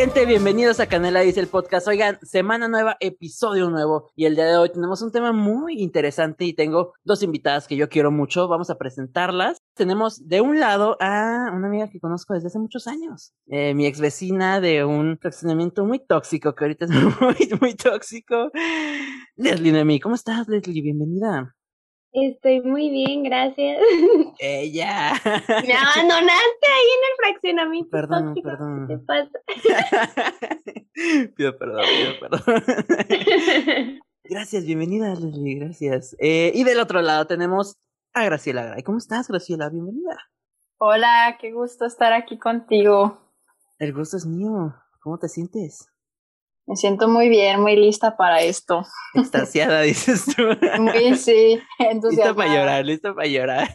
Gente, 0.00 0.26
bienvenidos 0.26 0.78
a 0.78 0.86
Canela 0.86 1.22
Dice 1.22 1.40
el 1.40 1.48
podcast. 1.48 1.88
Oigan, 1.88 2.20
semana 2.22 2.68
nueva, 2.68 2.96
episodio 3.00 3.68
nuevo. 3.68 4.12
Y 4.14 4.26
el 4.26 4.36
día 4.36 4.44
de 4.44 4.56
hoy 4.56 4.70
tenemos 4.70 5.02
un 5.02 5.10
tema 5.10 5.32
muy 5.32 5.82
interesante 5.82 6.44
y 6.44 6.52
tengo 6.52 6.92
dos 7.02 7.24
invitadas 7.24 7.66
que 7.66 7.74
yo 7.74 7.88
quiero 7.88 8.12
mucho. 8.12 8.46
Vamos 8.46 8.70
a 8.70 8.78
presentarlas. 8.78 9.58
Tenemos 9.74 10.28
de 10.28 10.40
un 10.40 10.60
lado 10.60 10.96
a 11.00 11.50
una 11.52 11.66
amiga 11.66 11.90
que 11.90 11.98
conozco 11.98 12.34
desde 12.34 12.46
hace 12.46 12.60
muchos 12.60 12.86
años. 12.86 13.32
Eh, 13.48 13.74
mi 13.74 13.86
ex 13.86 13.98
vecina 13.98 14.60
de 14.60 14.84
un 14.84 15.18
fraccionamiento 15.18 15.84
muy 15.84 15.98
tóxico, 15.98 16.54
que 16.54 16.64
ahorita 16.64 16.84
es 16.84 16.90
muy, 17.20 17.58
muy 17.60 17.74
tóxico. 17.74 18.52
Leslie 19.34 19.72
Noemí, 19.72 19.98
¿cómo 19.98 20.14
estás, 20.14 20.46
Leslie? 20.46 20.80
Bienvenida. 20.80 21.56
Estoy 22.12 22.62
muy 22.62 22.90
bien, 22.90 23.22
gracias. 23.22 23.78
Ella. 24.38 25.12
Me 25.46 25.74
abandonaste 25.74 26.66
ahí 26.66 26.88
en 26.96 27.04
el 27.04 27.16
fraccionamiento. 27.18 27.90
Perdón, 27.90 28.26
tóxico. 28.28 28.48
perdón. 28.48 28.88
¿Qué 28.88 28.96
te 28.96 29.04
pasa? 29.04 29.30
pido 31.36 31.58
perdón, 31.58 31.84
pido 31.84 32.20
perdón. 32.20 34.00
Gracias, 34.24 34.64
bienvenida, 34.64 35.14
Leslie, 35.14 35.58
gracias. 35.58 36.16
Eh, 36.18 36.52
y 36.54 36.64
del 36.64 36.80
otro 36.80 37.02
lado 37.02 37.26
tenemos 37.26 37.76
a 38.14 38.24
Graciela 38.24 38.64
Gray. 38.64 38.82
¿Cómo 38.82 38.98
estás, 38.98 39.28
Graciela? 39.28 39.68
Bienvenida. 39.68 40.16
Hola, 40.78 41.36
qué 41.40 41.52
gusto 41.52 41.86
estar 41.86 42.12
aquí 42.12 42.38
contigo. 42.38 43.18
El 43.78 43.92
gusto 43.92 44.16
es 44.16 44.26
mío. 44.26 44.74
¿Cómo 45.00 45.18
te 45.18 45.28
sientes? 45.28 45.86
Me 46.68 46.76
siento 46.76 47.08
muy 47.08 47.28
bien, 47.30 47.60
muy 47.60 47.76
lista 47.76 48.16
para 48.16 48.42
esto. 48.42 48.84
Extasiada, 49.14 49.80
dices 49.82 50.24
tú. 50.26 50.42
Muy, 50.80 51.14
sí, 51.16 51.54
Lista 51.54 51.90
entusiasmada. 51.90 52.34
para 52.36 52.54
llorar, 52.54 52.84
lista 52.84 53.14
para 53.14 53.26
llorar. 53.26 53.68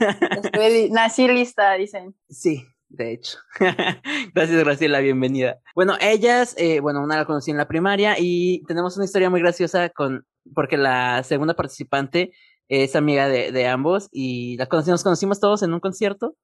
Estoy 0.44 0.90
nací 0.92 1.28
lista, 1.28 1.74
dicen. 1.74 2.16
Sí, 2.30 2.64
de 2.90 3.14
hecho. 3.14 3.40
Gracias, 4.36 4.64
Graciela, 4.64 5.00
bienvenida. 5.00 5.60
Bueno, 5.74 5.96
ellas, 6.00 6.54
eh, 6.58 6.82
bueno, 6.82 7.02
una 7.04 7.18
la 7.18 7.26
conocí 7.26 7.50
en 7.50 7.58
la 7.58 7.68
primaria 7.68 8.16
y 8.20 8.62
tenemos 8.68 8.96
una 8.96 9.06
historia 9.06 9.32
muy 9.32 9.42
graciosa 9.42 9.90
con, 9.90 10.26
porque 10.54 10.78
la 10.78 11.24
segunda 11.24 11.56
participante 11.56 12.32
es 12.68 12.96
amiga 12.96 13.28
de, 13.28 13.52
de 13.52 13.68
ambos 13.68 14.08
y 14.12 14.56
la 14.58 14.70
conocí- 14.70 14.90
nos 14.92 15.04
conocimos 15.04 15.40
todos 15.40 15.64
en 15.64 15.74
un 15.74 15.80
concierto 15.80 16.36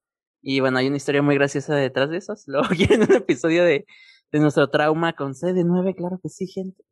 y 0.42 0.62
bueno, 0.62 0.80
hay 0.80 0.88
una 0.88 0.98
historia 0.98 1.22
muy 1.22 1.36
graciosa 1.36 1.76
detrás 1.76 2.10
de 2.10 2.18
eso. 2.18 2.34
Luego 2.48 2.70
quieren 2.70 3.04
un 3.04 3.14
episodio 3.14 3.64
de, 3.64 3.86
de 4.32 4.40
nuestro 4.40 4.70
trauma 4.70 5.14
con 5.14 5.34
CD9, 5.34 5.96
claro 5.96 6.20
que 6.22 6.30
sí, 6.30 6.48
gente. 6.48 6.84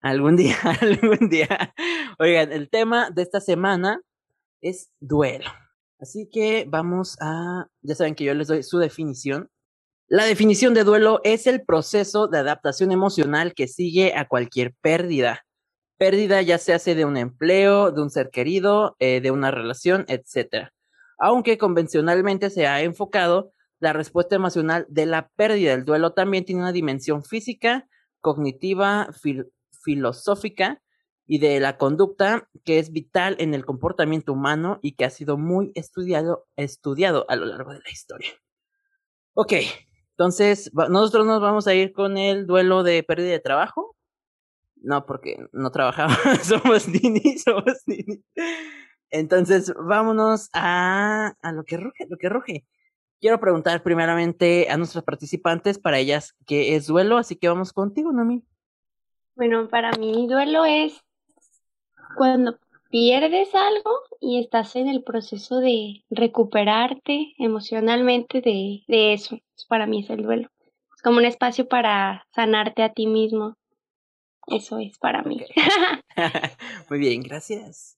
Algún 0.00 0.36
día, 0.36 0.56
algún 0.80 1.28
día. 1.28 1.74
Oigan, 2.18 2.52
el 2.52 2.68
tema 2.68 3.10
de 3.10 3.22
esta 3.22 3.40
semana 3.40 4.02
es 4.60 4.90
duelo. 5.00 5.50
Así 5.98 6.28
que 6.30 6.66
vamos 6.68 7.16
a, 7.20 7.66
ya 7.80 7.94
saben 7.94 8.14
que 8.14 8.24
yo 8.24 8.34
les 8.34 8.48
doy 8.48 8.62
su 8.62 8.78
definición. 8.78 9.48
La 10.06 10.24
definición 10.24 10.74
de 10.74 10.84
duelo 10.84 11.20
es 11.24 11.46
el 11.46 11.64
proceso 11.64 12.28
de 12.28 12.38
adaptación 12.38 12.92
emocional 12.92 13.54
que 13.54 13.66
sigue 13.66 14.14
a 14.14 14.28
cualquier 14.28 14.74
pérdida. 14.82 15.46
Pérdida 15.96 16.42
ya 16.42 16.58
se 16.58 16.74
hace 16.74 16.94
de 16.94 17.06
un 17.06 17.16
empleo, 17.16 17.90
de 17.90 18.02
un 18.02 18.10
ser 18.10 18.28
querido, 18.28 18.96
eh, 18.98 19.22
de 19.22 19.30
una 19.30 19.50
relación, 19.50 20.04
etc. 20.08 20.68
Aunque 21.18 21.56
convencionalmente 21.56 22.50
se 22.50 22.66
ha 22.66 22.82
enfocado 22.82 23.53
la 23.84 23.92
respuesta 23.92 24.34
emocional 24.34 24.86
de 24.88 25.06
la 25.06 25.28
pérdida. 25.36 25.72
El 25.72 25.84
duelo 25.84 26.12
también 26.12 26.44
tiene 26.44 26.62
una 26.62 26.72
dimensión 26.72 27.22
física, 27.24 27.88
cognitiva, 28.20 29.08
fil- 29.12 29.50
filosófica 29.82 30.82
y 31.26 31.38
de 31.38 31.60
la 31.60 31.78
conducta 31.78 32.48
que 32.64 32.78
es 32.78 32.90
vital 32.92 33.36
en 33.38 33.54
el 33.54 33.64
comportamiento 33.64 34.32
humano 34.32 34.78
y 34.82 34.92
que 34.96 35.04
ha 35.04 35.10
sido 35.10 35.38
muy 35.38 35.70
estudiado, 35.74 36.46
estudiado 36.56 37.24
a 37.28 37.36
lo 37.36 37.46
largo 37.46 37.72
de 37.72 37.78
la 37.80 37.90
historia. 37.90 38.30
Ok, 39.34 39.52
entonces 40.10 40.70
nosotros 40.74 41.26
nos 41.26 41.40
vamos 41.40 41.66
a 41.66 41.74
ir 41.74 41.92
con 41.92 42.18
el 42.18 42.46
duelo 42.46 42.82
de 42.82 43.02
pérdida 43.02 43.30
de 43.32 43.40
trabajo. 43.40 43.96
No, 44.76 45.06
porque 45.06 45.38
no 45.52 45.70
trabajamos, 45.70 46.18
somos 46.42 46.88
ninis, 46.88 47.42
somos 47.42 47.82
ninis. 47.86 48.20
Entonces, 49.10 49.72
vámonos 49.76 50.50
a, 50.52 51.34
a 51.40 51.52
lo 51.52 51.64
que 51.64 51.76
ruge, 51.78 52.06
lo 52.08 52.16
que 52.18 52.28
ruge. 52.28 52.66
Quiero 53.24 53.40
preguntar 53.40 53.82
primeramente 53.82 54.68
a 54.68 54.76
nuestras 54.76 55.02
participantes 55.02 55.78
para 55.78 55.98
ellas 55.98 56.34
qué 56.44 56.76
es 56.76 56.86
duelo, 56.86 57.16
así 57.16 57.36
que 57.36 57.48
vamos 57.48 57.72
contigo, 57.72 58.12
Nami. 58.12 58.42
Bueno, 59.34 59.66
para 59.70 59.92
mí 59.92 60.26
duelo 60.28 60.66
es 60.66 61.02
cuando 62.18 62.58
pierdes 62.90 63.48
algo 63.54 63.92
y 64.20 64.40
estás 64.40 64.76
en 64.76 64.88
el 64.88 65.02
proceso 65.02 65.60
de 65.60 66.04
recuperarte 66.10 67.32
emocionalmente 67.38 68.42
de, 68.42 68.82
de 68.88 69.14
eso. 69.14 69.38
Para 69.70 69.86
mí 69.86 70.00
es 70.00 70.10
el 70.10 70.22
duelo. 70.22 70.50
Es 70.94 71.00
como 71.00 71.16
un 71.16 71.24
espacio 71.24 71.66
para 71.66 72.26
sanarte 72.34 72.82
a 72.82 72.92
ti 72.92 73.06
mismo. 73.06 73.56
Eso 74.48 74.78
es 74.80 74.98
para 74.98 75.22
mí. 75.22 75.40
Muy 76.90 76.98
bien, 76.98 77.22
gracias. 77.22 77.96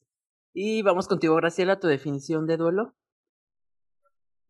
Y 0.55 0.83
vamos 0.83 1.09
contigo, 1.09 1.35
Graciela, 1.35 1.81
tu 1.81 1.89
definición 1.89 2.47
de 2.47 2.59
duelo. 2.59 2.95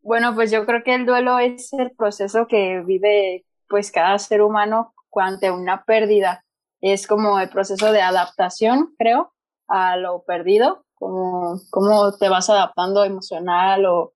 Bueno, 0.01 0.33
pues 0.35 0.51
yo 0.51 0.65
creo 0.65 0.83
que 0.83 0.95
el 0.95 1.05
duelo 1.05 1.39
es 1.39 1.73
el 1.73 1.91
proceso 1.91 2.47
que 2.47 2.81
vive 2.85 3.45
pues 3.67 3.91
cada 3.91 4.17
ser 4.19 4.41
humano 4.41 4.93
ante 5.19 5.51
una 5.51 5.83
pérdida. 5.83 6.43
Es 6.81 7.07
como 7.07 7.39
el 7.39 7.49
proceso 7.49 7.91
de 7.91 8.01
adaptación, 8.01 8.93
creo, 8.97 9.33
a 9.67 9.97
lo 9.97 10.23
perdido, 10.23 10.85
como 10.93 11.59
cómo 11.71 12.15
te 12.17 12.29
vas 12.29 12.49
adaptando 12.49 13.03
emocional 13.03 13.85
o 13.85 14.13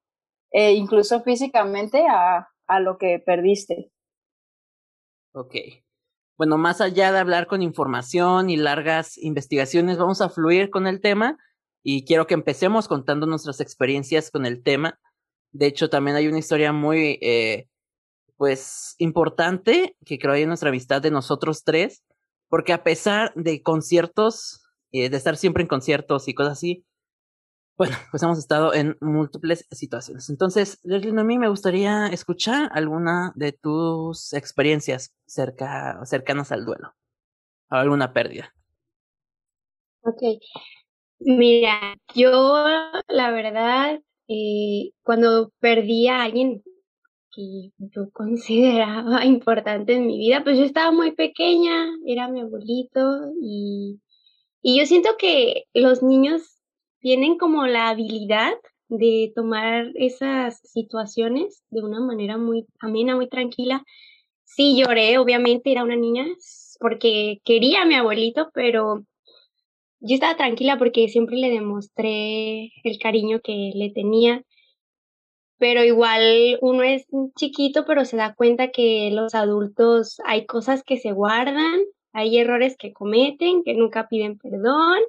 eh, 0.52 0.74
incluso 0.74 1.22
físicamente 1.22 2.06
a, 2.08 2.50
a 2.68 2.80
lo 2.80 2.98
que 2.98 3.20
perdiste. 3.26 3.92
Ok. 5.34 5.56
Bueno, 6.38 6.58
más 6.58 6.82
allá 6.82 7.12
de 7.12 7.20
hablar 7.20 7.48
con 7.48 7.62
información 7.62 8.50
y 8.50 8.58
largas 8.58 9.18
investigaciones, 9.18 9.98
vamos 9.98 10.22
a 10.22 10.30
fluir 10.30 10.70
con 10.70 10.88
el 10.88 11.02
tema 11.02 11.38
y 11.84 12.06
quiero 12.06 12.28
que 12.28 12.34
empecemos 12.34 12.88
contando 12.88 13.26
nuestras 13.28 13.60
experiencias 13.60 14.32
con 14.32 14.46
el 14.46 14.64
tema. 14.64 15.00
De 15.52 15.68
hecho, 15.68 15.90
también 15.90 16.18
hay 16.18 16.28
una 16.28 16.40
historia 16.40 16.72
muy, 16.72 17.20
eh, 17.22 17.68
pues, 18.38 18.96
importante 18.98 19.96
que 20.06 20.18
creo 20.20 20.34
hay 20.34 20.44
en 20.44 20.48
nuestra 20.48 20.70
amistad 20.70 21.02
de 21.02 21.12
nosotros 21.12 21.64
tres, 21.64 22.04
porque 22.50 22.74
a 22.74 22.84
pesar 22.84 23.34
de 23.36 23.62
conciertos, 23.62 24.64
eh, 24.92 25.10
de 25.10 25.18
estar 25.18 25.38
siempre 25.38 25.64
en 25.64 25.68
conciertos 25.68 26.28
y 26.28 26.34
cosas 26.34 26.54
así, 26.54 26.86
bueno, 27.78 27.96
pues 28.12 28.22
hemos 28.24 28.38
estado 28.38 28.74
en 28.74 28.98
múltiples 29.02 29.66
situaciones. 29.72 30.30
Entonces, 30.30 30.80
Leslie, 30.84 31.20
a 31.20 31.24
mí 31.24 31.40
me 31.40 31.50
gustaría 31.50 32.08
escuchar 32.08 32.70
alguna 32.74 33.32
de 33.36 33.54
tus 33.54 34.34
experiencias 34.34 35.16
cerca, 35.26 36.00
cercanas 36.06 36.52
al 36.52 36.66
duelo, 36.66 36.94
o 37.72 37.76
alguna 37.76 38.14
pérdida. 38.14 38.54
Ok. 40.04 40.22
Mira, 41.20 41.96
yo 42.16 42.32
la 43.08 43.32
verdad, 43.32 44.00
cuando 45.04 45.52
perdí 45.60 46.08
a 46.08 46.24
alguien 46.24 46.64
que 47.32 47.72
yo 47.78 48.10
consideraba 48.14 49.26
importante 49.26 49.94
en 49.94 50.08
mi 50.08 50.18
vida, 50.18 50.44
pues 50.44 50.58
yo 50.58 50.64
estaba 50.64 50.92
muy 50.92 51.12
pequeña, 51.14 51.88
era 52.06 52.28
mi 52.28 52.42
abuelito 52.42 53.32
y, 53.42 54.00
y 54.62 54.80
yo 54.80 54.86
siento 54.86 55.12
que 55.18 55.66
los 55.74 56.04
niños 56.04 56.58
tienen 57.00 57.38
como 57.38 57.66
la 57.68 57.90
habilidad 57.90 58.54
de 58.88 59.32
tomar 59.36 59.92
esas 59.96 60.60
situaciones 60.64 61.64
de 61.70 61.82
una 61.82 62.02
manera 62.02 62.38
muy 62.38 62.68
amena, 62.80 63.16
muy 63.16 63.28
tranquila. 63.30 63.84
Sí 64.44 64.78
lloré, 64.78 65.18
obviamente 65.18 65.72
era 65.72 65.84
una 65.84 65.96
niña 65.96 66.26
porque 66.80 67.40
quería 67.46 67.84
a 67.84 67.86
mi 67.86 67.96
abuelito, 67.96 68.50
pero 68.54 69.06
yo 70.02 70.16
estaba 70.16 70.36
tranquila 70.36 70.78
porque 70.78 71.08
siempre 71.08 71.38
le 71.38 71.50
demostré 71.50 72.72
el 72.84 73.00
cariño 73.00 73.40
que 73.42 73.72
le 73.76 73.92
tenía. 73.92 74.44
Pero 75.58 75.84
igual 75.84 76.58
uno 76.62 76.84
es 76.84 77.06
chiquito, 77.38 77.86
pero 77.86 78.04
se 78.06 78.18
da 78.18 78.34
cuenta 78.34 78.72
que 78.72 79.12
los 79.12 79.36
adultos 79.36 80.20
hay 80.26 80.46
cosas 80.48 80.84
que 80.84 80.98
se 80.98 81.12
guardan, 81.12 81.82
hay 82.14 82.40
errores 82.40 82.76
que 82.78 82.94
cometen, 82.94 83.64
que 83.64 83.76
nunca 83.76 84.08
piden 84.10 84.38
perdón. 84.40 85.00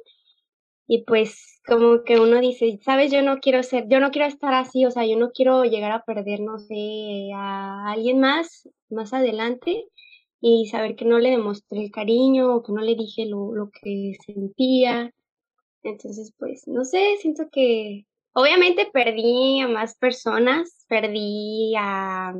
Y 0.87 1.05
pues 1.05 1.61
como 1.67 2.03
que 2.05 2.21
uno 2.21 2.41
dice, 2.41 2.79
sabes, 2.83 3.11
yo 3.11 3.23
no 3.23 3.39
quiero 3.41 3.63
ser, 3.63 3.89
yo 3.89 3.99
no 4.01 4.11
quiero 4.11 4.29
estar 4.29 4.53
así, 4.53 4.85
o 4.85 4.91
sea, 4.91 5.07
yo 5.07 5.17
no 5.17 5.31
quiero 5.31 5.65
llegar 5.65 5.93
a 5.93 6.05
perder, 6.05 6.41
no 6.41 6.59
sé, 6.59 7.31
a 7.35 7.91
alguien 7.93 8.21
más 8.21 8.69
más 8.91 9.15
adelante 9.15 9.87
y 10.43 10.67
saber 10.67 10.97
que 10.97 11.05
no 11.05 11.21
le 11.21 11.31
demostré 11.31 11.85
el 11.85 11.93
cariño 11.93 12.57
o 12.57 12.63
que 12.65 12.73
no 12.73 12.83
le 12.83 12.97
dije 12.97 13.27
lo, 13.27 13.55
lo 13.55 13.71
que 13.71 14.15
sentía. 14.27 15.15
Entonces, 15.85 16.35
pues, 16.37 16.67
no 16.67 16.85
sé, 16.85 17.17
siento 17.21 17.45
que 17.51 18.07
obviamente 18.33 18.91
perdí 18.93 19.61
a 19.61 19.69
más 19.69 19.97
personas, 19.97 20.85
perdí 20.89 21.75
a 21.79 22.35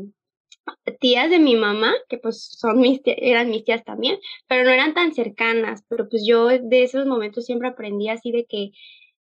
tías 1.01 1.31
de 1.31 1.39
mi 1.39 1.55
mamá, 1.55 1.93
que 2.09 2.19
pues 2.19 2.43
son 2.59 2.81
mis 2.81 3.01
eran 3.05 3.51
mis 3.51 3.65
tías 3.65 3.85
también, 3.85 4.19
pero 4.49 4.65
no 4.65 4.71
eran 4.71 4.95
tan 4.95 5.15
cercanas, 5.15 5.85
pero 5.89 6.09
pues 6.09 6.25
yo 6.27 6.49
de 6.49 6.83
esos 6.83 7.07
momentos 7.07 7.47
siempre 7.47 7.69
aprendí 7.69 8.09
así 8.09 8.33
de 8.33 8.47
que 8.47 8.71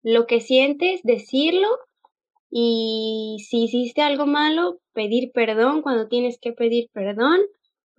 lo 0.03 0.25
que 0.25 0.39
sientes, 0.39 1.01
decirlo 1.03 1.67
y 2.49 3.45
si 3.47 3.65
hiciste 3.65 4.01
algo 4.01 4.25
malo, 4.25 4.79
pedir 4.93 5.31
perdón 5.33 5.81
cuando 5.81 6.07
tienes 6.07 6.39
que 6.39 6.53
pedir 6.53 6.89
perdón, 6.93 7.41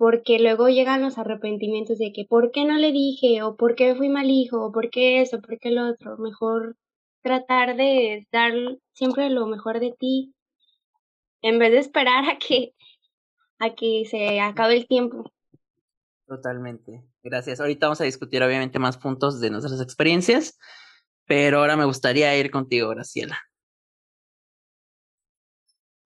porque 0.00 0.38
luego 0.38 0.70
llegan 0.70 1.02
los 1.02 1.18
arrepentimientos 1.18 1.98
de 1.98 2.10
que 2.14 2.24
¿por 2.24 2.52
qué 2.52 2.64
no 2.64 2.78
le 2.78 2.90
dije? 2.90 3.42
o 3.42 3.54
¿por 3.54 3.74
qué 3.74 3.94
fui 3.94 4.08
mal 4.08 4.30
hijo? 4.30 4.64
o 4.64 4.72
¿por 4.72 4.88
qué 4.88 5.20
eso? 5.20 5.42
¿por 5.42 5.58
qué 5.58 5.70
lo 5.70 5.90
otro? 5.90 6.16
Mejor 6.16 6.74
tratar 7.22 7.76
de 7.76 8.26
dar 8.32 8.54
siempre 8.94 9.28
lo 9.28 9.46
mejor 9.46 9.78
de 9.78 9.92
ti 9.92 10.34
en 11.42 11.58
vez 11.58 11.72
de 11.72 11.80
esperar 11.80 12.24
a 12.30 12.38
que 12.38 12.72
a 13.58 13.74
que 13.74 14.06
se 14.06 14.40
acabe 14.40 14.78
el 14.78 14.88
tiempo. 14.88 15.30
Totalmente. 16.26 17.04
Gracias. 17.22 17.60
Ahorita 17.60 17.84
vamos 17.84 18.00
a 18.00 18.04
discutir 18.04 18.42
obviamente 18.42 18.78
más 18.78 18.96
puntos 18.96 19.38
de 19.38 19.50
nuestras 19.50 19.82
experiencias, 19.82 20.58
pero 21.26 21.58
ahora 21.58 21.76
me 21.76 21.84
gustaría 21.84 22.34
ir 22.38 22.50
contigo, 22.50 22.88
Graciela. 22.88 23.38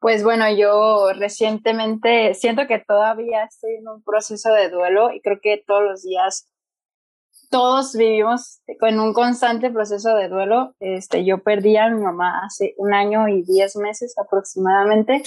Pues 0.04 0.22
bueno, 0.22 0.44
yo 0.54 1.14
recientemente 1.14 2.34
siento 2.34 2.66
que 2.66 2.78
todavía 2.78 3.44
estoy 3.44 3.76
en 3.76 3.88
un 3.88 4.02
proceso 4.02 4.52
de 4.52 4.68
duelo 4.68 5.10
y 5.10 5.22
creo 5.22 5.38
que 5.40 5.64
todos 5.66 5.82
los 5.82 6.02
días 6.02 6.46
todos 7.50 7.96
vivimos 7.96 8.60
con 8.80 9.00
un 9.00 9.14
constante 9.14 9.70
proceso 9.70 10.14
de 10.14 10.28
duelo. 10.28 10.74
Este, 10.78 11.24
yo 11.24 11.42
perdí 11.42 11.78
a 11.78 11.88
mi 11.88 12.02
mamá 12.02 12.42
hace 12.44 12.74
un 12.76 12.92
año 12.92 13.28
y 13.28 13.44
diez 13.44 13.76
meses 13.76 14.14
aproximadamente 14.18 15.22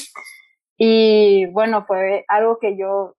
y 0.77 1.47
bueno, 1.47 1.83
fue 1.87 2.23
algo 2.27 2.59
que 2.59 2.77
yo 2.77 3.15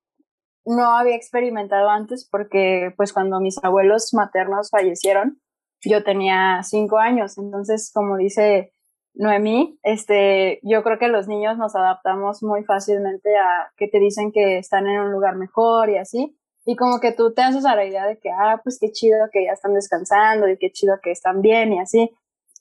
no 0.65 0.97
había 0.97 1.17
experimentado 1.17 1.91
antes 1.91 2.29
porque 2.31 2.95
pues 2.97 3.13
cuando 3.13 3.41
mis 3.41 3.59
abuelos 3.65 4.15
maternos 4.15 4.71
fallecieron, 4.71 5.41
yo 5.85 6.05
tenía 6.05 6.61
cinco 6.63 6.99
años. 6.99 7.37
Entonces, 7.37 7.91
como 7.93 8.17
dice 8.17 8.73
Noemí, 9.19 9.77
este, 9.83 10.61
yo 10.63 10.85
creo 10.85 10.99
que 11.01 11.09
los 11.09 11.27
niños 11.27 11.59
nos 11.59 11.75
adaptamos 11.75 12.41
muy 12.45 12.63
fácilmente 12.63 13.37
a 13.37 13.73
que 13.77 13.89
te 13.89 13.99
dicen 13.99 14.31
que 14.31 14.59
están 14.59 14.87
en 14.87 15.01
un 15.01 15.11
lugar 15.11 15.35
mejor 15.35 15.91
y 15.91 15.99
así. 15.99 16.39
Y 16.65 16.77
como 16.77 17.01
que 17.01 17.11
tú 17.11 17.35
te 17.35 17.43
haces 17.43 17.67
a 17.67 17.75
la 17.75 17.85
idea 17.85 18.07
de 18.07 18.19
que, 18.21 18.31
ah, 18.31 18.61
pues 18.63 18.79
qué 18.81 18.93
chido 18.93 19.19
que 19.33 19.45
ya 19.45 19.53
están 19.53 19.75
descansando 19.75 20.49
y 20.49 20.57
qué 20.57 20.71
chido 20.71 21.01
que 21.03 21.11
están 21.11 21.43
bien 21.43 21.73
y 21.73 21.81
así. 21.81 22.11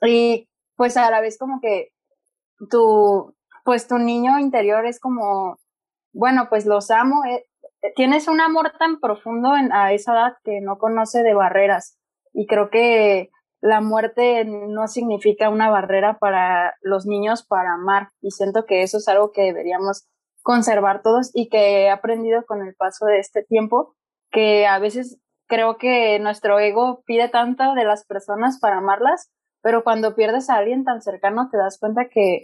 Y 0.02 0.50
pues 0.76 0.98
a 0.98 1.12
la 1.12 1.22
vez 1.22 1.38
como 1.38 1.62
que 1.62 1.90
tu, 2.72 3.36
pues 3.64 3.88
tu 3.88 4.00
niño 4.00 4.40
interior 4.40 4.88
es 4.88 5.00
como, 5.00 5.60
bueno, 6.12 6.48
pues 6.50 6.66
los 6.66 6.90
amo. 6.90 7.24
Eh, 7.26 7.46
tienes 7.96 8.28
un 8.28 8.42
amor 8.42 8.74
tan 8.80 9.00
profundo 9.00 9.56
en, 9.56 9.72
a 9.72 9.94
esa 9.94 10.14
edad 10.14 10.34
que 10.44 10.60
no 10.62 10.80
conoce 10.80 11.22
de 11.22 11.36
barreras. 11.36 12.00
Y 12.34 12.48
creo 12.48 12.72
que 12.72 13.30
la 13.62 13.82
muerte 13.82 14.46
no 14.46 14.88
significa 14.88 15.50
una 15.50 15.70
barrera 15.70 16.18
para 16.20 16.76
los 16.82 17.06
niños 17.06 17.46
para 17.46 17.74
amar 17.74 18.10
y 18.22 18.32
siento 18.32 18.66
que 18.66 18.84
eso 18.84 18.98
es 18.98 19.08
algo 19.08 19.32
que 19.32 19.44
deberíamos 19.44 20.08
conservar 20.44 21.02
todos 21.02 21.32
y 21.34 21.50
que 21.50 21.84
he 21.84 21.90
aprendido 21.90 22.46
con 22.46 22.66
el 22.66 22.76
paso 22.76 23.06
de 23.06 23.20
este 23.20 23.44
tiempo 23.44 23.96
que 24.32 24.68
a 24.68 24.80
veces 24.80 25.20
creo 25.48 25.78
que 25.78 26.20
nuestro 26.20 26.60
ego 26.60 27.04
pide 27.06 27.30
tanto 27.30 27.74
de 27.74 27.86
las 27.86 28.06
personas 28.06 28.60
para 28.60 28.78
amarlas, 28.78 29.32
pero 29.62 29.84
cuando 29.84 30.16
pierdes 30.16 30.50
a 30.50 30.56
alguien 30.56 30.84
tan 30.84 31.02
cercano 31.02 31.50
te 31.50 31.58
das 31.58 31.80
cuenta 31.80 32.10
que 32.10 32.44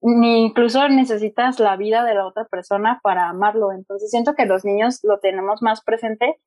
ni 0.00 0.44
incluso 0.44 0.88
necesitas 0.88 1.60
la 1.60 1.76
vida 1.76 2.04
de 2.04 2.14
la 2.14 2.26
otra 2.26 2.44
persona 2.46 3.00
para 3.02 3.28
amarlo. 3.28 3.72
Entonces 3.72 4.10
siento 4.10 4.34
que 4.34 4.46
los 4.46 4.64
niños 4.64 5.00
lo 5.02 5.18
tenemos 5.18 5.62
más 5.62 5.82
presente 5.82 6.40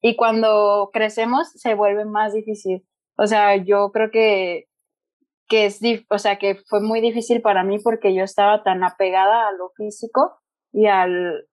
y 0.00 0.16
cuando 0.16 0.90
crecemos 0.92 1.50
se 1.52 1.74
vuelve 1.74 2.04
más 2.04 2.32
difícil. 2.32 2.86
O 3.16 3.26
sea, 3.26 3.56
yo 3.56 3.90
creo 3.92 4.10
que, 4.10 4.64
que 5.48 5.66
es, 5.66 5.80
o 6.10 6.18
sea, 6.18 6.38
que 6.38 6.56
fue 6.68 6.80
muy 6.80 7.00
difícil 7.00 7.42
para 7.42 7.64
mí 7.64 7.78
porque 7.78 8.14
yo 8.14 8.24
estaba 8.24 8.62
tan 8.62 8.82
apegada 8.82 9.48
a 9.48 9.52
lo 9.52 9.70
físico 9.76 10.38
y 10.72 10.86
al, 10.86 11.46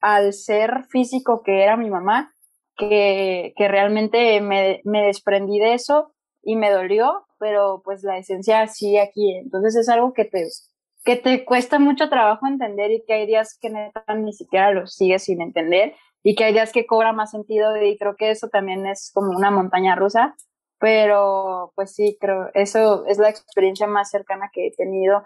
al 0.00 0.32
ser 0.32 0.84
físico 0.90 1.42
que 1.44 1.62
era 1.62 1.76
mi 1.76 1.90
mamá, 1.90 2.32
que, 2.76 3.52
que 3.56 3.68
realmente 3.68 4.40
me, 4.40 4.80
me 4.84 5.06
desprendí 5.06 5.58
de 5.58 5.74
eso 5.74 6.12
y 6.42 6.56
me 6.56 6.70
dolió, 6.70 7.26
pero 7.38 7.82
pues 7.84 8.02
la 8.02 8.18
esencia 8.18 8.66
sigue 8.66 9.00
aquí. 9.00 9.36
Entonces 9.36 9.76
es 9.76 9.88
algo 9.88 10.12
que 10.14 10.24
te, 10.24 10.46
que 11.04 11.16
te 11.16 11.44
cuesta 11.44 11.78
mucho 11.78 12.08
trabajo 12.08 12.46
entender 12.46 12.90
y 12.90 13.04
que 13.04 13.12
hay 13.14 13.26
días 13.26 13.58
que 13.60 13.70
ni 14.16 14.32
siquiera 14.32 14.72
lo 14.72 14.86
sigues 14.86 15.24
sin 15.24 15.42
entender 15.42 15.94
y 16.22 16.34
que 16.34 16.44
hay 16.44 16.52
días 16.52 16.72
que 16.72 16.86
cobra 16.86 17.12
más 17.12 17.32
sentido 17.32 17.76
y 17.82 17.98
creo 17.98 18.16
que 18.16 18.30
eso 18.30 18.48
también 18.48 18.86
es 18.86 19.10
como 19.12 19.36
una 19.36 19.50
montaña 19.50 19.96
rusa 19.96 20.36
pero 20.82 21.72
pues 21.76 21.94
sí, 21.94 22.18
creo, 22.20 22.50
eso 22.54 23.06
es 23.06 23.16
la 23.18 23.28
experiencia 23.28 23.86
más 23.86 24.10
cercana 24.10 24.50
que 24.52 24.66
he 24.66 24.72
tenido 24.72 25.22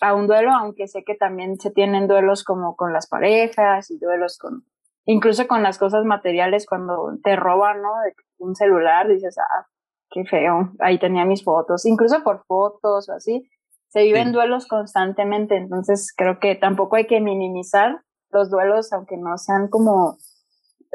a 0.00 0.14
un 0.14 0.26
duelo, 0.26 0.50
aunque 0.50 0.88
sé 0.88 1.04
que 1.04 1.14
también 1.14 1.60
se 1.60 1.70
tienen 1.70 2.08
duelos 2.08 2.42
como 2.42 2.74
con 2.74 2.92
las 2.92 3.06
parejas 3.06 3.88
y 3.92 4.00
duelos 4.00 4.36
con, 4.36 4.64
incluso 5.04 5.46
con 5.46 5.62
las 5.62 5.78
cosas 5.78 6.04
materiales 6.04 6.66
cuando 6.66 7.16
te 7.22 7.36
roban, 7.36 7.82
¿no? 7.82 7.92
un 8.38 8.56
celular, 8.56 9.06
dices, 9.06 9.38
ah, 9.38 9.68
qué 10.10 10.24
feo, 10.24 10.72
ahí 10.80 10.98
tenía 10.98 11.24
mis 11.24 11.44
fotos, 11.44 11.86
incluso 11.86 12.24
por 12.24 12.44
fotos 12.44 13.08
o 13.08 13.12
así, 13.12 13.48
se 13.86 14.02
viven 14.02 14.32
duelos 14.32 14.66
constantemente, 14.66 15.54
entonces 15.56 16.12
creo 16.16 16.40
que 16.40 16.56
tampoco 16.56 16.96
hay 16.96 17.06
que 17.06 17.20
minimizar 17.20 18.02
los 18.30 18.50
duelos, 18.50 18.92
aunque 18.92 19.16
no 19.18 19.38
sean 19.38 19.68
como, 19.68 20.16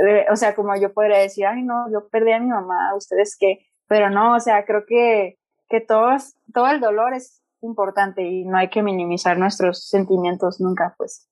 eh, 0.05 0.25
o 0.29 0.35
sea, 0.35 0.53
como 0.53 0.75
yo 0.75 0.91
podría 0.93 1.19
decir, 1.19 1.45
ay, 1.45 1.63
no, 1.63 1.89
yo 1.89 2.09
perdí 2.09 2.33
a 2.33 2.41
mi 2.41 2.49
mamá, 2.49 2.93
ustedes 2.93 3.37
qué, 3.39 3.70
pero 3.91 4.09
no, 4.09 4.38
o 4.38 4.39
sea, 4.39 4.63
creo 4.63 4.85
que, 4.88 5.38
que 5.67 5.81
todos, 5.81 6.35
todo 6.53 6.69
el 6.69 6.79
dolor 6.79 7.13
es 7.13 7.43
importante 7.61 8.25
y 8.25 8.45
no 8.45 8.55
hay 8.55 8.69
que 8.69 8.81
minimizar 8.81 9.38
nuestros 9.38 9.85
sentimientos 9.85 10.61
nunca, 10.61 10.95
pues. 10.97 11.27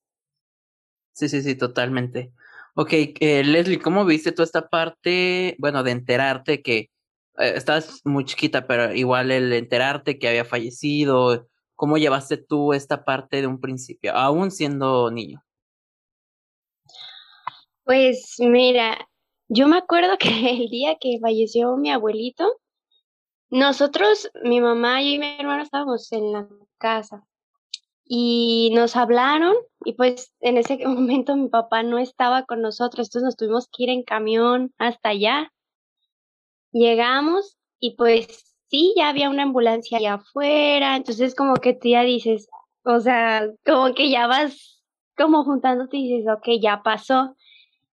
Sí, 1.13 1.29
sí, 1.29 1.41
sí, 1.41 1.56
totalmente. 1.56 2.33
Ok, 2.75 2.89
eh, 2.91 3.45
Leslie, 3.45 3.79
¿cómo 3.79 4.03
viste 4.03 4.33
toda 4.33 4.44
esta 4.44 4.67
parte, 4.67 5.56
bueno, 5.57 5.83
de 5.83 5.91
enterarte 5.91 6.61
que 6.61 6.77
eh, 7.38 7.53
estás 7.56 8.01
muy 8.03 8.25
chiquita, 8.25 8.67
pero 8.67 8.94
igual 8.94 9.31
el 9.31 9.53
enterarte 9.53 10.19
que 10.19 10.27
había 10.27 10.44
fallecido, 10.44 11.47
¿cómo 11.75 11.97
llevaste 11.97 12.35
tú 12.35 12.73
esta 12.73 13.06
parte 13.06 13.39
de 13.39 13.47
un 13.47 13.61
principio, 13.61 14.13
aún 14.13 14.51
siendo 14.51 15.09
niño? 15.11 15.41
Pues 17.85 18.35
mira, 18.39 18.97
yo 19.49 19.68
me 19.68 19.77
acuerdo 19.77 20.18
que 20.19 20.49
el 20.51 20.69
día 20.69 20.97
que 20.99 21.19
falleció 21.19 21.75
mi 21.75 21.91
abuelito, 21.91 22.45
nosotros, 23.49 24.29
mi 24.44 24.61
mamá 24.61 25.01
y 25.01 25.18
mi 25.18 25.37
hermano 25.39 25.63
estábamos 25.63 26.11
en 26.11 26.31
la 26.31 26.47
casa 26.77 27.25
y 28.06 28.71
nos 28.73 28.95
hablaron 28.95 29.56
y 29.83 29.94
pues 29.94 30.33
en 30.39 30.57
ese 30.57 30.77
momento 30.87 31.35
mi 31.35 31.49
papá 31.49 31.83
no 31.83 31.97
estaba 31.97 32.45
con 32.45 32.61
nosotros, 32.61 33.07
entonces 33.07 33.23
nos 33.25 33.35
tuvimos 33.35 33.68
que 33.68 33.83
ir 33.83 33.89
en 33.89 34.03
camión 34.03 34.73
hasta 34.77 35.09
allá. 35.09 35.51
Llegamos 36.71 37.57
y 37.79 37.95
pues 37.95 38.56
sí, 38.68 38.94
ya 38.95 39.09
había 39.09 39.29
una 39.29 39.44
ambulancia 39.44 39.97
allá 39.97 40.15
afuera, 40.15 40.95
entonces 40.95 41.33
como 41.33 41.56
que 41.56 41.73
tú 41.73 41.89
ya 41.89 42.03
dices, 42.03 42.47
o 42.83 42.99
sea, 42.99 43.47
como 43.65 43.94
que 43.95 44.09
ya 44.09 44.27
vas 44.27 44.83
como 45.18 45.44
juntándote 45.44 45.97
y 45.97 46.18
dices, 46.18 46.31
ok, 46.31 46.61
ya 46.61 46.81
pasó. 46.83 47.35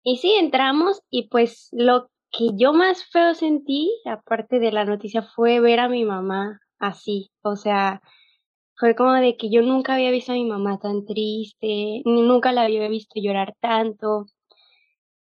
Y 0.05 0.17
sí, 0.19 0.33
entramos 0.33 1.01
y 1.11 1.29
pues 1.29 1.69
lo 1.73 2.09
que 2.33 2.49
yo 2.57 2.73
más 2.73 3.05
feo 3.11 3.35
sentí, 3.35 3.93
aparte 4.07 4.59
de 4.59 4.73
la 4.73 4.85
noticia, 4.85 5.23
fue 5.23 5.61
ver 5.61 5.81
a 5.81 5.89
mi 5.89 6.05
mamá 6.05 6.61
así. 6.79 7.31
O 7.43 7.57
sea, 7.57 8.01
fue 8.77 8.97
como 8.97 9.13
de 9.13 9.37
que 9.37 9.51
yo 9.51 9.63
nunca 9.63 9.95
había 9.95 10.11
visto 10.11 10.33
a 10.33 10.37
mi 10.37 10.45
mamá 10.45 10.79
tan 10.81 11.05
triste, 11.07 12.03
nunca 12.05 12.53
la 12.53 12.63
había 12.65 12.89
visto 12.89 13.21
llorar 13.21 13.55
tanto. 13.61 14.27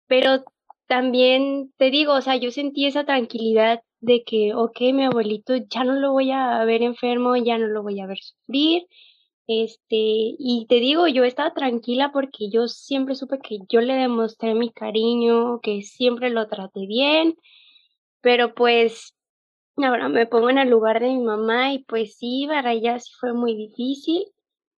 Pero 0.07 0.43
también 0.87 1.73
te 1.77 1.89
digo, 1.91 2.13
o 2.13 2.21
sea, 2.21 2.35
yo 2.37 2.51
sentí 2.51 2.85
esa 2.85 3.05
tranquilidad 3.05 3.81
de 3.99 4.23
que, 4.23 4.53
ok, 4.53 4.79
mi 4.93 5.05
abuelito 5.05 5.55
ya 5.55 5.83
no 5.83 5.95
lo 5.95 6.11
voy 6.11 6.31
a 6.31 6.63
ver 6.65 6.83
enfermo, 6.83 7.35
ya 7.35 7.57
no 7.57 7.67
lo 7.67 7.83
voy 7.83 7.99
a 7.99 8.07
ver 8.07 8.19
sufrir, 8.19 8.83
este, 9.47 9.95
y 9.95 10.65
te 10.69 10.75
digo, 10.75 11.07
yo 11.07 11.23
estaba 11.23 11.53
tranquila 11.53 12.11
porque 12.11 12.49
yo 12.49 12.67
siempre 12.67 13.15
supe 13.15 13.39
que 13.39 13.59
yo 13.69 13.81
le 13.81 13.95
demostré 13.95 14.53
mi 14.53 14.71
cariño, 14.71 15.59
que 15.61 15.81
siempre 15.83 16.29
lo 16.29 16.47
traté 16.47 16.85
bien, 16.85 17.35
pero 18.21 18.53
pues 18.53 19.15
ahora 19.77 20.09
me 20.09 20.25
pongo 20.27 20.49
en 20.49 20.57
el 20.59 20.69
lugar 20.69 20.99
de 20.99 21.07
mi 21.09 21.19
mamá 21.19 21.73
y 21.73 21.79
pues 21.85 22.17
sí, 22.17 22.45
para 22.47 22.73
ella 22.73 22.99
sí 22.99 23.11
fue 23.19 23.33
muy 23.33 23.55
difícil. 23.55 24.25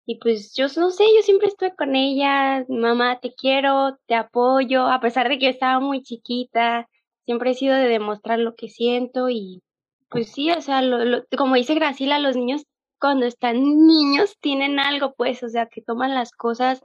Y 0.06 0.16
pues 0.20 0.54
yo 0.56 0.66
no 0.78 0.92
sé, 0.92 1.04
yo 1.16 1.22
siempre 1.24 1.48
estoy 1.48 1.72
con 1.76 1.96
ella, 1.96 2.66
mamá, 2.70 3.20
te 3.20 3.34
quiero, 3.34 3.98
te 4.08 4.16
apoyo, 4.16 4.88
a 4.88 5.00
pesar 5.02 5.30
de 5.30 5.38
que 5.40 5.46
yo 5.46 5.52
estaba 5.52 5.80
muy 5.80 6.02
chiquita, 6.04 6.90
siempre 7.26 7.52
he 7.52 7.54
sido 7.56 7.76
de 7.76 7.88
demostrar 7.88 8.40
lo 8.40 8.56
que 8.56 8.70
siento 8.70 9.30
y 9.30 9.62
pues 10.10 10.32
sí, 10.32 10.52
o 10.52 10.62
sea, 10.62 10.82
lo, 10.82 11.24
como 11.38 11.56
dice 11.56 11.76
Graciela, 11.76 12.20
los 12.20 12.36
niños 12.36 12.66
cuando 13.00 13.26
están 13.26 13.56
niños 13.88 14.38
tienen 14.42 14.80
algo, 14.80 15.14
pues, 15.16 15.44
o 15.44 15.50
sea, 15.50 15.68
que 15.68 15.82
toman 15.82 16.16
las 16.16 16.32
cosas, 16.32 16.84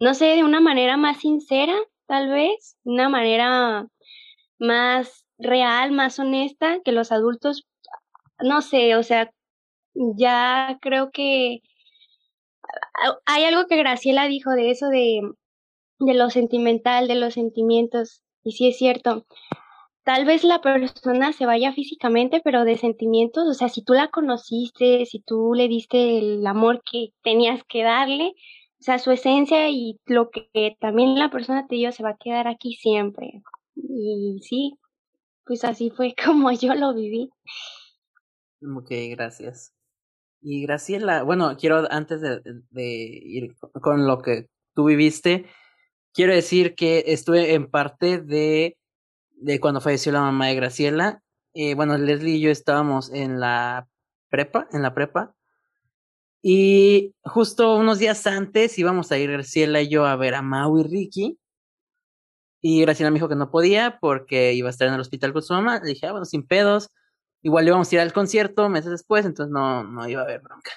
no 0.00 0.14
sé, 0.14 0.26
de 0.36 0.44
una 0.44 0.60
manera 0.60 0.96
más 0.96 1.18
sincera, 1.18 1.74
tal 2.06 2.30
vez, 2.30 2.76
una 2.84 3.08
manera 3.08 3.86
más 4.58 5.24
real, 5.38 5.92
más 5.92 6.18
honesta 6.18 6.80
que 6.84 6.92
los 6.92 7.12
adultos, 7.12 7.66
no 8.40 8.62
sé, 8.62 8.96
o 8.96 9.02
sea, 9.02 9.32
ya 9.94 10.78
creo 10.80 11.10
que 11.10 11.60
hay 13.26 13.44
algo 13.44 13.66
que 13.66 13.76
Graciela 13.76 14.26
dijo 14.26 14.50
de 14.52 14.70
eso 14.70 14.88
de 14.88 15.22
de 15.98 16.14
lo 16.14 16.30
sentimental, 16.30 17.08
de 17.08 17.16
los 17.16 17.34
sentimientos. 17.34 18.22
Y 18.44 18.52
sí 18.52 18.68
es 18.68 18.78
cierto, 18.78 19.26
tal 20.08 20.24
vez 20.24 20.42
la 20.42 20.62
persona 20.62 21.34
se 21.34 21.44
vaya 21.44 21.74
físicamente, 21.74 22.40
pero 22.42 22.64
de 22.64 22.78
sentimientos, 22.78 23.46
o 23.46 23.52
sea, 23.52 23.68
si 23.68 23.84
tú 23.84 23.92
la 23.92 24.08
conociste, 24.08 25.04
si 25.04 25.20
tú 25.20 25.52
le 25.54 25.68
diste 25.68 26.18
el 26.18 26.46
amor 26.46 26.80
que 26.90 27.10
tenías 27.22 27.62
que 27.68 27.82
darle, 27.82 28.28
o 28.28 28.82
sea, 28.82 28.98
su 28.98 29.10
esencia 29.10 29.68
y 29.68 30.00
lo 30.06 30.30
que 30.30 30.78
también 30.80 31.18
la 31.18 31.30
persona 31.30 31.66
te 31.66 31.74
dio 31.74 31.92
se 31.92 32.02
va 32.02 32.12
a 32.12 32.16
quedar 32.18 32.48
aquí 32.48 32.72
siempre. 32.72 33.42
Y 33.74 34.38
sí, 34.40 34.78
pues 35.44 35.62
así 35.62 35.90
fue 35.90 36.14
como 36.24 36.52
yo 36.52 36.74
lo 36.74 36.94
viví. 36.94 37.28
Ok, 38.62 38.90
gracias. 39.10 39.74
Y 40.40 40.62
Graciela, 40.62 41.22
bueno, 41.22 41.54
quiero 41.58 41.86
antes 41.90 42.22
de, 42.22 42.40
ir 42.80 43.56
con 43.82 44.06
lo 44.06 44.22
que 44.22 44.46
tú 44.72 44.86
viviste, 44.86 45.44
quiero 46.14 46.32
decir 46.32 46.74
que 46.74 47.04
estuve 47.08 47.52
en 47.52 47.70
parte 47.70 48.16
de, 48.16 48.78
de 49.40 49.60
cuando 49.60 49.80
falleció 49.80 50.12
la 50.12 50.20
mamá 50.20 50.46
de 50.46 50.54
Graciela. 50.54 51.22
Eh, 51.54 51.74
bueno, 51.74 51.96
Leslie 51.98 52.36
y 52.36 52.40
yo 52.40 52.50
estábamos 52.50 53.10
en 53.12 53.40
la 53.40 53.88
prepa, 54.30 54.68
en 54.72 54.82
la 54.82 54.94
prepa, 54.94 55.34
y 56.42 57.14
justo 57.24 57.76
unos 57.76 57.98
días 57.98 58.26
antes 58.26 58.78
íbamos 58.78 59.10
a 59.10 59.18
ir 59.18 59.30
Graciela 59.30 59.82
y 59.82 59.88
yo 59.88 60.06
a 60.06 60.16
ver 60.16 60.34
a 60.34 60.42
Mau 60.42 60.78
y 60.78 60.82
Ricky. 60.84 61.38
Y 62.60 62.82
Graciela 62.82 63.10
me 63.10 63.16
dijo 63.16 63.28
que 63.28 63.36
no 63.36 63.50
podía 63.50 63.98
porque 64.00 64.52
iba 64.54 64.68
a 64.68 64.70
estar 64.70 64.88
en 64.88 64.94
el 64.94 65.00
hospital 65.00 65.32
con 65.32 65.42
su 65.42 65.52
mamá. 65.54 65.80
Le 65.80 65.90
dije, 65.90 66.06
ah, 66.06 66.12
bueno, 66.12 66.24
sin 66.24 66.46
pedos. 66.46 66.90
Igual 67.42 67.68
íbamos 67.68 67.90
a 67.90 67.94
ir 67.94 68.00
al 68.00 68.12
concierto 68.12 68.68
meses 68.68 68.90
después, 68.90 69.24
entonces 69.24 69.52
no, 69.52 69.84
no 69.84 70.08
iba 70.08 70.22
a 70.22 70.24
haber 70.24 70.40
bronca. 70.40 70.72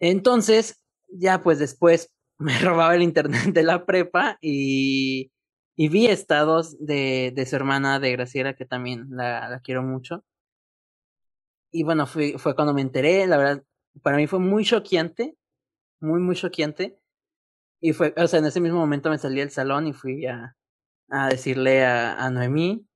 Entonces, 0.00 0.80
ya 1.08 1.42
pues 1.42 1.58
después 1.58 2.10
me 2.38 2.58
robaba 2.58 2.94
el 2.94 3.02
internet 3.02 3.52
de 3.54 3.62
la 3.62 3.86
prepa 3.86 4.38
y, 4.40 5.32
y 5.76 5.88
vi 5.88 6.06
estados 6.06 6.76
de, 6.84 7.32
de 7.34 7.46
su 7.46 7.56
hermana, 7.56 8.00
de 8.00 8.12
Graciela, 8.12 8.54
que 8.54 8.64
también 8.66 9.06
la, 9.10 9.48
la 9.48 9.60
quiero 9.60 9.82
mucho. 9.82 10.24
Y 11.70 11.84
bueno, 11.84 12.06
fue, 12.06 12.38
fue 12.38 12.54
cuando 12.54 12.74
me 12.74 12.82
enteré, 12.82 13.26
la 13.26 13.38
verdad, 13.38 13.64
para 14.02 14.16
mí 14.16 14.26
fue 14.26 14.38
muy 14.38 14.64
choqueante, 14.64 15.36
muy, 16.00 16.20
muy 16.20 16.36
choqueante. 16.36 16.98
Y 17.80 17.92
fue, 17.94 18.14
o 18.16 18.26
sea, 18.28 18.38
en 18.38 18.46
ese 18.46 18.60
mismo 18.60 18.78
momento 18.78 19.10
me 19.10 19.18
salí 19.18 19.40
del 19.40 19.50
salón 19.50 19.86
y 19.86 19.92
fui 19.92 20.26
a, 20.26 20.56
a 21.08 21.28
decirle 21.28 21.84
a, 21.84 22.14
a 22.22 22.30
Noemí. 22.30 22.86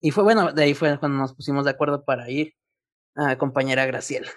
Y 0.00 0.10
fue 0.10 0.22
bueno, 0.22 0.52
de 0.52 0.62
ahí 0.62 0.74
fue 0.74 0.98
cuando 0.98 1.18
nos 1.18 1.34
pusimos 1.34 1.64
de 1.64 1.70
acuerdo 1.70 2.04
para 2.04 2.30
ir 2.30 2.54
a 3.16 3.30
acompañar 3.30 3.78
a 3.78 3.86
Graciela. 3.86 4.30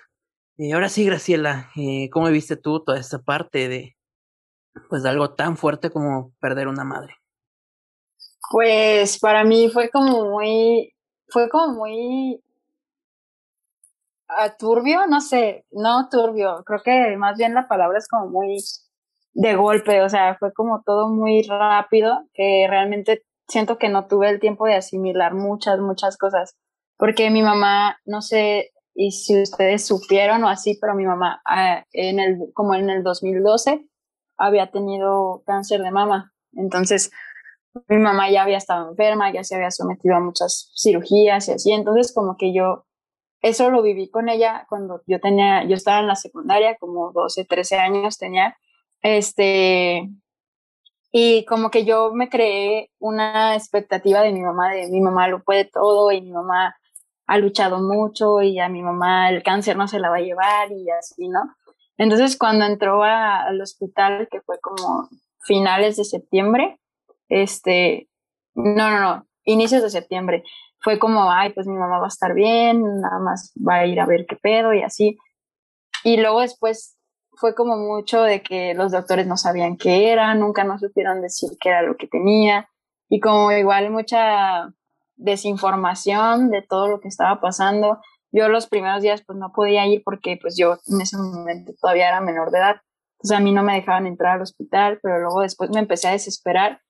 Y 0.58 0.72
ahora 0.72 0.90
sí, 0.90 1.06
Graciela, 1.06 1.70
eh, 1.76 2.10
¿cómo 2.10 2.30
viste 2.30 2.56
tú 2.58 2.84
toda 2.84 3.00
esta 3.00 3.20
parte 3.20 3.68
de, 3.68 3.98
pues, 4.90 5.04
de 5.04 5.10
algo 5.10 5.36
tan 5.36 5.58
fuerte 5.58 5.92
como 5.92 6.34
perder 6.40 6.68
una 6.68 6.84
madre? 6.84 7.17
Pues 8.52 9.20
para 9.20 9.44
mí 9.44 9.70
fue 9.70 9.90
como 9.90 10.30
muy, 10.30 10.94
fue 11.30 11.50
como 11.50 11.74
muy 11.74 12.42
turbio, 14.60 15.08
no 15.08 15.22
sé, 15.22 15.66
no 15.72 16.10
turbio, 16.10 16.64
creo 16.66 16.82
que 16.84 17.18
más 17.18 17.38
bien 17.38 17.54
la 17.54 17.68
palabra 17.68 17.98
es 17.98 18.08
como 18.08 18.30
muy 18.30 18.58
de 19.34 19.56
golpe, 19.56 20.02
o 20.02 20.10
sea, 20.10 20.36
fue 20.38 20.52
como 20.54 20.82
todo 20.86 21.10
muy 21.10 21.44
rápido, 21.44 22.26
que 22.34 22.66
realmente 22.70 23.24
siento 23.48 23.78
que 23.78 23.90
no 23.90 24.08
tuve 24.08 24.30
el 24.30 24.40
tiempo 24.40 24.66
de 24.66 24.76
asimilar 24.76 25.34
muchas, 25.34 25.80
muchas 25.80 26.18
cosas, 26.18 26.56
porque 26.98 27.30
mi 27.30 27.42
mamá, 27.42 28.00
no 28.06 28.22
sé, 28.22 28.72
y 28.94 29.12
si 29.12 29.42
ustedes 29.42 29.86
supieron 29.86 30.44
o 30.44 30.50
así, 30.50 30.78
pero 30.82 30.96
mi 30.96 31.06
mamá 31.06 31.42
ah, 31.46 31.84
en 31.94 32.20
el, 32.20 32.38
como 32.54 32.74
en 32.76 32.90
el 32.90 33.04
2012 33.04 33.86
había 34.38 34.72
tenido 34.72 35.44
cáncer 35.46 35.82
de 35.82 35.92
mama, 35.92 36.34
entonces 36.54 37.12
mi 37.88 37.98
mamá 37.98 38.30
ya 38.32 38.44
había 38.44 38.58
estado 38.58 38.90
enferma, 38.90 39.32
ya 39.32 39.44
se 39.44 39.56
había 39.56 39.72
sometido 39.72 40.16
a 40.16 40.20
muchas 40.20 40.72
cirugías 40.76 41.48
y 41.48 41.52
así, 41.54 41.72
entonces 41.72 42.14
como 42.14 42.38
que 42.38 42.54
yo 42.54 42.86
eso 43.42 43.70
lo 43.70 43.82
viví 43.82 44.10
con 44.10 44.30
ella 44.30 44.66
cuando 44.70 45.02
yo 45.06 45.20
tenía, 45.20 45.64
yo 45.64 45.76
estaba 45.76 46.00
en 46.00 46.08
la 46.08 46.16
secundaria, 46.16 46.78
como 46.80 47.12
12, 47.12 47.46
13 47.46 47.78
años 47.78 48.18
tenía, 48.18 48.58
este, 49.02 50.10
y 51.12 51.46
como 51.46 51.70
que 51.70 51.86
yo 51.86 52.12
me 52.14 52.30
creé 52.30 52.92
una 53.00 53.56
expectativa 53.56 54.22
de 54.22 54.34
mi 54.34 54.42
mamá, 54.42 54.74
de 54.74 54.90
mi 54.90 55.02
mamá 55.02 55.28
lo 55.28 55.44
puede 55.44 55.66
todo 55.66 56.12
y 56.12 56.22
mi 56.22 56.32
mamá 56.32 56.76
ha 57.28 57.38
luchado 57.38 57.80
mucho 57.80 58.42
y 58.42 58.60
a 58.60 58.70
mi 58.70 58.82
mamá 58.82 59.30
el 59.30 59.44
cáncer 59.44 59.78
no 59.78 59.88
se 59.88 60.00
la 60.00 60.10
va 60.10 60.18
a 60.18 60.22
llevar 60.22 60.72
y 60.72 60.90
así, 60.90 61.28
¿no? 61.28 61.42
Entonces 61.98 62.38
cuando 62.38 62.66
entró 62.66 63.04
al 63.04 63.60
hospital, 63.62 64.28
que 64.32 64.42
fue 64.42 64.60
como 64.60 65.10
finales 65.42 65.98
de 65.98 66.06
septiembre, 66.06 66.80
este, 67.30 68.10
no, 68.56 68.90
no, 68.90 69.00
no, 69.00 69.28
inicios 69.44 69.84
de 69.84 69.90
septiembre, 69.90 70.44
fue 70.80 71.00
como, 71.00 71.32
ay, 71.32 71.54
pues 71.54 71.68
mi 71.68 71.76
mamá 71.76 72.00
va 72.00 72.06
a 72.06 72.10
estar 72.10 72.34
bien, 72.34 72.84
nada 73.02 73.20
más 73.20 73.54
va 73.58 73.76
a 73.76 73.86
ir 73.86 74.00
a 74.00 74.06
ver 74.06 74.26
qué 74.28 74.36
pedo 74.36 74.74
y 74.74 74.84
así. 74.84 75.18
Y 76.04 76.18
luego 76.18 76.42
después 76.42 76.98
fue 77.38 77.56
como 77.56 77.78
mucho 77.78 78.24
de 78.24 78.42
que 78.42 78.74
los 78.74 78.92
doctores 78.92 79.28
no 79.28 79.38
sabían 79.38 79.78
qué 79.78 80.12
era, 80.12 80.34
nunca 80.36 80.64
nos 80.64 80.82
supieron 80.82 81.22
decir 81.22 81.50
qué 81.60 81.70
era 81.70 81.82
lo 81.82 81.96
que 81.96 82.08
tenía 82.08 82.70
y 83.10 83.20
como 83.20 83.52
igual 83.52 83.90
mucha 83.92 84.74
desinformación 85.16 86.50
de 86.50 86.62
todo 86.62 86.88
lo 86.88 87.00
que 87.00 87.08
estaba 87.08 87.40
pasando. 87.40 88.00
Yo 88.32 88.50
los 88.50 88.68
primeros 88.68 89.02
días 89.02 89.24
pues 89.26 89.38
no 89.38 89.52
podía 89.54 89.86
ir 89.88 90.04
porque 90.04 90.38
pues 90.42 90.56
yo 90.58 90.78
en 90.88 91.02
ese 91.02 91.18
momento 91.18 91.74
todavía 91.80 92.10
era 92.10 92.22
menor 92.22 92.52
de 92.52 92.60
edad. 92.60 92.76
Entonces 93.18 93.38
a 93.38 93.42
mí 93.42 93.52
no 93.52 93.64
me 93.64 93.74
dejaban 93.74 94.06
entrar 94.06 94.36
al 94.36 94.42
hospital, 94.42 95.00
pero 95.02 95.20
luego 95.20 95.42
después 95.42 95.70
me 95.72 95.80
empecé 95.80 96.08
a 96.08 96.12
desesperar 96.12 96.82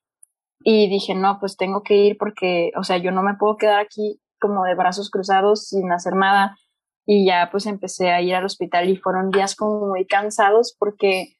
y 0.69 0.89
dije, 0.89 1.15
no, 1.15 1.39
pues 1.39 1.55
tengo 1.55 1.81
que 1.81 1.95
ir 1.95 2.17
porque, 2.17 2.73
o 2.75 2.83
sea, 2.83 2.97
yo 2.97 3.09
no 3.11 3.23
me 3.23 3.35
puedo 3.35 3.55
quedar 3.55 3.79
aquí 3.79 4.19
como 4.37 4.65
de 4.65 4.75
brazos 4.75 5.09
cruzados 5.09 5.69
sin 5.69 5.89
hacer 5.93 6.13
nada. 6.13 6.57
Y 7.05 7.25
ya 7.25 7.47
pues 7.49 7.67
empecé 7.67 8.11
a 8.11 8.21
ir 8.21 8.35
al 8.35 8.43
hospital 8.43 8.89
y 8.89 8.97
fueron 8.97 9.31
días 9.31 9.55
como 9.55 9.87
muy 9.87 10.05
cansados 10.05 10.75
porque, 10.77 11.37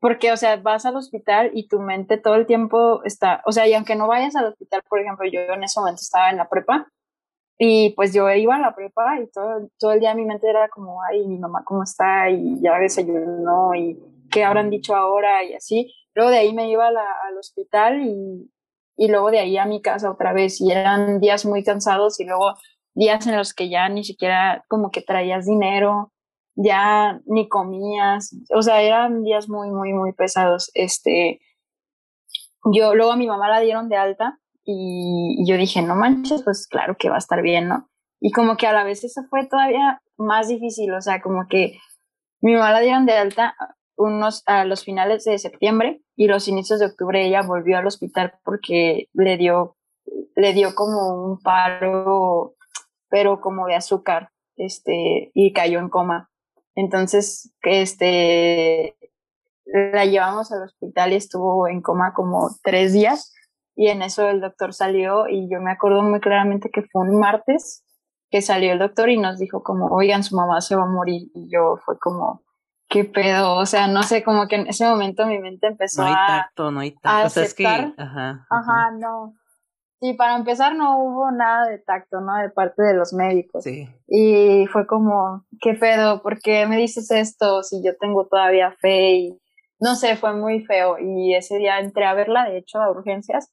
porque, 0.00 0.32
o 0.32 0.36
sea, 0.36 0.58
vas 0.58 0.84
al 0.84 0.96
hospital 0.96 1.50
y 1.54 1.66
tu 1.66 1.80
mente 1.80 2.18
todo 2.18 2.34
el 2.34 2.44
tiempo 2.44 3.02
está, 3.04 3.40
o 3.46 3.52
sea, 3.52 3.66
y 3.66 3.72
aunque 3.72 3.96
no 3.96 4.06
vayas 4.06 4.36
al 4.36 4.48
hospital, 4.48 4.82
por 4.86 5.00
ejemplo, 5.00 5.26
yo 5.32 5.40
en 5.40 5.64
ese 5.64 5.80
momento 5.80 6.02
estaba 6.02 6.28
en 6.28 6.36
la 6.36 6.50
prepa 6.50 6.88
y 7.56 7.94
pues 7.94 8.12
yo 8.12 8.30
iba 8.30 8.56
a 8.56 8.60
la 8.60 8.74
prepa 8.74 9.18
y 9.18 9.30
todo, 9.30 9.70
todo 9.78 9.92
el 9.92 10.00
día 10.00 10.14
mi 10.14 10.26
mente 10.26 10.46
era 10.46 10.68
como, 10.68 11.02
ay, 11.04 11.26
mi 11.26 11.38
mamá 11.38 11.62
cómo 11.64 11.84
está 11.84 12.28
y 12.28 12.60
ya 12.60 12.78
desayunó 12.78 13.74
y 13.74 13.98
qué 14.30 14.44
habrán 14.44 14.68
dicho 14.68 14.94
ahora 14.94 15.42
y 15.42 15.54
así. 15.54 15.90
Luego 16.14 16.30
de 16.30 16.38
ahí 16.38 16.52
me 16.52 16.68
iba 16.70 16.88
al 16.88 17.38
hospital 17.38 18.02
y, 18.02 18.50
y 18.98 19.08
luego 19.08 19.30
de 19.30 19.38
ahí 19.38 19.56
a 19.56 19.64
mi 19.64 19.80
casa 19.80 20.10
otra 20.10 20.32
vez 20.32 20.60
y 20.60 20.72
eran 20.72 21.20
días 21.20 21.46
muy 21.46 21.62
cansados 21.62 22.18
y 22.18 22.24
luego 22.24 22.54
días 22.94 23.24
en 23.28 23.36
los 23.36 23.54
que 23.54 23.70
ya 23.70 23.88
ni 23.88 24.02
siquiera 24.02 24.64
como 24.68 24.90
que 24.90 25.02
traías 25.02 25.46
dinero, 25.46 26.12
ya 26.56 27.20
ni 27.24 27.48
comías, 27.48 28.36
o 28.52 28.60
sea, 28.60 28.82
eran 28.82 29.22
días 29.22 29.48
muy, 29.48 29.70
muy, 29.70 29.92
muy 29.92 30.12
pesados. 30.12 30.72
Este, 30.74 31.40
yo 32.74 32.96
luego 32.96 33.12
a 33.12 33.16
mi 33.16 33.28
mamá 33.28 33.48
la 33.48 33.60
dieron 33.60 33.88
de 33.88 33.96
alta 33.96 34.40
y, 34.64 35.48
yo 35.48 35.56
dije, 35.56 35.80
no 35.80 35.94
manches, 35.94 36.42
pues 36.42 36.66
claro 36.66 36.96
que 36.98 37.08
va 37.08 37.14
a 37.14 37.18
estar 37.18 37.40
bien, 37.40 37.68
¿no? 37.68 37.88
Y 38.20 38.32
como 38.32 38.56
que 38.56 38.66
a 38.66 38.72
la 38.72 38.82
vez 38.82 39.04
eso 39.04 39.22
fue 39.30 39.46
todavía 39.46 40.02
más 40.16 40.48
difícil, 40.48 40.92
o 40.92 41.00
sea, 41.00 41.22
como 41.22 41.46
que 41.48 41.78
mi 42.40 42.54
mamá 42.54 42.72
la 42.72 42.80
dieron 42.80 43.06
de 43.06 43.12
alta, 43.12 43.54
unos 43.98 44.42
a 44.46 44.64
los 44.64 44.84
finales 44.84 45.24
de 45.24 45.38
septiembre 45.38 46.00
y 46.16 46.28
los 46.28 46.48
inicios 46.48 46.80
de 46.80 46.86
octubre 46.86 47.26
ella 47.26 47.42
volvió 47.42 47.78
al 47.78 47.86
hospital 47.86 48.34
porque 48.44 49.08
le 49.12 49.36
dio 49.36 49.76
le 50.36 50.52
dio 50.54 50.74
como 50.74 51.24
un 51.24 51.40
paro 51.40 52.54
pero 53.10 53.40
como 53.40 53.66
de 53.66 53.74
azúcar 53.74 54.30
este 54.56 55.30
y 55.34 55.52
cayó 55.52 55.80
en 55.80 55.88
coma. 55.88 56.30
Entonces 56.74 57.52
este 57.62 58.96
la 59.66 60.04
llevamos 60.04 60.50
al 60.52 60.62
hospital 60.62 61.12
y 61.12 61.16
estuvo 61.16 61.68
en 61.68 61.82
coma 61.82 62.14
como 62.14 62.50
tres 62.62 62.92
días. 62.92 63.34
Y 63.76 63.88
en 63.88 64.02
eso 64.02 64.28
el 64.28 64.40
doctor 64.40 64.74
salió 64.74 65.28
y 65.28 65.48
yo 65.50 65.60
me 65.60 65.70
acuerdo 65.70 66.02
muy 66.02 66.20
claramente 66.20 66.70
que 66.70 66.82
fue 66.82 67.02
un 67.02 67.18
martes 67.18 67.84
que 68.30 68.42
salió 68.42 68.72
el 68.72 68.78
doctor 68.78 69.08
y 69.08 69.18
nos 69.18 69.38
dijo 69.38 69.62
como 69.62 69.86
oigan 69.94 70.24
su 70.24 70.36
mamá 70.36 70.60
se 70.60 70.76
va 70.76 70.82
a 70.82 70.86
morir 70.86 71.30
y 71.34 71.48
yo 71.50 71.78
fue 71.84 71.98
como 71.98 72.42
qué 72.88 73.04
pedo, 73.04 73.56
o 73.56 73.66
sea, 73.66 73.86
no 73.86 74.02
sé, 74.02 74.22
como 74.22 74.48
que 74.48 74.56
en 74.56 74.66
ese 74.66 74.84
momento 74.86 75.26
mi 75.26 75.38
mente 75.38 75.66
empezó 75.66 76.02
no 76.02 76.08
hay 76.08 76.14
a, 76.14 76.26
tacto, 76.26 76.70
no 76.70 76.80
hay 76.80 76.92
tacto. 76.92 77.26
O 77.26 77.30
sea, 77.30 77.42
es 77.44 77.54
que, 77.54 77.66
ajá, 77.66 77.94
ajá, 77.96 78.46
ajá, 78.50 78.90
no. 78.98 79.34
Sí, 80.00 80.14
para 80.14 80.36
empezar 80.36 80.76
no 80.76 80.98
hubo 80.98 81.30
nada 81.32 81.66
de 81.66 81.78
tacto, 81.78 82.20
¿no? 82.20 82.36
De 82.36 82.50
parte 82.50 82.82
de 82.82 82.94
los 82.94 83.12
médicos. 83.12 83.64
Sí. 83.64 83.88
Y 84.06 84.66
fue 84.68 84.86
como, 84.86 85.44
¿qué 85.60 85.74
pedo? 85.74 86.22
¿Por 86.22 86.38
qué 86.38 86.66
me 86.66 86.76
dices 86.76 87.10
esto 87.10 87.64
si 87.64 87.82
yo 87.84 87.96
tengo 87.96 88.28
todavía 88.28 88.70
fe? 88.80 89.10
Y 89.14 89.40
no 89.80 89.96
sé, 89.96 90.16
fue 90.16 90.34
muy 90.34 90.64
feo. 90.64 90.98
Y 91.00 91.34
ese 91.34 91.58
día 91.58 91.80
entré 91.80 92.04
a 92.04 92.14
verla, 92.14 92.48
de 92.48 92.58
hecho, 92.58 92.80
a 92.80 92.90
urgencias. 92.92 93.52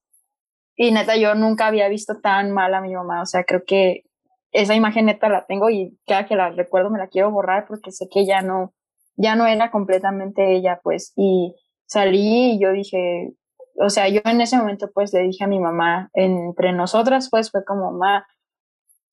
Y 0.76 0.92
neta, 0.92 1.16
yo 1.16 1.34
nunca 1.34 1.66
había 1.66 1.90
visto 1.90 2.20
tan 2.22 2.52
mal 2.52 2.76
a 2.76 2.82
mi 2.82 2.94
mamá. 2.94 3.24
O 3.24 3.26
sea, 3.26 3.44
creo 3.44 3.64
que 3.66 4.04
esa 4.52 4.76
imagen 4.76 5.06
neta 5.06 5.30
la 5.30 5.48
tengo 5.48 5.72
y 5.72 5.98
cada 6.06 6.28
que 6.28 6.36
la 6.36 6.52
recuerdo 6.52 6.92
me 6.92 7.00
la 7.00 7.08
quiero 7.08 7.32
borrar 7.32 7.66
porque 7.68 7.92
sé 7.92 8.08
que 8.08 8.24
ya 8.24 8.42
no, 8.42 8.75
ya 9.16 9.36
no 9.36 9.46
era 9.46 9.72
completamente 9.72 10.56
ella, 10.56 10.80
pues, 10.84 11.14
y 11.16 11.56
salí 11.86 12.54
y 12.54 12.60
yo 12.60 12.72
dije, 12.72 13.34
o 13.78 13.90
sea, 13.90 14.08
yo 14.10 14.22
en 14.26 14.42
ese 14.42 14.58
momento 14.58 14.90
pues 14.94 15.14
le 15.14 15.22
dije 15.22 15.44
a 15.44 15.48
mi 15.48 15.60
mamá, 15.60 16.10
entre 16.14 16.72
nosotras 16.72 17.30
pues 17.30 17.52
fue 17.52 17.64
como, 17.66 17.92
mamá, 17.92 18.26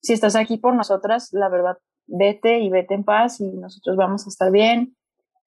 si 0.01 0.13
estás 0.13 0.35
aquí 0.35 0.57
por 0.57 0.73
nosotras, 0.73 1.29
la 1.31 1.49
verdad, 1.49 1.77
vete 2.07 2.59
y 2.59 2.69
vete 2.69 2.93
en 2.93 3.03
paz 3.03 3.39
y 3.39 3.51
nosotros 3.51 3.95
vamos 3.95 4.25
a 4.25 4.29
estar 4.29 4.51
bien. 4.51 4.95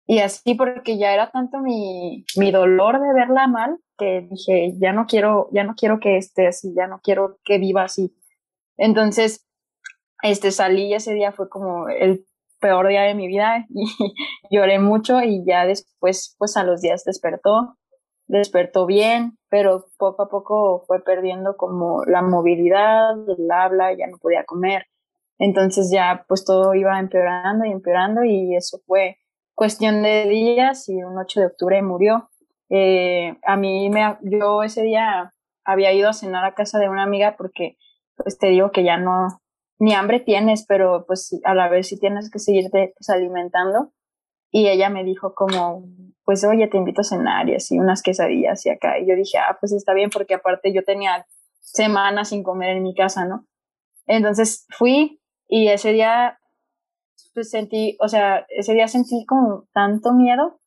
Y 0.08 0.20
así 0.20 0.54
porque 0.54 0.98
ya 0.98 1.12
era 1.12 1.32
tanto 1.32 1.58
mi, 1.58 2.24
mi 2.36 2.52
dolor 2.52 3.00
de 3.00 3.12
verla 3.12 3.48
mal 3.48 3.78
que 3.98 4.26
dije, 4.30 4.74
ya 4.78 4.92
no 4.92 5.06
quiero, 5.06 5.48
ya 5.52 5.64
no 5.64 5.74
quiero 5.74 5.98
que 5.98 6.16
esté 6.16 6.46
así, 6.46 6.72
ya 6.76 6.86
no 6.86 7.00
quiero 7.02 7.38
que 7.44 7.58
viva 7.58 7.82
así. 7.82 8.14
Entonces, 8.76 9.46
este 10.22 10.52
salí 10.52 10.86
y 10.86 10.94
ese 10.94 11.12
día 11.14 11.32
fue 11.32 11.48
como 11.48 11.88
el 11.88 12.24
peor 12.60 12.88
día 12.88 13.02
de 13.02 13.14
mi 13.14 13.26
vida 13.28 13.66
y 13.68 13.86
lloré 14.50 14.78
mucho 14.78 15.20
y 15.22 15.44
ya 15.46 15.66
después, 15.66 16.34
pues 16.38 16.56
a 16.56 16.64
los 16.64 16.80
días 16.80 17.04
despertó, 17.04 17.76
despertó 18.26 18.86
bien, 18.86 19.38
pero 19.48 19.86
poco 19.98 20.22
a 20.22 20.28
poco 20.28 20.84
fue 20.86 21.02
perdiendo 21.02 21.56
como 21.56 22.04
la 22.04 22.22
movilidad, 22.22 23.12
el 23.28 23.50
habla, 23.50 23.92
ya 23.96 24.06
no 24.06 24.18
podía 24.18 24.44
comer. 24.44 24.86
Entonces 25.38 25.90
ya 25.92 26.24
pues 26.28 26.44
todo 26.44 26.74
iba 26.74 26.98
empeorando 26.98 27.64
y 27.66 27.70
empeorando 27.70 28.24
y 28.24 28.56
eso 28.56 28.78
fue 28.86 29.18
cuestión 29.54 30.02
de 30.02 30.26
días 30.28 30.88
y 30.88 31.02
un 31.02 31.18
8 31.18 31.40
de 31.40 31.46
octubre 31.46 31.82
murió. 31.82 32.30
Eh, 32.70 33.36
a 33.44 33.56
mí 33.56 33.88
me, 33.90 34.18
yo 34.22 34.62
ese 34.62 34.82
día 34.82 35.32
había 35.64 35.92
ido 35.92 36.08
a 36.08 36.14
cenar 36.14 36.44
a 36.44 36.54
casa 36.54 36.78
de 36.78 36.88
una 36.88 37.02
amiga 37.02 37.36
porque 37.36 37.76
pues 38.16 38.38
te 38.38 38.48
digo 38.48 38.70
que 38.70 38.82
ya 38.82 38.96
no, 38.96 39.28
ni 39.78 39.94
hambre 39.94 40.20
tienes, 40.20 40.64
pero 40.66 41.04
pues 41.06 41.38
a 41.44 41.54
la 41.54 41.68
vez 41.68 41.88
sí 41.88 41.98
tienes 41.98 42.30
que 42.30 42.38
seguirte 42.38 42.94
pues, 42.96 43.08
alimentando. 43.10 43.92
Y 44.50 44.68
ella 44.68 44.88
me 44.88 45.04
dijo 45.04 45.34
como, 45.34 45.84
pues 46.24 46.44
oye, 46.44 46.68
te 46.68 46.78
invito 46.78 47.02
a 47.02 47.04
cenar 47.04 47.48
y 47.48 47.56
así, 47.56 47.78
unas 47.78 48.02
quesadillas 48.02 48.64
y 48.64 48.70
acá. 48.70 48.98
Y 48.98 49.08
yo 49.08 49.14
dije, 49.14 49.38
ah, 49.38 49.56
pues 49.60 49.72
está 49.72 49.92
bien, 49.92 50.10
porque 50.10 50.34
aparte 50.34 50.72
yo 50.72 50.82
tenía 50.84 51.26
semanas 51.60 52.30
sin 52.30 52.42
comer 52.42 52.76
en 52.76 52.82
mi 52.82 52.94
casa, 52.94 53.26
¿no? 53.26 53.46
Entonces 54.06 54.66
fui 54.70 55.20
y 55.48 55.68
ese 55.68 55.92
día 55.92 56.38
pues 57.34 57.50
sentí, 57.50 57.96
o 58.00 58.08
sea, 58.08 58.46
ese 58.48 58.72
día 58.72 58.88
sentí 58.88 59.26
como 59.26 59.68
tanto 59.72 60.12
miedo 60.12 60.58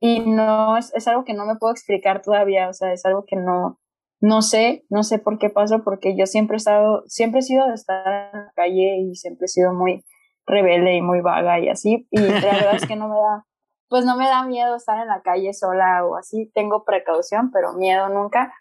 y 0.00 0.20
no, 0.20 0.76
es, 0.78 0.94
es 0.94 1.06
algo 1.06 1.24
que 1.24 1.34
no 1.34 1.44
me 1.44 1.56
puedo 1.56 1.72
explicar 1.72 2.22
todavía, 2.22 2.68
o 2.68 2.72
sea, 2.72 2.92
es 2.92 3.04
algo 3.04 3.24
que 3.26 3.36
no, 3.36 3.78
no 4.20 4.42
sé, 4.42 4.84
no 4.90 5.02
sé 5.02 5.18
por 5.18 5.38
qué 5.38 5.50
pasó, 5.50 5.82
porque 5.84 6.16
yo 6.16 6.26
siempre 6.26 6.56
he 6.56 6.58
estado, 6.58 7.02
siempre 7.06 7.40
he 7.40 7.42
sido 7.42 7.66
de 7.66 7.74
estar 7.74 8.30
en 8.32 8.40
la 8.40 8.52
calle 8.54 8.98
y 8.98 9.14
siempre 9.14 9.46
he 9.46 9.48
sido 9.48 9.72
muy 9.72 10.04
rebelde 10.46 10.96
y 10.96 11.02
muy 11.02 11.20
vaga 11.20 11.60
y 11.60 11.68
así. 11.68 12.08
Y 12.10 12.18
la 12.18 12.40
verdad 12.40 12.74
es 12.74 12.86
que 12.86 12.96
no 12.96 13.08
me 13.08 13.16
da, 13.16 13.46
pues 13.88 14.04
no 14.04 14.16
me 14.16 14.26
da 14.26 14.44
miedo 14.44 14.76
estar 14.76 15.00
en 15.00 15.08
la 15.08 15.22
calle 15.22 15.52
sola 15.52 16.04
o 16.04 16.16
así. 16.16 16.50
Tengo 16.54 16.84
precaución, 16.84 17.50
pero 17.52 17.74
miedo 17.74 18.08
nunca. 18.08 18.52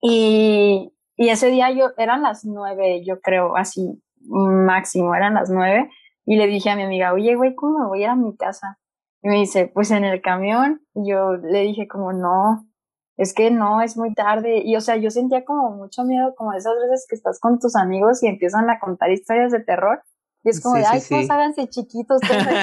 Y, 0.00 0.92
y 1.16 1.28
ese 1.28 1.50
día 1.50 1.70
yo, 1.70 1.90
eran 1.98 2.22
las 2.22 2.44
nueve, 2.44 3.04
yo 3.04 3.20
creo, 3.20 3.56
así 3.56 4.02
máximo, 4.20 5.14
eran 5.14 5.34
las 5.34 5.50
nueve. 5.50 5.90
Y 6.24 6.36
le 6.36 6.46
dije 6.46 6.70
a 6.70 6.76
mi 6.76 6.82
amiga, 6.82 7.12
oye, 7.12 7.34
güey, 7.34 7.54
¿cómo 7.54 7.78
me 7.78 7.86
voy 7.86 8.00
a 8.00 8.02
ir 8.04 8.08
a 8.08 8.16
mi 8.16 8.36
casa? 8.36 8.78
Y 9.22 9.28
me 9.28 9.36
dice, 9.36 9.70
pues 9.72 9.90
en 9.90 10.04
el 10.04 10.20
camión. 10.22 10.80
Y 10.94 11.10
yo 11.10 11.32
le 11.34 11.60
dije 11.60 11.88
como, 11.88 12.12
no, 12.12 12.66
es 13.20 13.34
que 13.34 13.50
no, 13.50 13.82
es 13.82 13.98
muy 13.98 14.14
tarde. 14.14 14.62
Y 14.64 14.76
o 14.76 14.80
sea, 14.80 14.96
yo 14.96 15.10
sentía 15.10 15.44
como 15.44 15.72
mucho 15.72 16.04
miedo, 16.04 16.34
como 16.36 16.54
esas 16.54 16.72
veces 16.80 17.06
que 17.06 17.14
estás 17.14 17.38
con 17.38 17.58
tus 17.58 17.76
amigos 17.76 18.22
y 18.22 18.28
empiezan 18.28 18.70
a 18.70 18.80
contar 18.80 19.10
historias 19.10 19.52
de 19.52 19.60
terror. 19.60 20.02
Y 20.42 20.48
es 20.48 20.62
como 20.62 20.76
de, 20.76 20.86
ay, 20.86 21.00
sí, 21.00 21.14
pues 21.14 21.30
háganse 21.30 21.68
chiquitos, 21.68 22.22
hay, 22.22 22.46
que 22.46 22.58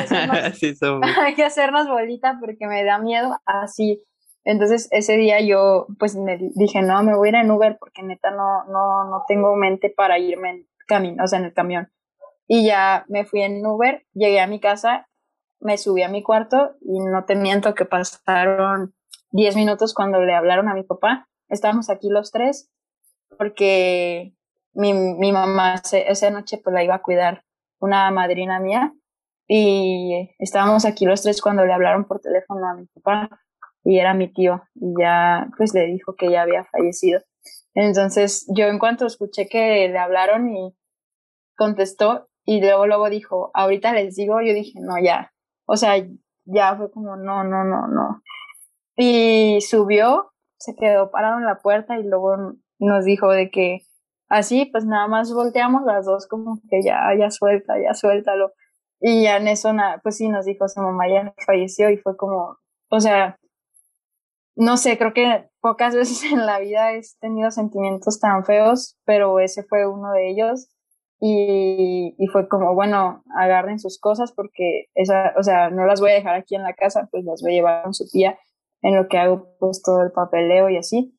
hacernos, 0.72 1.18
hay 1.20 1.36
que 1.36 1.46
hacernos 1.46 1.88
bolita 1.88 2.38
porque 2.40 2.66
me 2.66 2.84
da 2.84 2.98
miedo 2.98 3.40
así. 3.46 4.04
Entonces 4.46 4.88
ese 4.90 5.16
día 5.16 5.40
yo 5.42 5.86
pues 6.00 6.16
me 6.16 6.40
dije, 6.56 6.82
no, 6.82 7.04
me 7.04 7.16
voy 7.16 7.28
a 7.28 7.30
ir 7.30 7.36
en 7.36 7.52
Uber 7.52 7.78
porque 7.80 8.02
neta 8.02 8.32
no, 8.32 8.64
no, 8.64 9.04
no 9.04 9.26
tengo 9.28 9.56
mente 9.56 9.94
para 9.96 10.18
irme 10.18 10.50
en 10.50 10.68
camino, 10.88 11.24
o 11.24 11.28
sea, 11.28 11.38
en 11.38 11.46
el 11.46 11.54
camión. 11.54 11.92
Y 12.48 12.66
ya 12.66 13.06
me 13.10 13.26
fui 13.26 13.44
en 13.44 13.64
Uber, 13.64 14.08
llegué 14.14 14.40
a 14.40 14.48
mi 14.48 14.60
casa, 14.60 15.08
me 15.60 15.78
subí 15.78 16.02
a 16.02 16.10
mi 16.10 16.24
cuarto 16.24 16.78
y 16.82 16.98
no 16.98 17.26
te 17.26 17.36
miento 17.36 17.76
que 17.76 17.86
pasaron 17.86 18.96
10 19.32 19.56
minutos 19.56 19.94
cuando 19.94 20.22
le 20.22 20.34
hablaron 20.34 20.68
a 20.70 20.74
mi 20.74 20.84
papá. 20.84 21.28
Estábamos 21.50 21.90
aquí 21.90 22.10
los 22.10 22.32
tres 22.32 22.70
porque 23.38 24.34
mi, 24.74 24.94
mi 24.94 25.32
mamá 25.32 25.82
esa 25.92 26.30
noche 26.30 26.60
pues 26.64 26.74
la 26.74 26.84
iba 26.84 26.96
a 26.96 27.02
cuidar 27.02 27.44
una 27.80 28.10
madrina 28.12 28.60
mía 28.60 28.94
y 29.48 30.30
estábamos 30.40 30.86
aquí 30.86 31.06
los 31.06 31.22
tres 31.22 31.42
cuando 31.42 31.66
le 31.66 31.74
hablaron 31.74 32.06
por 32.06 32.20
teléfono 32.20 32.68
a 32.68 32.76
mi 32.76 32.86
papá 32.88 33.30
y 33.84 34.00
era 34.00 34.14
mi 34.14 34.32
tío 34.32 34.64
y 34.76 34.94
ya 35.00 35.48
pues 35.58 35.74
le 35.74 35.88
dijo 35.88 36.16
que 36.16 36.30
ya 36.30 36.42
había 36.42 36.66
fallecido. 36.66 37.22
Entonces 37.74 38.46
yo 38.56 38.66
en 38.66 38.80
cuanto 38.80 39.06
escuché 39.06 39.48
que 39.48 39.88
le 39.88 39.98
hablaron 39.98 40.50
y 40.50 40.76
contestó 41.56 42.28
y 42.44 42.62
luego 42.62 42.88
luego 42.88 43.10
dijo, 43.10 43.52
ahorita 43.54 43.94
les 43.94 44.16
digo, 44.16 44.42
yo 44.42 44.54
dije, 44.54 44.80
no, 44.82 44.98
ya, 45.02 45.34
o 45.66 45.76
sea, 45.76 45.96
ya 46.46 46.76
fue 46.78 46.90
como, 46.92 47.18
no, 47.18 47.44
no, 47.44 47.64
no, 47.64 47.88
no. 47.88 48.22
Y 48.98 49.62
subió, 49.62 50.32
se 50.58 50.76
quedó 50.76 51.12
parado 51.12 51.38
en 51.38 51.46
la 51.46 51.60
puerta 51.60 52.00
y 52.00 52.04
luego 52.04 52.36
nos 52.80 53.06
dijo 53.06 53.30
de 53.30 53.52
que 53.52 53.82
así, 54.28 54.66
pues 54.66 54.86
nada 54.86 55.08
más 55.08 55.32
volteamos 55.34 55.84
las 55.86 56.06
dos 56.06 56.28
como 56.28 56.60
que 56.70 56.82
ya, 56.84 57.10
ya 57.18 57.30
suelta, 57.32 57.76
ya 57.82 57.94
suéltalo. 57.94 58.52
Y 59.00 59.24
ya 59.24 59.38
en 59.38 59.48
eso, 59.48 59.72
pues 60.02 60.18
sí, 60.18 60.28
nos 60.30 60.46
dijo 60.46 60.68
su 60.68 60.82
mamá 60.82 61.08
ya 61.08 61.34
falleció 61.46 61.92
y 61.92 61.98
fue 61.98 62.18
como, 62.18 62.58
o 62.90 63.00
sea, 63.00 63.38
no 64.56 64.78
sé, 64.78 64.98
creo 64.98 65.14
que 65.14 65.48
pocas 65.62 65.96
veces 65.96 66.24
en 66.32 66.46
la 66.46 66.60
vida 66.60 66.94
he 66.94 67.02
tenido 67.22 67.52
sentimientos 67.52 68.20
tan 68.20 68.44
feos, 68.46 68.98
pero 69.06 69.40
ese 69.40 69.64
fue 69.64 69.88
uno 69.88 70.12
de 70.14 70.30
ellos. 70.32 70.70
Y, 71.20 72.16
y 72.20 72.28
fue 72.28 72.48
como, 72.48 72.76
bueno, 72.76 73.24
agarren 73.36 73.80
sus 73.80 74.00
cosas 74.00 74.34
porque 74.34 74.86
esa, 74.94 75.34
o 75.38 75.42
sea, 75.44 75.72
no 75.72 75.86
las 75.86 76.00
voy 76.00 76.12
a 76.12 76.16
dejar 76.16 76.36
aquí 76.36 76.56
en 76.56 76.62
la 76.64 76.74
casa, 76.74 77.08
pues 77.12 77.24
las 77.26 77.42
voy 77.42 77.54
a 77.54 77.56
llevar 77.56 77.84
con 77.84 77.94
su 77.96 78.08
tía 78.08 78.38
en 78.82 78.96
lo 78.96 79.08
que 79.08 79.18
hago 79.18 79.56
pues 79.60 79.82
todo 79.82 80.02
el 80.02 80.12
papeleo 80.12 80.70
y 80.70 80.78
así. 80.78 81.14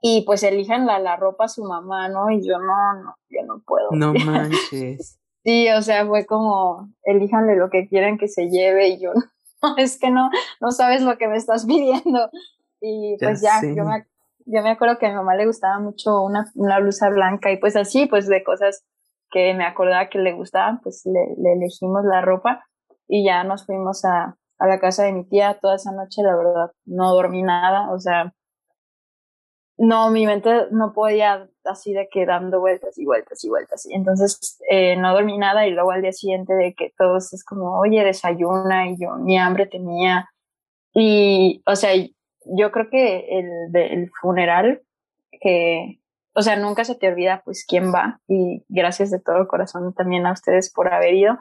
Y 0.00 0.22
pues 0.22 0.42
elijan 0.42 0.86
la, 0.86 0.98
la 0.98 1.16
ropa 1.16 1.44
a 1.44 1.48
su 1.48 1.62
mamá, 1.62 2.08
¿no? 2.08 2.30
Y 2.30 2.46
yo 2.46 2.58
no, 2.58 3.02
no, 3.02 3.14
yo 3.30 3.46
no 3.46 3.62
puedo. 3.64 3.88
No 3.92 4.12
manches. 4.26 5.20
sí, 5.44 5.68
o 5.70 5.82
sea, 5.82 6.06
fue 6.06 6.26
como, 6.26 6.90
elíjanle 7.04 7.56
lo 7.56 7.70
que 7.70 7.88
quieran 7.88 8.18
que 8.18 8.28
se 8.28 8.48
lleve 8.48 8.88
y 8.88 9.00
yo 9.00 9.12
no, 9.62 9.76
es 9.76 9.98
que 9.98 10.10
no, 10.10 10.28
no 10.60 10.70
sabes 10.72 11.02
lo 11.02 11.16
que 11.18 11.28
me 11.28 11.36
estás 11.36 11.66
pidiendo. 11.66 12.30
Y 12.80 13.16
pues 13.20 13.40
ya, 13.40 13.60
yo 13.62 13.84
me, 13.84 14.04
yo 14.46 14.62
me 14.62 14.70
acuerdo 14.70 14.98
que 14.98 15.06
a 15.06 15.10
mi 15.10 15.14
mamá 15.14 15.36
le 15.36 15.46
gustaba 15.46 15.78
mucho 15.78 16.20
una, 16.22 16.50
una 16.56 16.80
blusa 16.80 17.08
blanca 17.08 17.52
y 17.52 17.58
pues 17.58 17.76
así, 17.76 18.06
pues 18.06 18.26
de 18.26 18.42
cosas 18.42 18.84
que 19.30 19.54
me 19.54 19.64
acordaba 19.64 20.08
que 20.08 20.18
le 20.18 20.32
gustaban, 20.32 20.80
pues 20.82 21.02
le, 21.06 21.20
le 21.40 21.52
elegimos 21.52 22.04
la 22.04 22.22
ropa 22.22 22.64
y 23.06 23.24
ya 23.24 23.44
nos 23.44 23.66
fuimos 23.66 24.04
a, 24.04 24.36
a 24.62 24.68
la 24.68 24.78
casa 24.78 25.02
de 25.02 25.12
mi 25.12 25.24
tía 25.24 25.58
toda 25.60 25.74
esa 25.76 25.90
noche, 25.90 26.22
la 26.22 26.36
verdad, 26.36 26.72
no 26.84 27.12
dormí 27.12 27.42
nada, 27.42 27.90
o 27.90 27.98
sea, 27.98 28.32
no, 29.76 30.10
mi 30.10 30.24
mente 30.26 30.68
no 30.70 30.92
podía 30.92 31.48
así 31.64 31.92
de 31.92 32.08
que 32.08 32.24
dando 32.24 32.60
vueltas 32.60 32.96
y 32.98 33.04
vueltas 33.04 33.42
y 33.42 33.48
vueltas. 33.48 33.84
Y 33.86 33.94
entonces 33.94 34.62
eh, 34.70 34.96
no 34.96 35.12
dormí 35.12 35.36
nada 35.38 35.66
y 35.66 35.72
luego 35.72 35.90
al 35.90 36.02
día 36.02 36.12
siguiente 36.12 36.54
de 36.54 36.74
que 36.74 36.92
todos 36.96 37.32
es 37.32 37.44
como, 37.44 37.80
oye, 37.80 38.04
desayuna 38.04 38.88
y 38.88 38.96
yo 39.00 39.16
ni 39.16 39.36
hambre 39.38 39.66
tenía. 39.66 40.30
Y, 40.94 41.62
o 41.66 41.74
sea, 41.74 41.90
yo 42.44 42.70
creo 42.70 42.90
que 42.90 43.26
el, 43.38 43.74
el 43.74 44.10
funeral, 44.20 44.82
que, 45.40 45.98
o 46.34 46.42
sea, 46.42 46.54
nunca 46.54 46.84
se 46.84 46.94
te 46.94 47.08
olvida 47.08 47.42
pues 47.44 47.64
quién 47.66 47.92
va 47.92 48.20
y 48.28 48.64
gracias 48.68 49.10
de 49.10 49.18
todo 49.18 49.48
corazón 49.48 49.92
también 49.94 50.26
a 50.26 50.32
ustedes 50.32 50.72
por 50.72 50.94
haber 50.94 51.14
ido. 51.14 51.38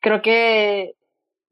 Creo 0.00 0.22
que, 0.22 0.94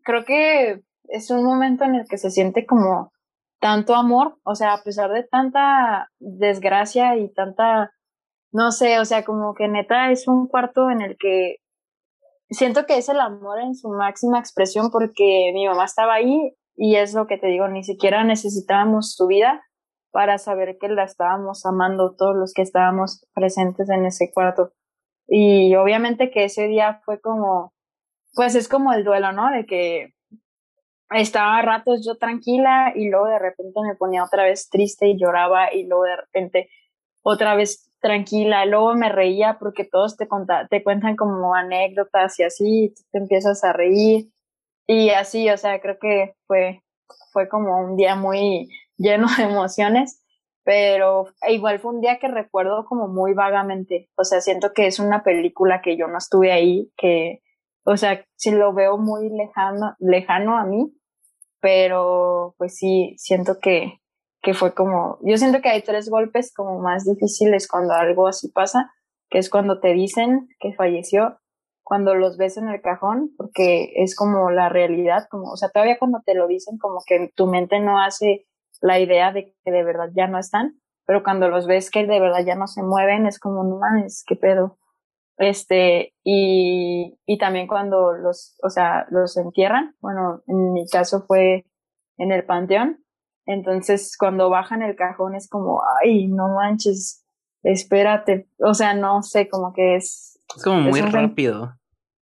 creo 0.04 0.24
que 0.24 0.82
es 1.08 1.30
un 1.30 1.44
momento 1.44 1.84
en 1.84 1.94
el 1.94 2.06
que 2.08 2.18
se 2.18 2.30
siente 2.30 2.66
como 2.66 3.12
tanto 3.60 3.94
amor, 3.94 4.38
o 4.44 4.54
sea, 4.54 4.74
a 4.74 4.82
pesar 4.82 5.10
de 5.10 5.22
tanta 5.24 6.10
desgracia 6.18 7.16
y 7.16 7.32
tanta, 7.32 7.92
no 8.52 8.72
sé, 8.72 8.98
o 9.00 9.04
sea, 9.04 9.24
como 9.24 9.54
que 9.54 9.68
neta 9.68 10.10
es 10.10 10.28
un 10.28 10.48
cuarto 10.48 10.90
en 10.90 11.00
el 11.00 11.16
que 11.18 11.56
siento 12.50 12.86
que 12.86 12.98
es 12.98 13.08
el 13.08 13.20
amor 13.20 13.60
en 13.60 13.74
su 13.74 13.88
máxima 13.88 14.38
expresión 14.38 14.90
porque 14.90 15.50
mi 15.54 15.66
mamá 15.66 15.84
estaba 15.86 16.14
ahí 16.14 16.54
y 16.76 16.96
es 16.96 17.14
lo 17.14 17.26
que 17.26 17.38
te 17.38 17.46
digo, 17.46 17.68
ni 17.68 17.84
siquiera 17.84 18.24
necesitábamos 18.24 19.14
su 19.14 19.26
vida 19.26 19.62
para 20.10 20.38
saber 20.38 20.76
que 20.80 20.88
la 20.88 21.04
estábamos 21.04 21.64
amando 21.66 22.14
todos 22.16 22.36
los 22.36 22.52
que 22.52 22.62
estábamos 22.62 23.26
presentes 23.34 23.90
en 23.90 24.06
ese 24.06 24.30
cuarto. 24.32 24.72
Y 25.26 25.74
obviamente 25.74 26.30
que 26.30 26.44
ese 26.44 26.68
día 26.68 27.00
fue 27.04 27.20
como, 27.20 27.72
pues 28.34 28.54
es 28.54 28.68
como 28.68 28.92
el 28.92 29.04
duelo, 29.04 29.32
¿no? 29.32 29.50
De 29.50 29.66
que 29.66 30.14
estaba 31.14 31.58
a 31.58 31.62
ratos 31.62 32.04
yo 32.04 32.16
tranquila 32.16 32.92
y 32.94 33.08
luego 33.08 33.26
de 33.26 33.38
repente 33.38 33.80
me 33.82 33.94
ponía 33.96 34.24
otra 34.24 34.44
vez 34.44 34.68
triste 34.68 35.08
y 35.08 35.18
lloraba 35.18 35.72
y 35.72 35.86
luego 35.86 36.04
de 36.04 36.16
repente 36.16 36.68
otra 37.22 37.54
vez 37.54 37.90
tranquila, 38.00 38.66
luego 38.66 38.94
me 38.94 39.08
reía 39.08 39.56
porque 39.58 39.84
todos 39.84 40.16
te, 40.16 40.28
te 40.68 40.82
cuentan 40.84 41.16
como 41.16 41.54
anécdotas 41.54 42.38
y 42.38 42.42
así, 42.42 42.94
te 43.10 43.18
empiezas 43.18 43.64
a 43.64 43.72
reír. 43.72 44.30
Y 44.86 45.10
así, 45.10 45.48
o 45.48 45.56
sea, 45.56 45.80
creo 45.80 45.98
que 45.98 46.34
fue, 46.46 46.82
fue 47.32 47.48
como 47.48 47.78
un 47.80 47.96
día 47.96 48.14
muy, 48.14 48.68
lleno 48.96 49.26
de 49.36 49.44
emociones, 49.44 50.22
pero 50.64 51.26
igual 51.48 51.78
fue 51.78 51.94
un 51.94 52.00
día 52.00 52.18
que 52.18 52.28
recuerdo 52.28 52.84
como 52.86 53.08
muy 53.08 53.34
vagamente, 53.34 54.08
o 54.16 54.24
sea, 54.24 54.40
siento 54.40 54.72
que 54.72 54.86
es 54.86 54.98
una 54.98 55.22
película 55.22 55.82
que 55.82 55.96
yo 55.96 56.06
no 56.06 56.18
estuve 56.18 56.52
ahí, 56.52 56.90
que, 56.96 57.42
o 57.84 57.96
sea, 57.96 58.24
sí 58.36 58.50
lo 58.50 58.72
veo 58.72 58.96
muy 58.96 59.28
lejano, 59.30 59.94
lejano 59.98 60.56
a 60.56 60.64
mí, 60.64 60.92
pero 61.64 62.54
pues 62.58 62.76
sí, 62.76 63.14
siento 63.16 63.56
que, 63.58 64.02
que 64.42 64.52
fue 64.52 64.74
como, 64.74 65.16
yo 65.22 65.38
siento 65.38 65.62
que 65.62 65.70
hay 65.70 65.80
tres 65.80 66.10
golpes 66.10 66.52
como 66.54 66.78
más 66.78 67.06
difíciles 67.06 67.66
cuando 67.66 67.94
algo 67.94 68.28
así 68.28 68.50
pasa, 68.50 68.92
que 69.30 69.38
es 69.38 69.48
cuando 69.48 69.80
te 69.80 69.94
dicen 69.94 70.46
que 70.60 70.74
falleció, 70.74 71.38
cuando 71.82 72.14
los 72.16 72.36
ves 72.36 72.58
en 72.58 72.68
el 72.68 72.82
cajón, 72.82 73.30
porque 73.38 73.94
es 73.96 74.14
como 74.14 74.50
la 74.50 74.68
realidad, 74.68 75.26
como, 75.30 75.52
o 75.52 75.56
sea, 75.56 75.70
todavía 75.70 75.98
cuando 75.98 76.20
te 76.26 76.34
lo 76.34 76.46
dicen, 76.48 76.76
como 76.76 76.98
que 77.06 77.30
tu 77.34 77.46
mente 77.46 77.80
no 77.80 77.98
hace 77.98 78.44
la 78.82 79.00
idea 79.00 79.32
de 79.32 79.54
que 79.64 79.70
de 79.70 79.84
verdad 79.84 80.10
ya 80.14 80.26
no 80.26 80.38
están, 80.38 80.78
pero 81.06 81.22
cuando 81.22 81.48
los 81.48 81.66
ves 81.66 81.90
que 81.90 82.06
de 82.06 82.20
verdad 82.20 82.44
ya 82.44 82.56
no 82.56 82.66
se 82.66 82.82
mueven, 82.82 83.24
es 83.24 83.38
como, 83.38 83.64
no 83.64 83.78
mames, 83.78 84.22
qué 84.26 84.36
pedo. 84.36 84.76
Este, 85.36 86.14
y, 86.22 87.18
y 87.26 87.38
también 87.38 87.66
cuando 87.66 88.12
los, 88.12 88.56
o 88.62 88.70
sea, 88.70 89.06
los 89.10 89.36
entierran, 89.36 89.94
bueno, 90.00 90.42
en 90.46 90.72
mi 90.72 90.86
caso 90.86 91.24
fue 91.26 91.66
en 92.18 92.30
el 92.30 92.44
panteón, 92.44 93.04
entonces 93.46 94.16
cuando 94.16 94.48
bajan 94.48 94.82
el 94.82 94.94
cajón 94.96 95.34
es 95.34 95.48
como, 95.48 95.82
ay, 96.02 96.28
no 96.28 96.48
manches, 96.54 97.24
espérate, 97.62 98.48
o 98.58 98.74
sea, 98.74 98.94
no 98.94 99.22
sé, 99.22 99.48
como 99.48 99.72
que 99.72 99.96
es, 99.96 100.40
es 100.56 100.62
como 100.62 100.80
muy 100.80 101.00
rápido. 101.00 101.74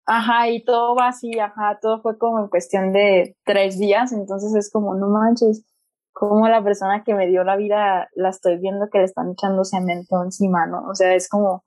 Ajá, 0.07 0.49
y 0.49 0.65
todo 0.65 0.97
va 0.97 1.09
así, 1.09 1.39
ajá, 1.39 1.79
todo 1.81 2.01
fue 2.01 2.19
como 2.19 2.41
en 2.41 2.49
cuestión 2.49 2.93
de 2.93 3.37
tres 3.45 3.79
días, 3.79 4.13
entonces 4.13 4.55
es 4.55 4.71
como, 4.73 4.95
no 4.95 5.09
manches, 5.09 5.65
como 6.13 6.49
la 6.49 6.63
persona 6.63 7.05
que 7.05 7.15
me 7.15 7.29
dio 7.29 7.45
la 7.45 7.57
vida 7.57 8.09
la 8.15 8.31
estoy 8.31 8.59
viendo 8.59 8.89
que 8.91 8.99
le 8.99 9.05
están 9.05 9.33
echando 9.33 9.65
cemento 9.65 10.23
encima, 10.23 10.67
¿no? 10.67 10.89
O 10.89 10.95
sea, 10.95 11.15
es 11.15 11.29
como, 11.29 11.65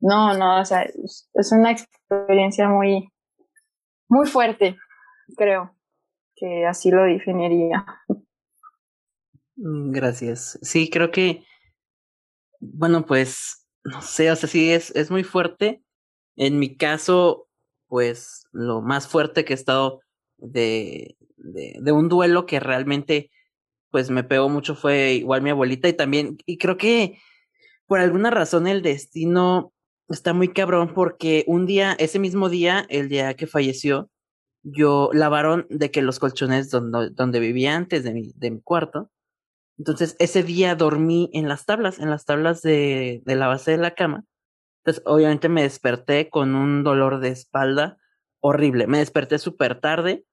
no, 0.00 0.34
no, 0.34 0.60
o 0.60 0.64
sea, 0.64 0.82
es 0.82 1.52
una 1.52 1.70
experiencia 1.70 2.68
muy, 2.68 3.08
muy 4.08 4.26
fuerte, 4.26 4.76
creo, 5.36 5.74
que 6.36 6.66
así 6.66 6.90
lo 6.90 7.04
definiría. 7.04 7.84
Mm, 9.56 9.92
gracias. 9.92 10.58
Sí, 10.62 10.90
creo 10.90 11.10
que, 11.10 11.44
bueno, 12.60 13.06
pues, 13.06 13.66
no 13.84 14.02
sé, 14.02 14.30
o 14.30 14.36
sea, 14.36 14.48
sí, 14.48 14.72
es, 14.72 14.94
es 14.96 15.10
muy 15.10 15.24
fuerte 15.24 15.82
en 16.36 16.58
mi 16.58 16.76
caso, 16.76 17.48
pues 17.86 18.46
lo 18.52 18.82
más 18.82 19.08
fuerte 19.08 19.44
que 19.44 19.52
he 19.52 19.56
estado 19.56 20.00
de, 20.38 21.16
de, 21.36 21.76
de, 21.80 21.92
un 21.92 22.08
duelo 22.08 22.46
que 22.46 22.60
realmente 22.60 23.30
pues 23.90 24.10
me 24.10 24.24
pegó 24.24 24.48
mucho 24.48 24.74
fue 24.74 25.12
igual 25.12 25.42
mi 25.42 25.50
abuelita 25.50 25.88
y 25.88 25.92
también, 25.92 26.36
y 26.46 26.58
creo 26.58 26.76
que 26.76 27.18
por 27.86 28.00
alguna 28.00 28.30
razón 28.30 28.66
el 28.66 28.82
destino 28.82 29.73
está 30.08 30.32
muy 30.32 30.48
cabrón 30.48 30.92
porque 30.94 31.44
un 31.46 31.66
día, 31.66 31.94
ese 31.98 32.18
mismo 32.18 32.48
día, 32.48 32.86
el 32.88 33.08
día 33.08 33.34
que 33.34 33.46
falleció, 33.46 34.10
yo 34.62 35.10
lavaron 35.12 35.66
de 35.70 35.90
que 35.90 36.02
los 36.02 36.18
colchones 36.18 36.70
donde, 36.70 37.10
donde 37.10 37.40
vivía 37.40 37.76
antes 37.76 38.04
de 38.04 38.12
mi, 38.14 38.32
de 38.36 38.50
mi 38.50 38.60
cuarto. 38.60 39.10
Entonces 39.78 40.16
ese 40.18 40.42
día 40.42 40.74
dormí 40.76 41.30
en 41.32 41.48
las 41.48 41.66
tablas, 41.66 41.98
en 41.98 42.10
las 42.10 42.24
tablas 42.24 42.62
de, 42.62 43.22
de 43.24 43.36
la 43.36 43.48
base 43.48 43.72
de 43.72 43.78
la 43.78 43.94
cama. 43.94 44.24
Entonces, 44.84 45.02
obviamente 45.06 45.48
me 45.48 45.62
desperté 45.62 46.28
con 46.28 46.54
un 46.54 46.84
dolor 46.84 47.20
de 47.20 47.30
espalda 47.30 47.96
horrible. 48.40 48.86
Me 48.86 48.98
desperté 48.98 49.38
súper 49.38 49.80
tarde 49.80 50.26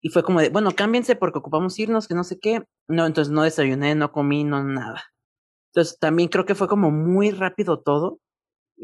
y 0.00 0.08
fue 0.08 0.22
como 0.22 0.40
de, 0.40 0.48
bueno, 0.48 0.72
cámbiense 0.74 1.14
porque 1.14 1.38
ocupamos 1.38 1.78
irnos, 1.78 2.08
que 2.08 2.14
no 2.14 2.24
sé 2.24 2.38
qué. 2.40 2.64
No, 2.88 3.06
entonces 3.06 3.32
no 3.32 3.42
desayuné, 3.42 3.94
no 3.94 4.10
comí, 4.10 4.44
no 4.44 4.64
nada. 4.64 5.04
Entonces, 5.70 5.98
también 5.98 6.30
creo 6.30 6.46
que 6.46 6.54
fue 6.54 6.68
como 6.68 6.90
muy 6.90 7.30
rápido 7.32 7.80
todo. 7.80 8.18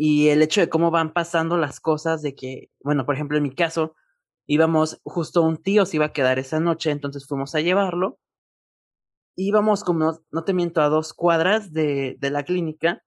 Y 0.01 0.29
el 0.29 0.43
hecho 0.43 0.61
de 0.61 0.69
cómo 0.69 0.93
van 0.93 1.13
pasando 1.13 1.59
las 1.59 1.81
cosas, 1.81 2.23
de 2.23 2.37
que, 2.37 2.71
bueno, 2.85 3.05
por 3.05 3.17
ejemplo, 3.17 3.37
en 3.37 3.43
mi 3.43 3.53
caso, 3.53 3.97
íbamos, 4.47 5.01
justo 5.03 5.43
un 5.43 5.57
tío 5.57 5.87
se 5.87 5.97
iba 5.97 6.07
a 6.07 6.13
quedar 6.13 6.39
esa 6.39 6.61
noche, 6.61 6.93
entonces 6.93 7.27
fuimos 7.27 7.57
a 7.57 7.61
llevarlo. 7.61 8.19
Íbamos 9.37 9.83
como, 9.83 10.21
no 10.31 10.45
te 10.45 10.55
miento, 10.55 10.83
a 10.83 10.89
dos 10.89 11.15
cuadras 11.15 11.73
de, 11.73 12.17
de 12.21 12.31
la 12.31 12.45
clínica 12.45 13.03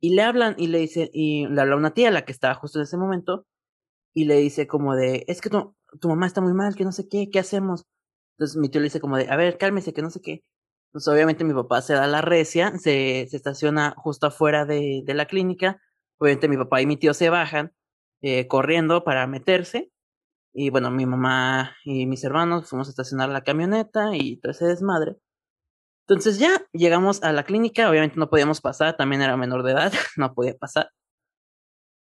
y 0.00 0.10
le 0.14 0.22
hablan 0.22 0.54
y 0.58 0.66
le 0.68 0.78
dice, 0.78 1.10
y 1.12 1.46
le 1.46 1.60
habla 1.60 1.76
una 1.76 1.94
tía, 1.94 2.10
la 2.10 2.24
que 2.24 2.32
estaba 2.32 2.54
justo 2.54 2.78
en 2.78 2.84
ese 2.84 2.96
momento, 2.96 3.46
y 4.14 4.26
le 4.26 4.36
dice 4.36 4.66
como 4.66 4.96
de, 4.96 5.24
es 5.28 5.40
que 5.40 5.50
tu, 5.50 5.76
tu 6.00 6.08
mamá 6.08 6.26
está 6.26 6.40
muy 6.40 6.54
mal, 6.54 6.76
que 6.76 6.84
no 6.84 6.92
sé 6.92 7.08
qué, 7.08 7.30
¿qué 7.30 7.38
hacemos? 7.40 7.84
Entonces 8.36 8.56
mi 8.58 8.68
tío 8.68 8.80
le 8.80 8.86
dice 8.86 9.00
como 9.00 9.16
de, 9.16 9.28
a 9.30 9.36
ver, 9.36 9.58
cálmese, 9.58 9.92
que 9.92 10.02
no 10.02 10.10
sé 10.10 10.20
qué. 10.20 10.44
Entonces 10.92 11.12
obviamente 11.12 11.44
mi 11.44 11.54
papá 11.54 11.80
se 11.80 11.94
da 11.94 12.06
la 12.06 12.20
recia, 12.20 12.76
se, 12.78 13.26
se 13.30 13.36
estaciona 13.36 13.94
justo 13.96 14.26
afuera 14.26 14.66
de, 14.66 15.02
de 15.04 15.14
la 15.14 15.26
clínica, 15.26 15.80
obviamente 16.18 16.48
mi 16.48 16.58
papá 16.58 16.82
y 16.82 16.86
mi 16.86 16.98
tío 16.98 17.14
se 17.14 17.30
bajan 17.30 17.72
eh, 18.20 18.46
corriendo 18.46 19.02
para 19.02 19.26
meterse, 19.26 19.90
y 20.52 20.70
bueno, 20.70 20.90
mi 20.90 21.06
mamá 21.06 21.76
y 21.84 22.06
mis 22.06 22.24
hermanos 22.24 22.68
fuimos 22.68 22.88
a 22.88 22.90
estacionar 22.90 23.28
la 23.30 23.42
camioneta 23.42 24.14
y 24.14 24.36
todo 24.36 24.52
ese 24.52 24.66
desmadre. 24.66 25.16
Entonces 26.06 26.38
ya 26.38 26.66
llegamos 26.72 27.22
a 27.22 27.32
la 27.32 27.44
clínica, 27.44 27.88
obviamente 27.88 28.18
no 28.18 28.28
podíamos 28.28 28.60
pasar, 28.60 28.96
también 28.96 29.22
era 29.22 29.36
menor 29.36 29.62
de 29.62 29.72
edad, 29.72 29.92
no 30.16 30.34
podía 30.34 30.54
pasar. 30.56 30.90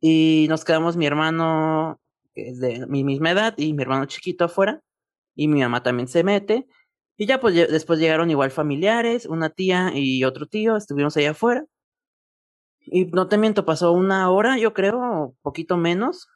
Y 0.00 0.46
nos 0.48 0.64
quedamos 0.64 0.96
mi 0.96 1.06
hermano, 1.06 2.00
que 2.34 2.48
es 2.48 2.60
de 2.60 2.86
mi 2.86 3.04
misma 3.04 3.30
edad, 3.30 3.54
y 3.56 3.72
mi 3.72 3.82
hermano 3.82 4.06
chiquito 4.06 4.44
afuera, 4.46 4.82
y 5.36 5.48
mi 5.48 5.60
mamá 5.60 5.82
también 5.82 6.08
se 6.08 6.24
mete. 6.24 6.66
Y 7.16 7.26
ya 7.26 7.40
pues 7.40 7.54
después 7.54 8.00
llegaron 8.00 8.30
igual 8.30 8.50
familiares, 8.50 9.26
una 9.26 9.50
tía 9.50 9.92
y 9.94 10.24
otro 10.24 10.46
tío, 10.46 10.76
estuvimos 10.76 11.16
allá 11.16 11.30
afuera. 11.30 11.64
Y 12.80 13.06
no 13.06 13.28
te 13.28 13.38
miento, 13.38 13.64
pasó 13.64 13.92
una 13.92 14.30
hora, 14.30 14.58
yo 14.58 14.74
creo, 14.74 15.34
poquito 15.42 15.76
menos. 15.76 16.28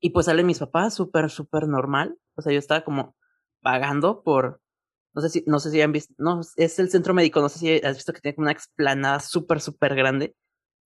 Y 0.00 0.10
pues 0.10 0.26
salen 0.26 0.46
mis 0.46 0.58
papás, 0.58 0.94
súper, 0.94 1.30
súper 1.30 1.68
normal. 1.68 2.16
O 2.34 2.42
sea, 2.42 2.52
yo 2.52 2.58
estaba 2.58 2.82
como 2.84 3.14
pagando 3.60 4.22
por, 4.22 4.60
no 5.14 5.22
sé 5.22 5.28
si, 5.28 5.44
no 5.46 5.60
sé 5.60 5.70
si 5.70 5.80
han 5.80 5.92
visto, 5.92 6.14
no, 6.18 6.40
es 6.56 6.78
el 6.78 6.90
centro 6.90 7.14
médico, 7.14 7.40
no 7.40 7.48
sé 7.48 7.58
si 7.58 7.70
has 7.84 7.96
visto 7.96 8.12
que 8.12 8.20
tiene 8.20 8.34
como 8.36 8.44
una 8.46 8.52
explanada 8.52 9.20
súper, 9.20 9.60
súper 9.60 9.94
grande. 9.94 10.34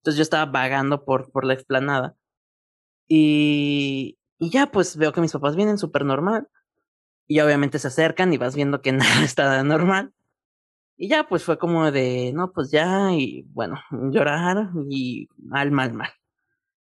Entonces 0.01 0.19
yo 0.19 0.23
estaba 0.23 0.51
vagando 0.51 1.05
por, 1.05 1.31
por 1.31 1.45
la 1.45 1.55
explanada. 1.55 2.17
Y, 3.09 4.19
y 4.39 4.51
ya 4.51 4.71
pues 4.71 4.97
veo 4.97 5.13
que 5.13 5.21
mis 5.21 5.33
papás 5.33 5.57
vienen 5.57 5.79
súper 5.79 6.05
normal. 6.05 6.49
Y 7.27 7.41
obviamente 7.41 7.79
se 7.79 7.89
acercan 7.89 8.33
y 8.33 8.39
vas 8.39 8.55
viendo 8.55 8.83
que 8.83 8.93
nada 8.93 9.25
está 9.25 9.63
normal. 9.63 10.13
Y 10.97 11.09
ya 11.09 11.29
pues 11.29 11.45
fue 11.45 11.59
como 11.59 11.91
de, 11.91 12.33
no, 12.35 12.53
pues 12.53 12.71
ya, 12.71 13.13
y 13.13 13.43
bueno, 13.49 13.81
llorar 13.91 14.71
y 14.89 15.29
mal, 15.37 15.71
mal, 15.71 15.93
mal. 15.93 16.11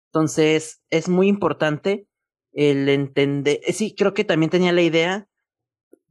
Entonces 0.08 0.82
es 0.90 1.10
muy 1.10 1.28
importante 1.28 2.08
el 2.54 2.88
entender, 2.88 3.60
sí, 3.74 3.94
creo 3.98 4.14
que 4.14 4.24
también 4.24 4.50
tenía 4.50 4.72
la 4.72 4.82
idea 4.82 5.28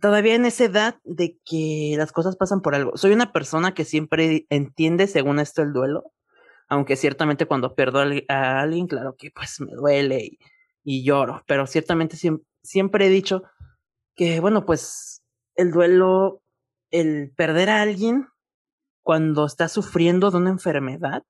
todavía 0.04 0.34
en 0.34 0.44
esa 0.44 0.64
edad 0.64 1.00
de 1.04 1.38
que 1.46 1.94
las 1.96 2.12
cosas 2.12 2.36
pasan 2.36 2.60
por 2.60 2.74
algo. 2.74 2.94
Soy 2.98 3.12
una 3.12 3.32
persona 3.32 3.72
que 3.72 3.86
siempre 3.86 4.46
entiende 4.50 5.06
según 5.06 5.38
esto 5.38 5.62
el 5.62 5.72
duelo, 5.72 6.12
aunque 6.68 6.96
ciertamente 6.96 7.46
cuando 7.46 7.74
pierdo 7.74 8.00
a 8.28 8.60
alguien, 8.60 8.86
claro 8.86 9.16
que 9.16 9.30
pues 9.30 9.62
me 9.62 9.72
duele 9.72 10.38
y, 10.84 11.04
lloro, 11.04 11.42
pero 11.46 11.66
ciertamente 11.66 12.18
siempre, 12.62 13.06
he 13.06 13.08
dicho 13.08 13.44
que, 14.14 14.40
bueno, 14.40 14.64
pues 14.66 15.22
el 15.56 15.70
duelo, 15.70 16.42
el 16.90 17.32
perder 17.36 17.70
a 17.70 17.82
alguien 17.82 18.28
cuando 19.02 19.46
está 19.46 19.68
sufriendo 19.68 20.30
de 20.30 20.38
una 20.38 20.50
enfermedad, 20.50 21.24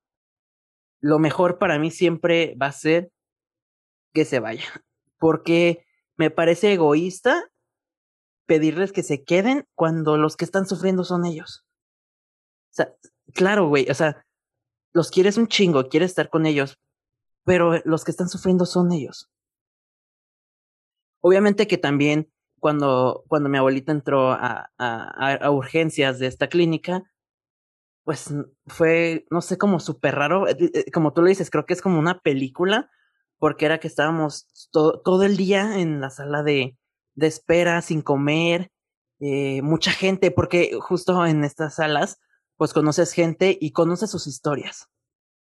lo 1.01 1.19
mejor 1.19 1.59
para 1.59 1.79
mí 1.79 1.91
siempre 1.91 2.57
va 2.61 2.67
a 2.67 2.73
ser 2.73 3.11
que 4.13 4.25
se 4.25 4.41
vaya, 4.41 4.65
porque 5.19 5.85
me 6.17 6.31
parece 6.31 6.73
egoísta 6.73 7.51
pedirles 8.47 8.93
que 8.93 9.03
se 9.03 9.25
queden 9.25 9.67
cuando 9.75 10.17
los 10.17 10.37
que 10.37 10.45
están 10.45 10.67
sufriendo 10.67 11.05
son 11.05 11.25
ellos. 11.25 11.65
O 12.71 12.75
sea, 12.75 12.95
claro, 13.33 13.69
güey, 13.69 13.91
o 13.91 13.95
sea, 13.95 14.25
los 14.93 15.11
quieres 15.11 15.37
un 15.37 15.49
chingo, 15.49 15.89
quieres 15.89 16.11
estar 16.11 16.29
con 16.29 16.47
ellos, 16.47 16.79
pero 17.45 17.81
los 17.85 18.05
que 18.05 18.11
están 18.11 18.29
sufriendo 18.29 18.67
son 18.67 18.93
ellos. 18.93 19.31
Obviamente 21.21 21.67
que 21.67 21.79
también 21.79 22.31
cuando, 22.65 23.25
cuando 23.29 23.51
mi 23.51 23.59
abuelita 23.59 23.93
entró 23.93 24.33
a, 24.33 24.71
a, 24.79 25.35
a 25.35 25.51
urgencias 25.51 26.19
de 26.19 26.29
esta 26.29 26.49
clínica, 26.49 27.03
pues 28.05 28.35
fue, 28.69 29.27
no 29.31 29.43
sé, 29.43 29.59
como 29.59 29.81
súper 29.81 30.15
raro. 30.15 30.49
Eh, 30.49 30.57
eh, 30.73 30.91
como 30.91 31.13
tú 31.13 31.21
lo 31.21 31.29
dices, 31.29 31.51
creo 31.51 31.67
que 31.67 31.75
es 31.75 31.83
como 31.83 31.99
una 31.99 32.23
película, 32.23 32.91
porque 33.39 33.67
era 33.67 33.81
que 33.81 33.87
estábamos 33.87 34.47
todo, 34.73 35.03
todo 35.03 35.25
el 35.25 35.37
día 35.37 35.79
en 35.79 36.01
la 36.01 36.09
sala 36.09 36.43
de, 36.43 36.79
de 37.15 37.27
espera, 37.27 37.83
sin 37.83 38.01
comer, 38.01 38.73
eh, 39.21 39.61
mucha 39.61 39.91
gente, 39.91 40.31
porque 40.31 40.79
justo 40.81 41.27
en 41.27 41.45
estas 41.45 41.75
salas, 41.75 42.19
pues 42.57 42.73
conoces 42.73 43.13
gente 43.13 43.59
y 43.61 43.73
conoces 43.73 44.11
sus 44.11 44.27
historias. 44.27 44.89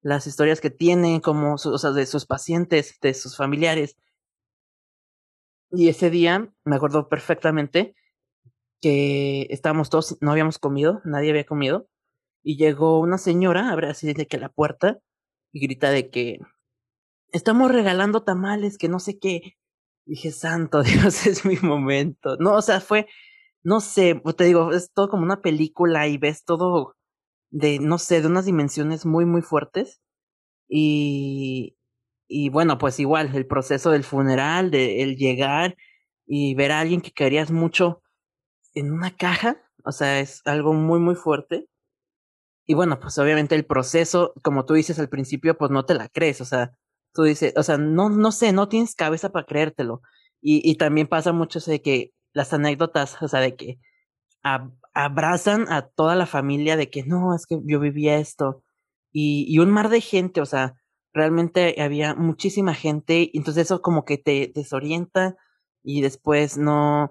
Las 0.02 0.26
historias 0.26 0.60
que 0.60 0.70
tienen, 0.70 1.20
como, 1.20 1.54
o 1.54 1.78
sea, 1.78 1.92
de 1.92 2.04
sus 2.06 2.26
pacientes, 2.26 2.98
de 3.00 3.14
sus 3.14 3.36
familiares. 3.36 3.96
Y 5.70 5.88
ese 5.88 6.10
día, 6.10 6.52
me 6.64 6.76
acuerdo 6.76 7.08
perfectamente, 7.08 7.94
que 8.80 9.46
estábamos 9.50 9.90
todos, 9.90 10.18
no 10.20 10.30
habíamos 10.32 10.58
comido, 10.58 11.00
nadie 11.04 11.30
había 11.30 11.46
comido, 11.46 11.88
y 12.42 12.56
llegó 12.56 13.00
una 13.00 13.18
señora, 13.18 13.70
abre 13.72 13.88
así 13.90 14.12
de 14.12 14.26
que 14.26 14.38
la 14.38 14.50
puerta, 14.50 15.00
y 15.52 15.60
grita 15.60 15.90
de 15.90 16.10
que 16.10 16.40
estamos 17.32 17.70
regalando 17.72 18.22
tamales, 18.22 18.78
que 18.78 18.88
no 18.88 18.98
sé 19.00 19.18
qué. 19.18 19.56
Dije, 20.06 20.32
santo 20.32 20.82
Dios, 20.84 21.26
es 21.26 21.44
mi 21.44 21.56
momento. 21.56 22.36
No, 22.38 22.54
o 22.54 22.62
sea, 22.62 22.80
fue, 22.80 23.06
no 23.62 23.80
sé, 23.80 24.16
pues 24.16 24.36
te 24.36 24.44
digo, 24.44 24.72
es 24.72 24.92
todo 24.92 25.08
como 25.08 25.24
una 25.24 25.42
película 25.42 26.08
y 26.08 26.18
ves 26.18 26.44
todo 26.44 26.96
de, 27.50 27.78
no 27.80 27.98
sé, 27.98 28.22
de 28.22 28.28
unas 28.28 28.46
dimensiones 28.46 29.06
muy, 29.06 29.26
muy 29.26 29.42
fuertes. 29.42 30.00
Y, 30.68 31.75
y 32.28 32.48
bueno, 32.48 32.78
pues 32.78 32.98
igual, 33.00 33.34
el 33.34 33.46
proceso 33.46 33.90
del 33.90 34.04
funeral, 34.04 34.70
de 34.70 35.02
el 35.02 35.16
llegar 35.16 35.76
y 36.26 36.54
ver 36.54 36.72
a 36.72 36.80
alguien 36.80 37.00
que 37.00 37.12
querías 37.12 37.50
mucho 37.50 38.02
en 38.74 38.92
una 38.92 39.16
caja, 39.16 39.62
o 39.84 39.92
sea, 39.92 40.20
es 40.20 40.42
algo 40.46 40.72
muy, 40.74 40.98
muy 41.00 41.14
fuerte. 41.14 41.68
Y 42.66 42.74
bueno, 42.74 42.98
pues 42.98 43.18
obviamente 43.18 43.54
el 43.54 43.64
proceso, 43.64 44.34
como 44.42 44.64
tú 44.66 44.74
dices 44.74 44.98
al 44.98 45.08
principio, 45.08 45.56
pues 45.56 45.70
no 45.70 45.84
te 45.84 45.94
la 45.94 46.08
crees, 46.08 46.40
o 46.40 46.44
sea, 46.44 46.76
tú 47.14 47.22
dices, 47.22 47.54
o 47.56 47.62
sea, 47.62 47.78
no, 47.78 48.10
no 48.10 48.32
sé, 48.32 48.52
no 48.52 48.68
tienes 48.68 48.94
cabeza 48.96 49.30
para 49.30 49.46
creértelo. 49.46 50.02
Y, 50.40 50.68
y 50.68 50.76
también 50.76 51.06
pasa 51.06 51.32
mucho 51.32 51.58
eso 51.60 51.70
de 51.70 51.82
que 51.82 52.12
las 52.32 52.52
anécdotas, 52.52 53.22
o 53.22 53.28
sea, 53.28 53.40
de 53.40 53.56
que 53.56 53.78
abrazan 54.94 55.70
a 55.72 55.88
toda 55.88 56.14
la 56.16 56.26
familia 56.26 56.76
de 56.76 56.90
que 56.90 57.04
no, 57.04 57.34
es 57.34 57.46
que 57.46 57.60
yo 57.64 57.80
vivía 57.80 58.18
esto. 58.18 58.62
Y, 59.12 59.46
y 59.48 59.58
un 59.60 59.70
mar 59.70 59.88
de 59.88 60.00
gente, 60.00 60.40
o 60.40 60.46
sea, 60.46 60.74
realmente 61.16 61.80
había 61.82 62.14
muchísima 62.14 62.74
gente, 62.74 63.30
y 63.32 63.38
entonces 63.38 63.64
eso 63.66 63.82
como 63.82 64.04
que 64.04 64.18
te 64.18 64.52
desorienta 64.54 65.36
y 65.84 66.02
después 66.02 66.58
no, 66.58 67.10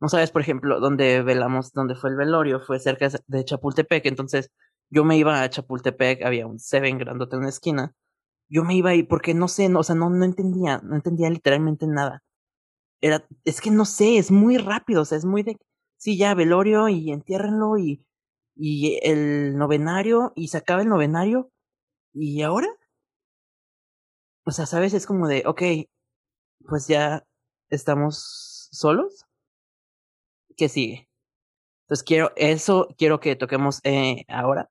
no 0.00 0.08
sabes, 0.08 0.30
por 0.32 0.42
ejemplo, 0.42 0.80
dónde 0.80 1.22
velamos, 1.22 1.72
dónde 1.72 1.94
fue 1.96 2.10
el 2.10 2.16
velorio, 2.16 2.60
fue 2.60 2.80
cerca 2.80 3.08
de 3.28 3.44
Chapultepec, 3.44 4.06
entonces 4.06 4.50
yo 4.90 5.04
me 5.04 5.16
iba 5.18 5.42
a 5.42 5.50
Chapultepec, 5.50 6.24
había 6.24 6.46
un 6.46 6.58
Seven 6.58 6.98
grandote 6.98 7.36
en 7.36 7.40
una 7.42 7.50
esquina, 7.50 7.94
yo 8.50 8.64
me 8.64 8.76
iba 8.76 8.90
ahí 8.90 9.02
porque 9.04 9.34
no 9.34 9.48
sé, 9.48 9.68
no, 9.68 9.80
o 9.80 9.84
sea, 9.84 9.96
no, 9.96 10.10
no 10.10 10.24
entendía, 10.24 10.80
no 10.84 10.96
entendía 10.96 11.30
literalmente 11.30 11.86
nada. 11.86 12.22
Era, 13.00 13.26
es 13.44 13.60
que 13.60 13.70
no 13.70 13.84
sé, 13.84 14.18
es 14.18 14.30
muy 14.30 14.58
rápido, 14.58 15.02
o 15.02 15.04
sea, 15.04 15.18
es 15.18 15.24
muy 15.24 15.42
de, 15.42 15.58
sí, 15.98 16.16
ya, 16.18 16.34
velorio 16.34 16.88
y 16.88 17.12
entiérrenlo 17.12 17.78
y, 17.78 18.04
y 18.56 18.98
el 19.02 19.56
novenario 19.58 20.32
y 20.36 20.48
se 20.48 20.58
acaba 20.58 20.82
el 20.82 20.88
novenario 20.88 21.50
y 22.14 22.42
ahora, 22.42 22.68
o 24.44 24.50
sea, 24.50 24.66
sabes, 24.66 24.94
es 24.94 25.06
como 25.06 25.28
de, 25.28 25.42
ok, 25.46 25.62
pues 26.68 26.88
ya 26.88 27.26
estamos 27.70 28.68
solos. 28.72 29.24
¿Qué 30.56 30.68
sigue? 30.68 31.08
Entonces 31.84 32.04
quiero, 32.04 32.32
eso 32.36 32.88
quiero 32.96 33.20
que 33.20 33.36
toquemos 33.36 33.80
eh, 33.84 34.24
ahora. 34.28 34.70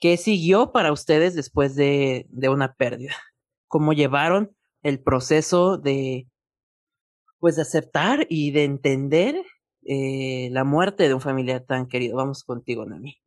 ¿Qué 0.00 0.16
siguió 0.16 0.72
para 0.72 0.92
ustedes 0.92 1.34
después 1.34 1.74
de, 1.74 2.26
de 2.30 2.48
una 2.48 2.74
pérdida? 2.74 3.14
¿Cómo 3.68 3.92
llevaron 3.92 4.56
el 4.82 5.02
proceso 5.02 5.76
de, 5.76 6.28
pues, 7.38 7.56
de 7.56 7.62
aceptar 7.62 8.26
y 8.28 8.52
de 8.52 8.64
entender 8.64 9.44
eh, 9.82 10.48
la 10.52 10.64
muerte 10.64 11.08
de 11.08 11.14
un 11.14 11.20
familiar 11.20 11.64
tan 11.66 11.88
querido? 11.88 12.16
Vamos 12.16 12.44
contigo, 12.44 12.86
Nami. 12.86 13.20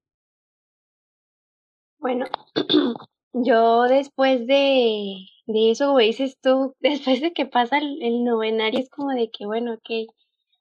Bueno, 1.99 2.25
yo 3.34 3.84
después 3.84 4.47
de, 4.47 5.17
de 5.47 5.71
eso, 5.71 5.88
como 5.88 5.99
dices 5.99 6.38
tú, 6.41 6.75
después 6.80 7.21
de 7.21 7.34
que 7.34 7.45
pasa 7.45 7.77
el, 7.77 8.23
novenario, 8.23 8.80
es 8.80 8.89
como 8.89 9.12
de 9.12 9.30
que, 9.32 9.45
bueno, 9.45 9.73
ok, 9.73 10.12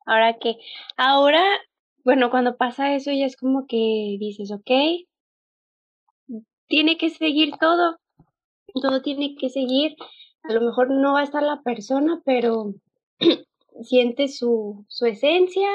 ahora 0.06 0.38
que, 0.38 0.56
ahora, 0.96 1.42
bueno, 2.04 2.30
cuando 2.30 2.56
pasa 2.56 2.94
eso 2.94 3.12
ya 3.12 3.26
es 3.26 3.36
como 3.36 3.66
que 3.66 4.16
dices, 4.18 4.50
ok, 4.52 4.70
tiene 6.66 6.96
que 6.96 7.10
seguir 7.10 7.52
todo, 7.60 7.98
todo 8.80 9.02
tiene 9.02 9.34
que 9.34 9.50
seguir. 9.50 9.96
A 10.44 10.52
lo 10.52 10.60
mejor 10.62 10.90
no 10.90 11.14
va 11.14 11.20
a 11.20 11.24
estar 11.24 11.42
la 11.42 11.62
persona, 11.62 12.22
pero 12.24 12.74
sientes 13.82 14.38
su, 14.38 14.84
su 14.88 15.06
esencia, 15.06 15.68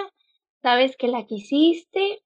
sabes 0.61 0.95
que 0.97 1.07
la 1.07 1.25
quisiste. 1.25 2.21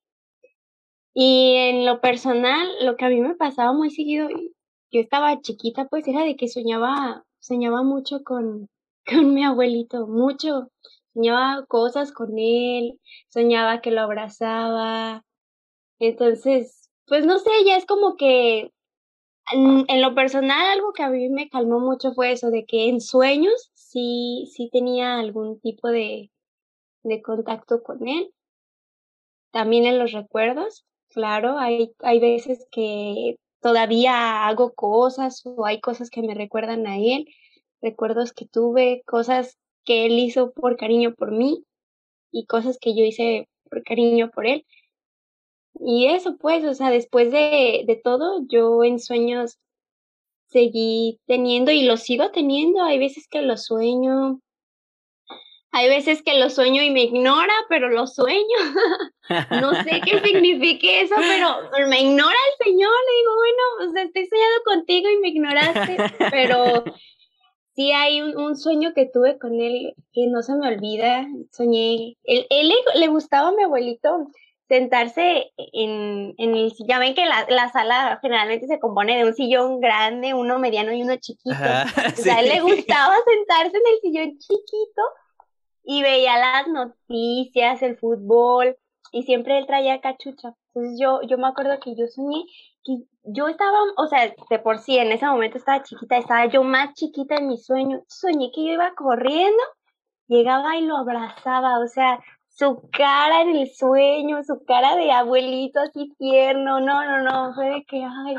Y 1.13 1.55
en 1.55 1.85
lo 1.85 1.99
personal, 1.99 2.69
lo 2.85 2.95
que 2.95 3.05
a 3.05 3.09
mí 3.09 3.19
me 3.19 3.35
pasaba 3.35 3.73
muy 3.73 3.89
seguido, 3.89 4.29
yo 4.91 5.02
estaba 5.02 5.41
chiquita, 5.41 5.86
pues 5.86 6.08
era 6.08 6.23
de 6.23 6.36
que 6.36 6.47
soñaba, 6.47 7.25
soñaba 7.39 7.84
mucho 7.84 8.23
con, 8.23 8.69
con 9.06 9.34
mi 9.34 9.43
abuelito, 9.43 10.08
mucho. 10.08 10.69
Soñaba 11.13 11.65
cosas 11.67 12.12
con 12.13 12.38
él, 12.38 12.99
soñaba 13.30 13.82
que 13.82 13.91
lo 13.91 14.02
abrazaba. 14.02 15.23
Entonces, 15.99 16.89
pues 17.08 17.25
no 17.25 17.39
sé, 17.39 17.49
ya 17.65 17.78
es 17.78 17.86
como 17.86 18.15
que 18.15 18.71
en, 19.52 20.02
lo 20.02 20.15
personal 20.15 20.67
algo 20.67 20.93
que 20.93 21.04
a 21.04 21.10
mí 21.10 21.30
me 21.30 21.49
calmó 21.49 21.80
mucho 21.80 22.13
fue 22.13 22.32
eso, 22.32 22.52
de 22.52 22.65
que 22.65 22.89
en 22.89 23.02
sueños 23.02 23.71
sí, 23.73 24.49
sí 24.56 24.69
tenía 24.71 25.19
algún 25.19 25.60
tipo 25.60 25.89
de, 25.89 26.32
de 27.04 27.21
contacto 27.21 27.84
con 27.84 28.08
él. 28.08 28.32
También 29.52 29.86
en 29.86 29.99
los 29.99 30.12
recuerdos, 30.12 30.86
claro, 31.10 31.58
hay, 31.58 31.91
hay 31.99 32.19
veces 32.19 32.67
que 32.71 33.38
todavía 33.61 34.47
hago 34.47 34.73
cosas 34.73 35.41
o 35.45 35.65
hay 35.65 35.79
cosas 35.81 36.09
que 36.09 36.21
me 36.21 36.33
recuerdan 36.33 36.87
a 36.87 36.97
él, 36.97 37.27
recuerdos 37.81 38.33
que 38.33 38.45
tuve, 38.45 39.03
cosas 39.05 39.57
que 39.85 40.05
él 40.05 40.19
hizo 40.19 40.51
por 40.51 40.77
cariño 40.77 41.13
por 41.15 41.31
mí 41.31 41.63
y 42.31 42.45
cosas 42.45 42.77
que 42.79 42.95
yo 42.95 43.03
hice 43.03 43.47
por 43.69 43.83
cariño 43.83 44.31
por 44.31 44.47
él. 44.47 44.65
Y 45.75 46.07
eso 46.07 46.37
pues, 46.37 46.65
o 46.65 46.73
sea, 46.73 46.89
después 46.89 47.31
de, 47.31 47.83
de 47.87 47.95
todo, 47.95 48.41
yo 48.47 48.83
en 48.83 48.99
sueños 48.99 49.57
seguí 50.47 51.19
teniendo 51.25 51.71
y 51.71 51.83
lo 51.83 51.97
sigo 51.97 52.31
teniendo. 52.31 52.83
Hay 52.83 52.99
veces 52.99 53.27
que 53.27 53.41
lo 53.41 53.55
sueño, 53.57 54.41
hay 55.71 55.88
veces 55.88 56.23
que 56.23 56.39
lo 56.39 56.49
sueño 56.49 56.82
y 56.82 56.89
me 56.89 57.03
ignora, 57.03 57.53
pero 57.67 57.89
lo 57.89 58.08
sueño. 58.08 58.58
no 59.62 59.73
sé 59.84 60.01
qué 60.03 60.19
signifique 60.23 61.01
eso, 61.01 61.15
pero 61.17 61.88
me 61.88 62.01
ignora 62.01 62.36
el 62.51 62.65
Señor. 62.65 62.91
Le 62.91 63.17
digo, 63.17 63.36
bueno, 63.36 63.93
sea, 63.93 64.03
estoy 64.03 64.27
soñando 64.27 64.63
contigo 64.65 65.10
y 65.10 65.17
me 65.17 65.29
ignoraste, 65.29 65.97
pero 66.32 66.84
sí 67.75 67.91
hay 67.91 68.21
un, 68.21 68.38
un, 68.38 68.58
sueño 68.58 68.93
que 68.95 69.05
tuve 69.05 69.38
con 69.38 69.62
él 69.62 69.93
que 70.12 70.27
no 70.27 70.41
se 70.41 70.55
me 70.55 70.67
olvida. 70.67 71.27
Soñé, 71.51 72.17
él, 72.23 72.47
él 72.49 72.69
le, 72.69 72.75
le 72.99 73.08
gustaba 73.08 73.49
a 73.49 73.53
mi 73.53 73.63
abuelito 73.63 74.27
sentarse 74.67 75.51
en, 75.58 76.34
en 76.38 76.55
el 76.55 76.71
sillón. 76.71 76.88
Ya 76.88 76.99
ven 76.99 77.13
que 77.13 77.25
la, 77.25 77.45
la, 77.47 77.71
sala 77.71 78.19
generalmente 78.21 78.67
se 78.67 78.79
compone 78.79 79.17
de 79.17 79.25
un 79.25 79.34
sillón 79.36 79.79
grande, 79.79 80.34
uno 80.34 80.58
mediano 80.58 80.93
y 80.93 81.03
uno 81.03 81.15
chiquito. 81.17 81.55
o 81.55 82.21
sea, 82.21 82.38
a 82.38 82.39
él 82.41 82.49
le 82.49 82.62
gustaba 82.62 83.15
sentarse 83.25 83.77
en 83.77 83.93
el 83.93 83.99
sillón 84.01 84.38
chiquito 84.39 85.01
y 85.91 86.04
veía 86.04 86.38
las 86.38 86.67
noticias, 86.67 87.82
el 87.82 87.97
fútbol, 87.97 88.78
y 89.12 89.23
siempre 89.23 89.58
él 89.58 89.65
traía 89.65 90.02
cachucha. 90.02 90.54
Entonces 90.67 90.99
yo, 91.02 91.21
yo 91.23 91.39
me 91.39 91.47
acuerdo 91.47 91.80
que 91.80 91.95
yo 91.95 92.06
soñé 92.06 92.43
que 92.84 92.97
yo 93.23 93.47
estaba, 93.47 93.75
o 93.97 94.06
sea, 94.06 94.32
de 94.52 94.60
por 94.60 94.78
sí 94.78 94.99
en 94.99 95.12
ese 95.12 95.25
momento 95.25 95.58
estaba 95.58 95.82
chiquita, 95.82 96.17
estaba 96.17 96.45
yo 96.45 96.63
más 96.63 96.93
chiquita 96.93 97.38
en 97.38 97.47
mi 97.47 97.58
sueño. 97.58 98.04
Soñé 98.08 98.52
que 98.54 98.65
yo 98.65 98.73
iba 98.73 98.93
corriendo, 98.93 99.63
llegaba 100.28 100.78
y 100.78 100.82
lo 100.86 100.95
abrazaba, 100.95 101.80
o 101.80 101.88
sea, 101.88 102.19
su 102.49 102.88
cara 102.91 103.41
en 103.41 103.56
el 103.56 103.71
sueño, 103.73 104.43
su 104.43 104.63
cara 104.65 104.95
de 104.95 105.12
abuelito 105.12 105.80
así 105.80 106.13
tierno, 106.19 106.80
no, 106.82 107.04
no, 107.04 107.23
no, 107.23 107.56
fue 107.56 107.65
de 107.67 107.84
que, 107.86 108.04
ay, 108.04 108.36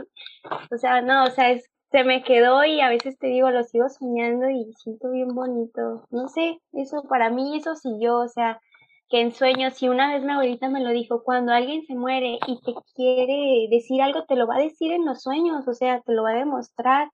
o 0.70 0.78
sea, 0.78 1.02
no, 1.02 1.24
o 1.24 1.30
sea, 1.30 1.50
es, 1.50 1.68
se 1.90 2.04
me 2.04 2.22
quedó 2.22 2.64
y 2.64 2.80
a 2.80 2.88
veces 2.88 3.18
te 3.18 3.26
digo, 3.26 3.50
lo 3.50 3.64
sigo 3.64 3.88
soñando 3.88 4.48
y 4.48 4.72
siento 4.74 5.10
bien 5.10 5.28
bonito, 5.28 6.06
no 6.10 6.28
sé, 6.28 6.60
eso 6.72 7.02
para 7.08 7.30
mí, 7.30 7.56
eso 7.56 7.74
siguió, 7.74 8.18
o 8.18 8.28
sea, 8.28 8.60
que 9.08 9.20
en 9.20 9.32
sueños, 9.32 9.74
si 9.74 9.88
una 9.88 10.12
vez 10.12 10.22
mi 10.22 10.32
abuelita 10.32 10.68
me 10.68 10.82
lo 10.82 10.90
dijo, 10.90 11.24
cuando 11.24 11.52
alguien 11.52 11.84
se 11.84 11.94
muere 11.94 12.38
y 12.46 12.60
te 12.60 12.74
quiere 12.94 13.66
decir 13.70 14.02
algo, 14.02 14.24
te 14.24 14.36
lo 14.36 14.46
va 14.46 14.56
a 14.56 14.60
decir 14.60 14.92
en 14.92 15.04
los 15.04 15.22
sueños, 15.22 15.66
o 15.66 15.74
sea, 15.74 16.00
te 16.00 16.12
lo 16.12 16.22
va 16.22 16.30
a 16.30 16.38
demostrar, 16.38 17.10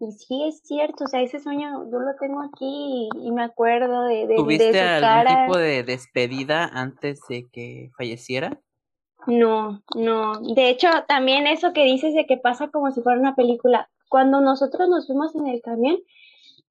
y 0.00 0.12
sí, 0.12 0.44
es 0.46 0.60
cierto, 0.64 1.04
o 1.04 1.06
sea, 1.06 1.22
ese 1.22 1.38
sueño 1.38 1.88
yo 1.90 2.00
lo 2.00 2.14
tengo 2.20 2.42
aquí 2.42 3.08
y, 3.14 3.30
me 3.30 3.44
acuerdo 3.44 4.02
de, 4.02 4.26
de, 4.26 4.36
¿Tuviste 4.36 4.72
de 4.72 4.80
algún 4.80 5.08
cara. 5.08 5.46
tipo 5.46 5.56
de 5.56 5.84
despedida 5.84 6.64
antes 6.64 7.20
de 7.28 7.46
que 7.50 7.90
falleciera? 7.96 8.60
No, 9.26 9.82
no. 9.96 10.40
De 10.40 10.68
hecho, 10.68 10.88
también 11.08 11.46
eso 11.46 11.72
que 11.72 11.84
dices 11.84 12.14
de 12.14 12.26
que 12.26 12.36
pasa 12.36 12.68
como 12.68 12.90
si 12.90 13.00
fuera 13.00 13.18
una 13.18 13.34
película. 13.34 13.88
Cuando 14.08 14.40
nosotros 14.40 14.88
nos 14.88 15.06
fuimos 15.06 15.34
en 15.34 15.46
el 15.48 15.62
camión, 15.62 15.98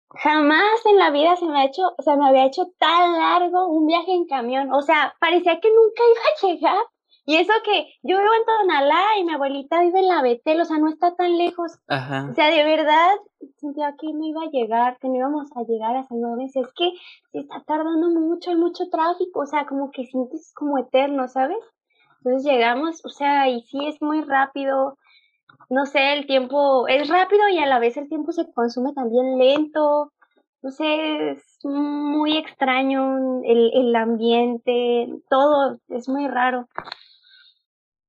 jamás 0.10 0.86
en 0.86 0.98
la 0.98 1.12
vida 1.12 1.36
se 1.36 1.46
me 1.46 1.60
ha 1.60 1.66
hecho, 1.66 1.94
se 2.00 2.16
me 2.16 2.28
había 2.28 2.46
hecho 2.46 2.72
tan 2.78 3.14
largo 3.14 3.68
un 3.68 3.88
viaje 3.88 4.14
en 4.14 4.26
camión. 4.26 4.74
O 4.74 4.82
sea, 4.82 5.16
parecía 5.20 5.60
que 5.60 5.70
nunca 5.70 6.04
iba 6.12 6.22
a 6.22 6.54
llegar. 6.54 6.86
Y 7.28 7.38
eso 7.38 7.54
que 7.64 7.88
yo 8.04 8.20
vivo 8.20 8.30
en 8.38 8.46
Tonalá 8.46 9.04
y 9.20 9.24
mi 9.24 9.34
abuelita 9.34 9.82
vive 9.82 10.00
en 10.00 10.08
la 10.08 10.22
Betel, 10.22 10.62
o 10.62 10.66
sea, 10.66 10.78
no 10.78 10.90
está 10.90 11.16
tan 11.16 11.36
lejos. 11.38 11.80
Ajá. 11.88 12.28
O 12.30 12.36
sea, 12.36 12.52
de 12.52 12.64
verdad 12.64 13.16
sentía 13.58 13.96
que 14.00 14.14
no 14.14 14.26
iba 14.26 14.44
a 14.44 14.52
llegar, 14.52 15.00
que 15.00 15.08
no 15.08 15.16
íbamos 15.16 15.50
a 15.56 15.64
llegar 15.64 15.96
a 15.96 16.04
San 16.04 16.22
Lorenzo. 16.22 16.62
Es 16.62 16.72
que 16.76 16.92
se 17.32 17.40
está 17.40 17.64
tardando 17.66 18.10
mucho, 18.10 18.52
hay 18.52 18.58
mucho 18.58 18.90
tráfico, 18.92 19.40
o 19.40 19.46
sea, 19.48 19.66
como 19.66 19.90
que 19.90 20.06
sientes 20.06 20.54
como 20.54 20.78
eterno, 20.78 21.28
¿sabes? 21.28 21.58
Entonces 22.18 22.52
llegamos, 22.52 23.04
o 23.06 23.10
sea, 23.10 23.50
y 23.50 23.62
sí 23.64 23.88
es 23.88 24.00
muy 24.04 24.22
rápido. 24.22 24.98
No 25.70 25.86
sé, 25.86 26.14
el 26.14 26.28
tiempo 26.28 26.88
es 26.88 27.08
rápido 27.10 27.48
y 27.50 27.58
a 27.60 27.66
la 27.66 27.80
vez 27.80 27.98
el 27.98 28.08
tiempo 28.08 28.32
se 28.32 28.52
consume 28.54 28.94
también 28.94 29.38
lento. 29.38 30.12
No 30.62 30.72
sé, 30.72 31.32
es 31.32 31.60
muy 31.64 32.38
extraño 32.38 33.42
el, 33.44 33.72
el 33.74 33.96
ambiente, 33.96 35.08
todo 35.30 35.80
es 35.90 36.10
muy 36.10 36.28
raro. 36.28 36.68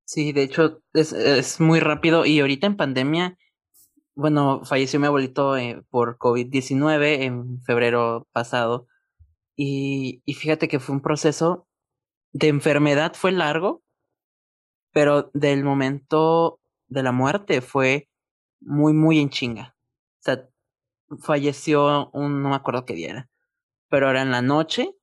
Sí, 0.04 0.32
de 0.32 0.44
hecho 0.44 0.80
es, 0.94 1.12
es 1.12 1.60
muy 1.60 1.80
rápido 1.80 2.24
y 2.24 2.40
ahorita 2.40 2.66
en 2.66 2.76
pandemia, 2.76 3.38
bueno, 4.14 4.64
falleció 4.64 5.00
mi 5.00 5.06
abuelito 5.06 5.56
eh, 5.56 5.82
por 5.90 6.16
COVID-19 6.16 7.22
en 7.22 7.62
febrero 7.62 8.26
pasado 8.32 8.86
y, 9.56 10.22
y 10.24 10.34
fíjate 10.34 10.68
que 10.68 10.80
fue 10.80 10.94
un 10.94 11.02
proceso 11.02 11.66
de 12.32 12.48
enfermedad, 12.48 13.14
fue 13.14 13.32
largo, 13.32 13.82
pero 14.92 15.30
del 15.34 15.64
momento 15.64 16.60
de 16.88 17.02
la 17.02 17.12
muerte 17.12 17.60
fue 17.60 18.08
muy, 18.60 18.92
muy 18.92 19.20
en 19.20 19.30
chinga. 19.30 19.76
O 20.20 20.22
sea, 20.22 20.48
falleció 21.20 22.10
un, 22.12 22.42
no 22.42 22.50
me 22.50 22.56
acuerdo 22.56 22.84
qué 22.84 22.94
día 22.94 23.10
era, 23.10 23.30
pero 23.88 24.10
era 24.10 24.22
en 24.22 24.30
la 24.30 24.42
noche. 24.42 24.94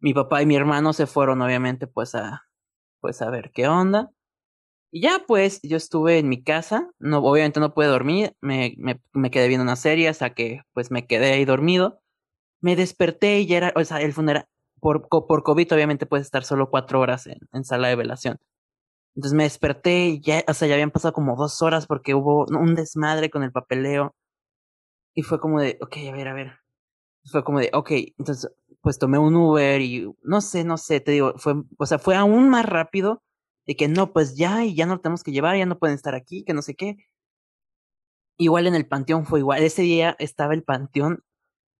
Mi 0.00 0.14
papá 0.14 0.42
y 0.42 0.46
mi 0.46 0.56
hermano 0.56 0.92
se 0.92 1.06
fueron, 1.06 1.42
obviamente, 1.42 1.86
pues 1.86 2.14
a, 2.14 2.44
pues 3.00 3.22
a 3.22 3.30
ver 3.30 3.52
qué 3.52 3.68
onda. 3.68 4.10
Y 4.92 5.02
ya 5.02 5.24
pues 5.26 5.60
yo 5.62 5.78
estuve 5.78 6.18
en 6.18 6.28
mi 6.28 6.44
casa, 6.44 6.90
no, 6.98 7.18
obviamente 7.20 7.60
no 7.60 7.72
pude 7.74 7.86
dormir, 7.86 8.36
me, 8.42 8.74
me, 8.78 9.00
me, 9.14 9.30
quedé 9.30 9.48
viendo 9.48 9.62
una 9.64 9.76
serie 9.76 10.08
hasta 10.08 10.34
que 10.34 10.62
pues 10.74 10.90
me 10.90 11.06
quedé 11.06 11.32
ahí 11.32 11.44
dormido. 11.46 12.00
Me 12.60 12.76
desperté 12.76 13.40
y 13.40 13.46
ya 13.46 13.56
era, 13.58 13.72
o 13.76 13.84
sea, 13.84 14.02
el 14.02 14.12
funeral, 14.12 14.46
por, 14.80 15.08
por 15.08 15.42
COVID 15.44 15.72
obviamente 15.72 16.06
puedes 16.06 16.26
estar 16.26 16.44
solo 16.44 16.70
cuatro 16.70 17.00
horas 17.00 17.26
en, 17.26 17.38
en, 17.52 17.64
sala 17.64 17.88
de 17.88 17.96
velación. 17.96 18.38
Entonces 19.14 19.36
me 19.36 19.44
desperté 19.44 20.06
y 20.08 20.20
ya, 20.20 20.44
o 20.48 20.54
sea, 20.54 20.68
ya 20.68 20.74
habían 20.74 20.90
pasado 20.90 21.12
como 21.14 21.36
dos 21.36 21.62
horas 21.62 21.86
porque 21.86 22.14
hubo 22.14 22.46
un 22.46 22.74
desmadre 22.74 23.30
con 23.30 23.42
el 23.42 23.52
papeleo. 23.52 24.14
Y 25.14 25.22
fue 25.22 25.40
como 25.40 25.60
de, 25.60 25.78
ok, 25.82 25.96
a 26.10 26.12
ver, 26.12 26.28
a 26.28 26.34
ver. 26.34 26.52
Fue 27.24 27.44
como 27.44 27.60
de, 27.60 27.70
ok, 27.74 27.90
entonces 28.18 28.50
pues 28.82 28.98
tomé 28.98 29.18
un 29.18 29.36
Uber 29.36 29.80
y 29.80 30.12
no 30.22 30.40
sé, 30.40 30.64
no 30.64 30.76
sé, 30.76 31.00
te 31.00 31.12
digo, 31.12 31.34
fue, 31.38 31.54
o 31.78 31.86
sea, 31.86 31.98
fue 31.98 32.16
aún 32.16 32.48
más 32.50 32.66
rápido 32.66 33.22
de 33.66 33.76
que 33.76 33.88
no, 33.88 34.12
pues 34.12 34.36
ya, 34.36 34.64
y 34.64 34.74
ya 34.74 34.86
no 34.86 34.94
lo 34.96 35.00
tenemos 35.00 35.22
que 35.22 35.32
llevar, 35.32 35.56
ya 35.56 35.66
no 35.66 35.78
pueden 35.78 35.94
estar 35.96 36.14
aquí, 36.14 36.44
que 36.44 36.54
no 36.54 36.62
sé 36.62 36.74
qué. 36.74 36.96
Igual 38.38 38.66
en 38.66 38.74
el 38.74 38.86
panteón 38.88 39.24
fue 39.26 39.40
igual. 39.40 39.62
Ese 39.62 39.82
día 39.82 40.16
estaba 40.18 40.54
el 40.54 40.64
panteón 40.64 41.22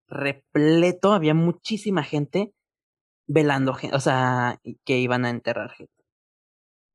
repleto, 0.07 1.13
había 1.13 1.33
muchísima 1.33 2.03
gente 2.03 2.53
velando, 3.27 3.75
o 3.93 3.99
sea, 3.99 4.59
que 4.85 4.99
iban 4.99 5.25
a 5.25 5.29
enterrar 5.31 5.71
gente. 5.71 6.02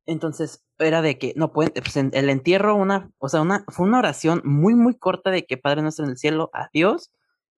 Entonces 0.08 0.64
era 0.78 1.02
de 1.02 1.18
que 1.18 1.34
no 1.36 1.52
pueden, 1.52 1.72
pues 1.74 1.96
el 1.96 2.30
entierro, 2.30 2.74
una, 2.74 3.10
o 3.18 3.28
sea, 3.28 3.42
una, 3.42 3.64
fue 3.68 3.86
una 3.86 3.98
oración 3.98 4.40
muy, 4.42 4.74
muy 4.74 4.96
corta 4.98 5.30
de 5.30 5.44
que 5.44 5.58
Padre 5.58 5.82
nuestro 5.82 6.06
en 6.06 6.12
el 6.12 6.16
cielo, 6.16 6.50
adiós, 6.54 7.12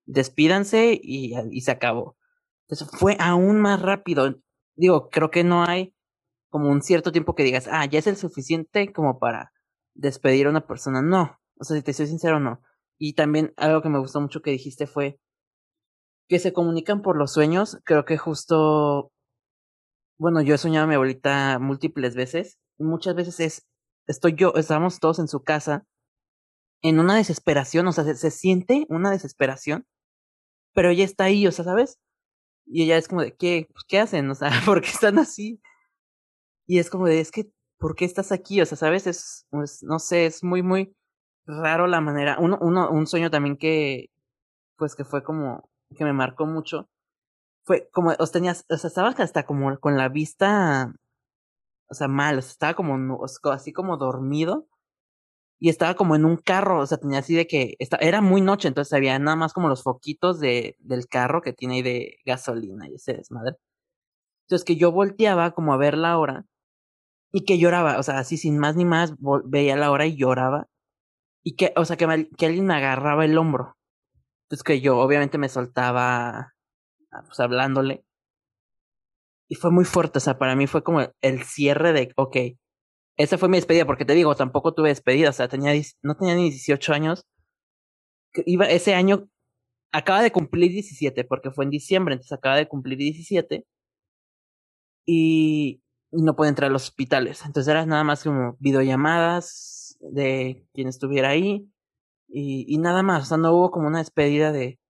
despídanse 0.05 0.99
y, 1.01 1.35
y 1.53 1.61
se 1.61 1.71
acabó. 1.71 2.17
Entonces 2.69 2.99
fue 2.99 3.17
aún 3.21 3.61
más 3.61 3.81
rápido. 3.81 4.35
Digo, 4.75 5.11
creo 5.11 5.31
que 5.31 5.45
no 5.45 5.65
hay 5.65 5.95
como 6.51 6.71
un 6.71 6.83
cierto 6.83 7.13
tiempo 7.13 7.37
que 7.37 7.45
digas, 7.45 7.69
ah, 7.71 7.87
ya 7.87 8.01
es 8.01 8.09
el 8.09 8.17
suficiente 8.17 8.93
como 8.93 9.21
para 9.21 9.53
despedir 9.95 10.47
a 10.49 10.51
una 10.51 10.67
persona. 10.67 11.03
No, 11.03 11.39
o 11.61 11.65
sea, 11.65 11.77
si 11.77 11.83
te 11.85 11.93
soy 11.93 12.09
sincero, 12.09 12.41
no. 12.41 12.61
Y 12.99 13.15
también 13.15 13.55
algo 13.59 13.81
que 13.81 13.89
me 13.91 14.01
gustó 14.01 14.21
mucho 14.21 14.43
que 14.43 14.51
dijiste 14.51 14.89
fue 14.89 15.21
que 16.29 16.41
se 16.41 16.53
comunican 16.53 17.03
por 17.03 17.17
los 17.17 17.33
sueños. 17.33 17.79
Creo 17.85 18.05
que 18.05 18.19
justo, 18.19 19.13
bueno, 20.21 20.43
yo 20.43 20.55
he 20.55 20.59
soñado 20.59 20.85
a 20.85 20.87
mi 20.87 20.95
abuelita 20.95 21.59
múltiples 21.59 22.15
veces. 22.15 22.59
Y 22.79 22.85
muchas 22.85 23.15
veces 23.15 23.41
es, 23.41 23.67
estoy 24.07 24.35
yo, 24.37 24.53
estamos 24.55 25.01
todos 25.01 25.19
en 25.19 25.29
su 25.29 25.45
casa, 25.45 25.87
en 26.83 27.01
una 27.01 27.17
desesperación, 27.17 27.87
o 27.89 27.93
sea, 27.93 28.05
se, 28.05 28.15
se 28.17 28.31
siente 28.31 28.87
una 28.91 29.11
desesperación, 29.11 29.87
pero 30.75 30.91
ella 30.91 31.05
está 31.05 31.25
ahí, 31.25 31.47
o 31.47 31.53
sea, 31.53 31.65
¿sabes? 31.65 31.99
Y 32.67 32.85
ella 32.85 32.99
es 32.99 33.09
como 33.09 33.23
de, 33.23 33.35
¿qué? 33.37 33.69
Pues, 33.73 33.85
¿qué 33.89 33.99
hacen? 34.01 34.31
O 34.31 34.35
sea, 34.35 34.51
¿por 34.67 34.83
qué 34.83 34.89
están 34.91 35.19
así? 35.19 35.63
Y 36.67 36.79
es 36.79 36.91
como 36.91 37.07
de, 37.07 37.21
es 37.21 37.31
que, 37.31 37.51
¿por 37.79 37.97
qué 37.97 38.05
estás 38.05 38.33
aquí? 38.33 38.61
O 38.61 38.67
sea, 38.67 38.77
¿sabes? 38.77 39.07
Es, 39.07 39.47
pues, 39.51 39.83
no 39.83 39.99
sé, 39.99 40.27
es 40.27 40.45
muy, 40.45 40.63
muy 40.63 40.95
raro 41.47 41.87
la 41.87 42.01
manera. 42.03 42.37
Uno, 42.39 42.59
uno, 42.61 42.91
un 42.91 43.07
sueño 43.07 43.31
también 43.31 43.57
que, 43.57 44.11
pues 44.77 44.95
que 44.97 45.05
fue 45.05 45.25
como, 45.25 45.71
que 45.97 46.05
me 46.05 46.13
marcó 46.13 46.47
mucho. 46.47 46.91
Fue 47.65 47.89
como, 47.93 48.13
os 48.19 48.33
tenías, 48.33 48.65
o 48.71 48.77
sea, 48.77 48.89
estabas 48.89 49.19
hasta 49.21 49.45
como 49.45 49.79
con 49.81 49.97
la 49.97 50.09
vista, 50.09 50.93
o 51.89 51.95
sea, 51.95 52.09
mal, 52.09 52.39
o 52.39 52.43
sea, 52.43 52.51
estaba 52.53 52.75
como, 52.75 53.25
así 53.53 53.73
como 53.73 53.97
dormido. 53.97 54.67
Y 55.63 55.69
estaba 55.69 55.95
como 55.95 56.17
en 56.17 56.25
un 56.25 56.37
carro, 56.39 56.81
o 56.81 56.87
sea, 56.87 56.99
tenía 56.99 57.19
así 57.21 57.35
de 57.35 57.47
que, 57.47 57.77
era 58.01 58.23
muy 58.23 58.41
noche, 58.41 58.69
entonces 58.69 58.95
había 58.95 59.19
nada 59.19 59.37
más 59.37 59.53
como 59.53 59.69
los 59.69 59.83
foquitos 59.83 60.41
de, 60.41 60.77
del 60.79 61.07
carro 61.07 61.43
que 61.43 61.53
tiene 61.53 61.75
ahí 61.77 61.83
de 61.83 62.17
gasolina 62.25 62.89
y 62.89 62.95
ese 62.95 63.15
desmadre. 63.15 63.57
Entonces 64.47 64.65
que 64.65 64.77
yo 64.77 64.93
volteaba 64.93 65.53
como 65.53 65.75
a 65.75 65.77
ver 65.79 65.97
la 65.97 66.19
hora 66.19 66.47
y 67.33 67.45
que 67.45 67.59
lloraba, 67.59 67.99
o 67.99 68.03
sea, 68.03 68.19
así 68.19 68.37
sin 68.37 68.59
más 68.59 68.77
ni 68.77 68.85
más, 68.85 69.15
veía 69.45 69.77
la 69.77 69.91
hora 69.93 70.07
y 70.07 70.17
lloraba. 70.17 70.69
Y 71.45 71.57
que, 71.57 71.73
o 71.77 71.85
sea, 71.85 71.97
que, 71.97 72.29
que 72.39 72.47
alguien 72.47 72.67
me 72.67 72.75
agarraba 72.75 73.25
el 73.25 73.39
hombro. 73.39 73.77
Entonces 74.45 74.65
que 74.65 74.81
yo 74.81 74.99
obviamente 74.99 75.39
me 75.39 75.49
soltaba, 75.49 76.55
pues 77.11 77.41
hablándole. 77.41 78.05
Y 79.49 79.57
fue 79.57 79.71
muy 79.71 79.85
fuerte, 79.85 80.19
o 80.19 80.21
sea, 80.21 80.39
para 80.39 80.55
mí 80.55 80.67
fue 80.67 80.85
como 80.85 81.01
el 81.23 81.43
cierre 81.43 81.93
de, 81.93 82.13
ok, 82.17 82.37
esa 83.17 83.37
fue 83.39 83.49
mi 83.49 83.59
despedida, 83.59 83.85
porque 83.85 84.05
te 84.05 84.15
digo, 84.15 84.35
tampoco 84.37 84.73
tuve 84.75 84.89
despedida, 84.91 85.31
o 85.31 85.33
sea, 85.33 85.49
tenía, 85.49 85.73
no 86.03 86.17
tenía 86.17 86.35
ni 86.37 86.51
18 86.51 86.93
años. 86.93 87.27
Iba, 88.47 88.67
ese 88.67 88.95
año 88.95 89.29
acaba 89.93 90.23
de 90.23 90.33
cumplir 90.33 90.73
17, 90.73 91.25
porque 91.25 91.51
fue 91.51 91.65
en 91.65 91.71
diciembre, 91.71 92.15
entonces 92.15 92.33
acaba 92.33 92.57
de 92.57 92.69
cumplir 92.69 92.99
17. 92.99 93.67
Y, 95.07 95.83
no 96.13 96.35
puede 96.37 96.51
entrar 96.51 96.71
a 96.71 96.73
los 96.73 96.85
hospitales. 96.85 97.45
Entonces 97.47 97.71
era 97.71 97.87
nada 97.87 98.05
más 98.05 98.25
como 98.25 98.57
videollamadas 98.59 99.97
de 100.01 100.67
quien 100.73 100.89
estuviera 100.89 101.29
ahí 101.31 101.71
y, 102.29 102.65
y 102.69 102.79
nada 102.79 103.03
más. 103.03 103.25
O 103.25 103.27
sea, 103.27 103.37
no 103.39 103.53
hubo 103.55 103.71
como 103.71 103.87
una 103.89 103.99
despedida 103.99 104.51
de 104.53 104.81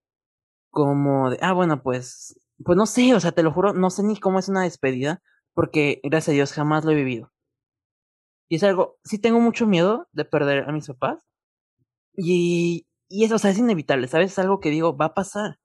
como 0.71 1.31
de, 1.31 1.39
ah, 1.43 1.53
bueno, 1.53 1.83
pues, 1.83 2.39
pues 2.65 2.77
no 2.77 2.87
sé, 2.87 3.15
o 3.15 3.21
sea, 3.21 3.33
te 3.33 3.43
lo 3.43 3.53
juro, 3.53 3.73
no 3.75 3.91
sé 3.91 4.03
ni 4.03 4.19
cómo 4.19 4.39
es 4.39 4.49
una 4.49 4.63
despedida 4.63 5.23
porque 5.55 6.01
gracias 6.05 6.31
a 6.31 6.33
Dios 6.33 6.53
jamás 6.53 6.85
lo 6.85 6.93
he 6.93 6.95
vivido. 6.95 7.33
Y 8.49 8.57
es 8.57 8.65
algo, 8.65 8.99
sí 9.05 9.19
tengo 9.19 9.41
mucho 9.41 9.67
miedo 9.67 10.09
de 10.13 10.25
perder 10.25 10.69
a 10.69 10.73
mis 10.73 10.87
papás. 10.89 11.25
Y, 12.17 12.87
y 13.09 13.25
eso, 13.25 13.37
o 13.37 13.39
sea, 13.39 13.51
es 13.51 13.59
inevitable, 13.59 14.09
¿sabes? 14.09 14.33
Es 14.33 14.39
algo 14.39 14.61
que 14.61 14.71
digo, 14.71 14.97
va 14.97 15.07
a 15.07 15.15
pasar. 15.15 15.59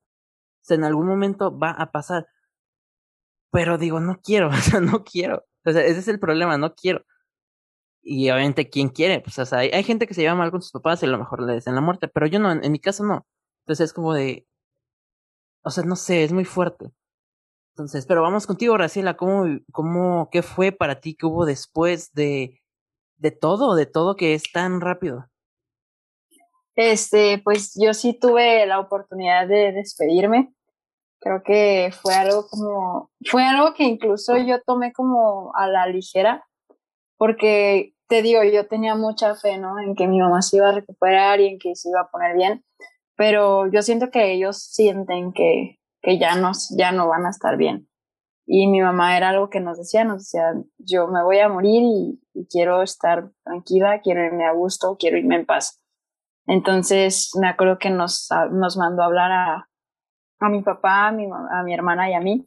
O 0.62 0.66
sea, 0.68 0.76
en 0.78 0.84
algún 0.84 1.08
momento 1.08 1.58
va 1.58 1.72
a 1.72 1.92
pasar 1.92 2.28
pero 3.56 3.78
digo, 3.78 4.02
no 4.02 4.20
quiero, 4.22 4.50
o 4.50 4.54
sea, 4.54 4.82
no 4.82 5.06
quiero. 5.06 5.46
O 5.66 5.72
sea, 5.72 5.82
ese 5.86 6.00
es 6.00 6.08
el 6.10 6.20
problema, 6.20 6.58
no 6.58 6.76
quiero. 6.76 7.06
Y 8.04 8.30
obviamente, 8.30 8.70
¿quién 8.70 8.90
quiere? 8.90 9.22
Pues, 9.22 9.40
o 9.40 9.46
sea, 9.46 9.60
hay, 9.60 9.84
gente 9.84 10.08
que 10.08 10.14
se 10.14 10.22
lleva 10.22 10.36
mal 10.36 10.52
con 10.52 10.62
sus 10.62 10.74
papás 10.74 11.02
y 11.02 11.06
a 11.06 11.10
lo 11.10 11.18
mejor 11.18 11.42
le 11.42 11.56
dicen 11.56 11.74
la 11.74 11.82
muerte, 11.82 12.10
pero 12.10 12.28
yo 12.28 12.40
no, 12.40 12.52
en, 12.52 12.66
en, 12.66 12.72
mi 12.74 12.80
caso 12.80 13.06
no. 13.06 13.26
Entonces 13.62 13.86
es 13.86 13.94
como 13.94 14.14
de, 14.14 14.46
o 15.66 15.70
sea, 15.70 15.84
no 15.84 15.96
sé, 15.96 16.24
es 16.24 16.32
muy 16.32 16.46
fuerte. 16.46 16.92
Entonces, 17.74 18.06
pero 18.06 18.22
vamos 18.22 18.48
contigo, 18.48 18.76
Graciela, 18.76 19.18
¿cómo, 19.18 19.60
cómo, 19.74 20.30
qué 20.32 20.42
fue 20.42 20.72
para 20.72 21.02
ti, 21.02 21.16
qué 21.16 21.26
hubo 21.26 21.46
después 21.46 22.14
de, 22.14 22.62
de 23.18 23.32
todo, 23.32 23.76
de 23.76 23.86
todo 23.86 24.16
que 24.16 24.34
es 24.34 24.44
tan 24.54 24.80
rápido? 24.80 25.30
Este, 26.76 27.42
pues 27.44 27.74
yo 27.76 27.94
sí 27.94 28.18
tuve 28.18 28.66
la 28.66 28.80
oportunidad 28.80 29.48
de 29.48 29.74
despedirme 29.74 30.56
Creo 31.26 31.42
que 31.42 31.92
fue 32.04 32.14
algo 32.14 32.46
como, 32.48 33.10
fue 33.26 33.44
algo 33.44 33.74
que 33.74 33.84
incluso 33.84 34.38
yo 34.38 34.62
tomé 34.62 34.94
como 34.94 35.56
a 35.56 35.68
la 35.68 35.88
ligera, 35.88 36.46
porque 37.18 37.96
te 38.08 38.22
digo, 38.22 38.44
yo 38.44 38.68
tenía 38.68 38.94
mucha 38.94 39.34
fe, 39.34 39.58
¿no? 39.58 39.80
En 39.80 39.96
que 39.96 40.08
mi 40.08 40.20
mamá 40.20 40.44
se 40.44 40.58
iba 40.58 40.70
a 40.70 40.74
recuperar 40.74 41.40
y 41.40 41.48
en 41.48 41.58
que 41.58 41.76
se 41.76 41.90
iba 41.90 42.02
a 42.02 42.12
poner 42.12 42.36
bien, 42.36 42.64
pero 43.16 43.72
yo 43.72 43.82
siento 43.82 44.10
que 44.10 44.34
ellos 44.34 44.58
sienten 44.62 45.34
que, 45.34 45.80
que 46.02 46.20
ya, 46.20 46.36
no, 46.36 46.52
ya 46.78 46.92
no 46.92 47.08
van 47.08 47.26
a 47.26 47.30
estar 47.30 47.58
bien. 47.58 47.88
Y 48.46 48.68
mi 48.68 48.82
mamá 48.82 49.18
era 49.18 49.30
algo 49.30 49.50
que 49.50 49.60
nos 49.60 49.78
decía, 49.78 50.04
nos 50.04 50.20
decía, 50.20 50.54
yo 50.78 51.08
me 51.08 51.24
voy 51.24 51.40
a 51.40 51.50
morir 51.50 51.82
y, 51.84 52.22
quiero 52.50 52.84
estar 52.84 53.32
tranquila, 53.44 54.02
quiero 54.02 54.24
irme 54.24 54.46
a 54.46 54.52
gusto, 54.52 54.98
quiero 55.00 55.18
irme 55.18 55.38
en 55.38 55.46
paz. 55.46 55.82
Entonces 56.46 57.32
me 57.40 57.48
acuerdo 57.48 57.80
que 57.80 57.90
nos, 57.90 58.28
nos 58.52 58.78
mandó 58.78 59.02
a 59.02 59.06
hablar 59.06 59.32
a, 59.32 59.70
a 60.40 60.50
mi 60.50 60.62
papá, 60.62 61.08
a 61.08 61.12
mi, 61.12 61.26
a 61.26 61.64
mi 61.64 61.74
hermana 61.74 62.10
y 62.10 62.14
a 62.14 62.20
mí. 62.20 62.46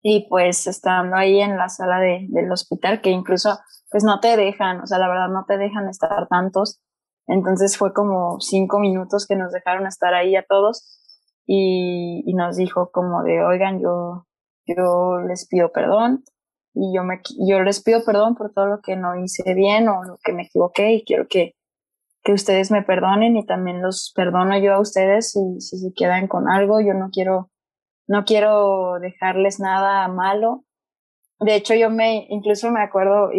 Y 0.00 0.28
pues 0.28 0.66
estando 0.66 1.16
ahí 1.16 1.40
en 1.40 1.58
la 1.58 1.68
sala 1.68 1.98
de, 1.98 2.26
del 2.28 2.50
hospital, 2.52 3.00
que 3.00 3.10
incluso 3.10 3.58
pues 3.90 4.04
no 4.04 4.20
te 4.20 4.36
dejan, 4.36 4.80
o 4.80 4.86
sea, 4.86 4.98
la 4.98 5.08
verdad 5.08 5.28
no 5.28 5.44
te 5.46 5.58
dejan 5.58 5.88
estar 5.88 6.28
tantos. 6.28 6.80
Entonces 7.26 7.78
fue 7.78 7.92
como 7.92 8.40
cinco 8.40 8.78
minutos 8.78 9.26
que 9.26 9.36
nos 9.36 9.52
dejaron 9.52 9.86
estar 9.86 10.14
ahí 10.14 10.36
a 10.36 10.44
todos 10.46 11.00
y, 11.46 12.32
nos 12.34 12.56
dijo 12.56 12.90
como 12.90 13.22
de, 13.22 13.44
oigan, 13.44 13.80
yo, 13.80 14.26
yo 14.66 15.20
les 15.26 15.46
pido 15.46 15.70
perdón 15.72 16.24
y 16.74 16.94
yo 16.94 17.04
me, 17.04 17.20
yo 17.46 17.62
les 17.62 17.82
pido 17.82 18.04
perdón 18.04 18.34
por 18.34 18.52
todo 18.52 18.66
lo 18.66 18.80
que 18.80 18.96
no 18.96 19.16
hice 19.16 19.54
bien 19.54 19.88
o 19.88 20.02
lo 20.04 20.18
que 20.22 20.32
me 20.32 20.42
equivoqué 20.42 20.92
y 20.94 21.04
quiero 21.04 21.26
que, 21.28 21.54
que 22.22 22.32
ustedes 22.32 22.70
me 22.70 22.82
perdonen 22.82 23.36
y 23.36 23.46
también 23.46 23.82
los 23.82 24.12
perdono 24.14 24.58
yo 24.58 24.74
a 24.74 24.80
ustedes 24.80 25.32
si, 25.32 25.60
se 25.60 25.92
quedan 25.94 26.26
con 26.26 26.48
algo. 26.48 26.80
Yo 26.80 26.94
no 26.94 27.10
quiero, 27.10 27.50
no 28.08 28.24
quiero 28.24 28.98
dejarles 29.00 29.60
nada 29.60 30.08
malo. 30.08 30.64
De 31.38 31.54
hecho, 31.54 31.74
yo 31.74 31.90
me, 31.90 32.26
incluso 32.30 32.70
me 32.70 32.82
acuerdo 32.82 33.30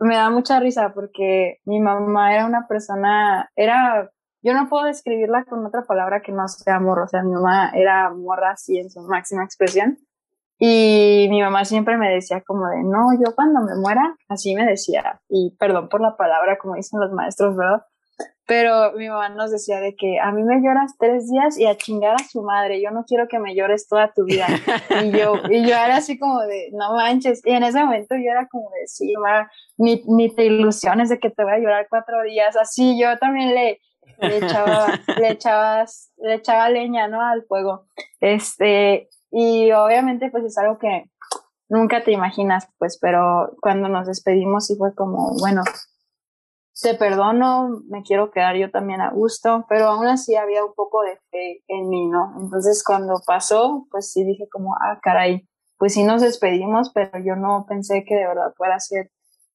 me 0.00 0.16
da 0.16 0.30
mucha 0.30 0.58
risa 0.60 0.92
porque 0.94 1.58
mi 1.64 1.80
mamá 1.80 2.34
era 2.34 2.46
una 2.46 2.66
persona, 2.66 3.50
era, 3.54 4.10
yo 4.42 4.54
no 4.54 4.68
puedo 4.68 4.84
describirla 4.84 5.44
con 5.44 5.64
otra 5.66 5.82
palabra 5.82 6.22
que 6.22 6.32
no 6.32 6.48
sea 6.48 6.76
amor. 6.76 7.00
O 7.00 7.08
sea, 7.08 7.22
mi 7.22 7.32
mamá 7.32 7.70
era 7.74 8.10
morra 8.10 8.52
así 8.52 8.78
en 8.78 8.90
su 8.90 9.00
máxima 9.02 9.44
expresión. 9.44 9.98
Y 10.58 11.26
mi 11.30 11.40
mamá 11.42 11.64
siempre 11.64 11.96
me 11.96 12.10
decía 12.10 12.42
como 12.46 12.66
de, 12.68 12.82
no, 12.82 13.14
yo 13.14 13.34
cuando 13.34 13.60
me 13.62 13.74
muera, 13.76 14.14
así 14.28 14.54
me 14.54 14.66
decía, 14.66 15.20
y 15.28 15.56
perdón 15.58 15.88
por 15.88 16.02
la 16.02 16.16
palabra, 16.16 16.58
como 16.58 16.74
dicen 16.74 17.00
los 17.00 17.12
maestros, 17.12 17.56
¿verdad? 17.56 17.82
Pero 18.46 18.92
mi 18.92 19.08
mamá 19.08 19.28
nos 19.28 19.52
decía 19.52 19.78
de 19.78 19.94
que 19.94 20.18
a 20.18 20.32
mí 20.32 20.42
me 20.42 20.60
lloras 20.60 20.96
tres 20.98 21.30
días 21.30 21.56
y 21.56 21.66
a 21.66 21.76
chingar 21.76 22.16
a 22.16 22.24
su 22.24 22.42
madre, 22.42 22.82
yo 22.82 22.90
no 22.90 23.04
quiero 23.04 23.28
que 23.28 23.38
me 23.38 23.54
llores 23.54 23.86
toda 23.86 24.12
tu 24.12 24.24
vida. 24.24 24.46
y 25.04 25.12
yo, 25.12 25.34
y 25.48 25.62
yo 25.62 25.74
era 25.74 25.96
así 25.96 26.18
como 26.18 26.40
de, 26.40 26.70
no 26.72 26.94
manches. 26.94 27.42
Y 27.44 27.50
en 27.50 27.62
ese 27.62 27.78
momento 27.84 28.16
yo 28.16 28.30
era 28.30 28.48
como 28.48 28.68
de, 28.70 28.88
sí, 28.88 29.12
mamá, 29.14 29.50
ni, 29.76 30.02
ni 30.06 30.34
te 30.34 30.46
ilusiones 30.46 31.08
de 31.10 31.20
que 31.20 31.30
te 31.30 31.44
voy 31.44 31.52
a 31.52 31.58
llorar 31.58 31.86
cuatro 31.88 32.22
días. 32.24 32.56
Así 32.56 33.00
yo 33.00 33.16
también 33.18 33.54
le, 33.54 33.78
echaba, 34.18 34.98
le 35.16 35.30
echabas, 35.30 36.12
le 36.18 36.34
echaba 36.34 36.68
leña, 36.70 37.06
¿no? 37.06 37.22
Al 37.22 37.44
fuego. 37.44 37.86
Este, 38.20 39.08
y 39.30 39.70
obviamente 39.70 40.28
pues 40.30 40.44
es 40.44 40.58
algo 40.58 40.78
que 40.78 41.04
nunca 41.70 42.02
te 42.02 42.12
imaginas, 42.12 42.68
pues, 42.78 42.98
pero 43.00 43.52
cuando 43.60 43.88
nos 43.88 44.06
despedimos 44.06 44.66
sí 44.66 44.74
fue 44.76 44.94
como, 44.94 45.38
bueno, 45.38 45.62
te 46.80 46.94
perdono, 46.94 47.82
me 47.88 48.02
quiero 48.02 48.30
quedar 48.30 48.56
yo 48.56 48.70
también 48.70 49.00
a 49.00 49.10
gusto, 49.10 49.66
pero 49.68 49.88
aún 49.88 50.06
así 50.06 50.36
había 50.36 50.64
un 50.64 50.74
poco 50.74 51.02
de 51.02 51.18
fe 51.30 51.62
en 51.68 51.88
mí, 51.88 52.06
¿no? 52.06 52.34
Entonces 52.40 52.82
cuando 52.84 53.20
pasó, 53.26 53.86
pues 53.90 54.12
sí 54.12 54.24
dije 54.24 54.48
como, 54.50 54.74
ah, 54.76 54.98
caray, 55.02 55.46
pues 55.78 55.94
sí 55.94 56.04
nos 56.04 56.22
despedimos, 56.22 56.90
pero 56.92 57.18
yo 57.24 57.36
no 57.36 57.66
pensé 57.68 58.04
que 58.04 58.14
de 58.14 58.26
verdad 58.26 58.54
fuera 58.56 58.78
ser 58.80 59.10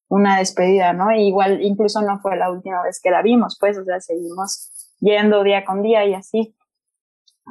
una 0.08 0.38
despedida, 0.38 0.92
¿no? 0.92 1.12
Igual 1.12 1.62
incluso 1.62 2.00
no 2.02 2.20
fue 2.20 2.36
la 2.36 2.50
última 2.50 2.82
vez 2.82 3.00
que 3.02 3.10
la 3.10 3.22
vimos, 3.22 3.56
pues, 3.58 3.76
o 3.78 3.84
sea, 3.84 4.00
seguimos 4.00 4.94
yendo 5.00 5.42
día 5.42 5.64
con 5.64 5.82
día 5.82 6.04
y 6.04 6.14
así. 6.14 6.56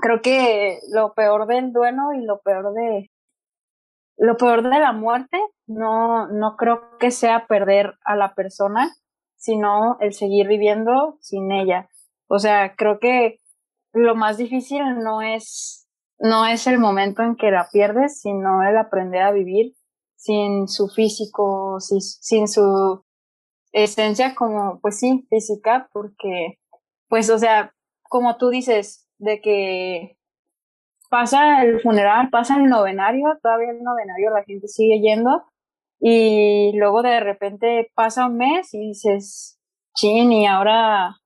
Creo 0.01 0.21
que 0.21 0.79
lo 0.91 1.13
peor 1.13 1.47
del 1.47 1.71
duelo 1.73 2.13
y 2.13 2.23
lo 2.25 2.41
peor 2.41 2.73
de 2.73 3.11
lo 4.17 4.37
peor 4.37 4.63
de 4.63 4.79
la 4.79 4.93
muerte 4.93 5.37
no 5.67 6.27
no 6.27 6.55
creo 6.55 6.97
que 6.99 7.11
sea 7.11 7.47
perder 7.47 7.97
a 8.05 8.15
la 8.15 8.33
persona, 8.33 8.93
sino 9.45 9.97
el 9.99 10.13
seguir 10.13 10.47
viviendo 10.47 11.19
sin 11.21 11.51
ella. 11.51 11.87
O 12.27 12.39
sea, 12.39 12.75
creo 12.75 12.99
que 12.99 13.39
lo 13.93 14.15
más 14.15 14.37
difícil 14.37 14.81
no 15.03 15.21
es, 15.21 15.87
no 16.17 16.47
es 16.47 16.65
el 16.65 16.79
momento 16.79 17.21
en 17.21 17.35
que 17.35 17.51
la 17.51 17.67
pierdes, 17.71 18.21
sino 18.21 18.63
el 18.63 18.75
aprender 18.75 19.21
a 19.21 19.31
vivir 19.31 19.75
sin 20.15 20.67
su 20.67 20.87
físico, 20.87 21.77
sin, 21.79 22.47
su 22.47 23.05
esencia 23.71 24.33
como, 24.33 24.79
pues 24.81 24.99
sí, 24.99 25.27
física, 25.29 25.89
porque, 25.93 26.57
pues, 27.07 27.29
o 27.29 27.37
sea, 27.37 27.71
como 28.09 28.37
tú 28.37 28.49
dices, 28.49 29.07
de 29.19 29.41
que 29.41 30.17
pasa 31.11 31.63
el 31.63 31.81
funeral, 31.81 32.31
pasa 32.31 32.55
el 32.55 32.65
novenario, 32.65 33.37
todavía 33.43 33.69
el 33.69 33.83
novenario 33.83 34.31
la 34.31 34.43
gente 34.43 34.67
sigue 34.67 34.99
yendo, 35.01 35.43
y 35.99 36.71
luego 36.75 37.01
de 37.01 37.19
repente 37.19 37.91
pasa 37.95 38.27
un 38.27 38.37
mes 38.37 38.73
y 38.73 38.79
dices, 38.79 39.59
chin, 39.95 40.31
y 40.31 40.45
ahora, 40.45 41.17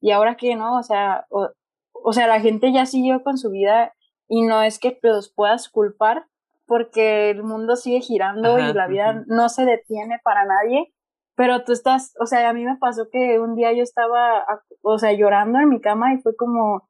y 0.00 0.10
ahora 0.10 0.36
qué, 0.36 0.54
¿no? 0.56 0.78
O 0.78 0.82
sea, 0.82 1.26
o, 1.30 1.50
o 1.92 2.12
sea, 2.12 2.26
la 2.26 2.40
gente 2.40 2.72
ya 2.72 2.86
siguió 2.86 3.22
con 3.22 3.38
su 3.38 3.50
vida 3.50 3.94
y 4.28 4.42
no 4.42 4.62
es 4.62 4.78
que 4.78 4.98
los 5.02 5.32
puedas 5.32 5.68
culpar 5.68 6.26
porque 6.66 7.30
el 7.30 7.42
mundo 7.42 7.76
sigue 7.76 8.00
girando 8.00 8.58
y 8.58 8.72
la 8.72 8.86
vida 8.86 9.24
no 9.26 9.48
se 9.48 9.64
detiene 9.64 10.20
para 10.24 10.44
nadie, 10.44 10.92
pero 11.34 11.64
tú 11.64 11.72
estás, 11.72 12.14
o 12.20 12.26
sea, 12.26 12.48
a 12.48 12.52
mí 12.52 12.64
me 12.64 12.76
pasó 12.78 13.08
que 13.10 13.38
un 13.38 13.56
día 13.56 13.72
yo 13.72 13.82
estaba, 13.82 14.44
o 14.82 14.98
sea, 14.98 15.12
llorando 15.12 15.58
en 15.58 15.68
mi 15.68 15.80
cama 15.80 16.14
y 16.14 16.22
fue 16.22 16.34
como, 16.36 16.88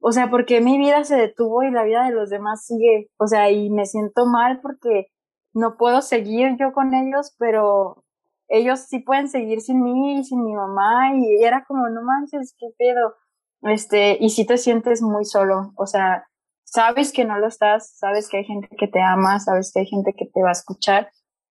o 0.00 0.12
sea, 0.12 0.28
porque 0.28 0.60
mi 0.60 0.76
vida 0.78 1.04
se 1.04 1.16
detuvo 1.16 1.62
y 1.62 1.70
la 1.70 1.84
vida 1.84 2.04
de 2.04 2.12
los 2.12 2.28
demás 2.28 2.66
sigue, 2.66 3.08
o 3.18 3.26
sea, 3.26 3.50
y 3.50 3.70
me 3.70 3.86
siento 3.86 4.26
mal 4.26 4.60
porque 4.60 5.06
no 5.54 5.76
puedo 5.76 6.02
seguir 6.02 6.56
yo 6.58 6.72
con 6.72 6.94
ellos, 6.94 7.34
pero 7.38 8.04
ellos 8.48 8.80
sí 8.80 9.00
pueden 9.00 9.28
seguir 9.28 9.60
sin 9.60 9.82
mí 9.82 10.18
y 10.20 10.24
sin 10.24 10.44
mi 10.44 10.54
mamá 10.54 11.14
y 11.16 11.42
era 11.42 11.64
como, 11.66 11.88
no 11.88 12.02
manches, 12.02 12.54
qué 12.58 12.66
pedo. 12.78 13.14
Este, 13.62 14.18
y 14.20 14.30
si 14.30 14.46
te 14.46 14.58
sientes 14.58 15.02
muy 15.02 15.24
solo, 15.24 15.72
o 15.76 15.86
sea, 15.86 16.26
sabes 16.64 17.12
que 17.12 17.24
no 17.24 17.38
lo 17.38 17.46
estás, 17.46 17.96
sabes 17.96 18.28
que 18.28 18.38
hay 18.38 18.44
gente 18.44 18.68
que 18.76 18.88
te 18.88 19.00
ama, 19.00 19.40
sabes 19.40 19.72
que 19.72 19.80
hay 19.80 19.86
gente 19.86 20.14
que 20.14 20.26
te 20.26 20.42
va 20.42 20.50
a 20.50 20.52
escuchar, 20.52 21.10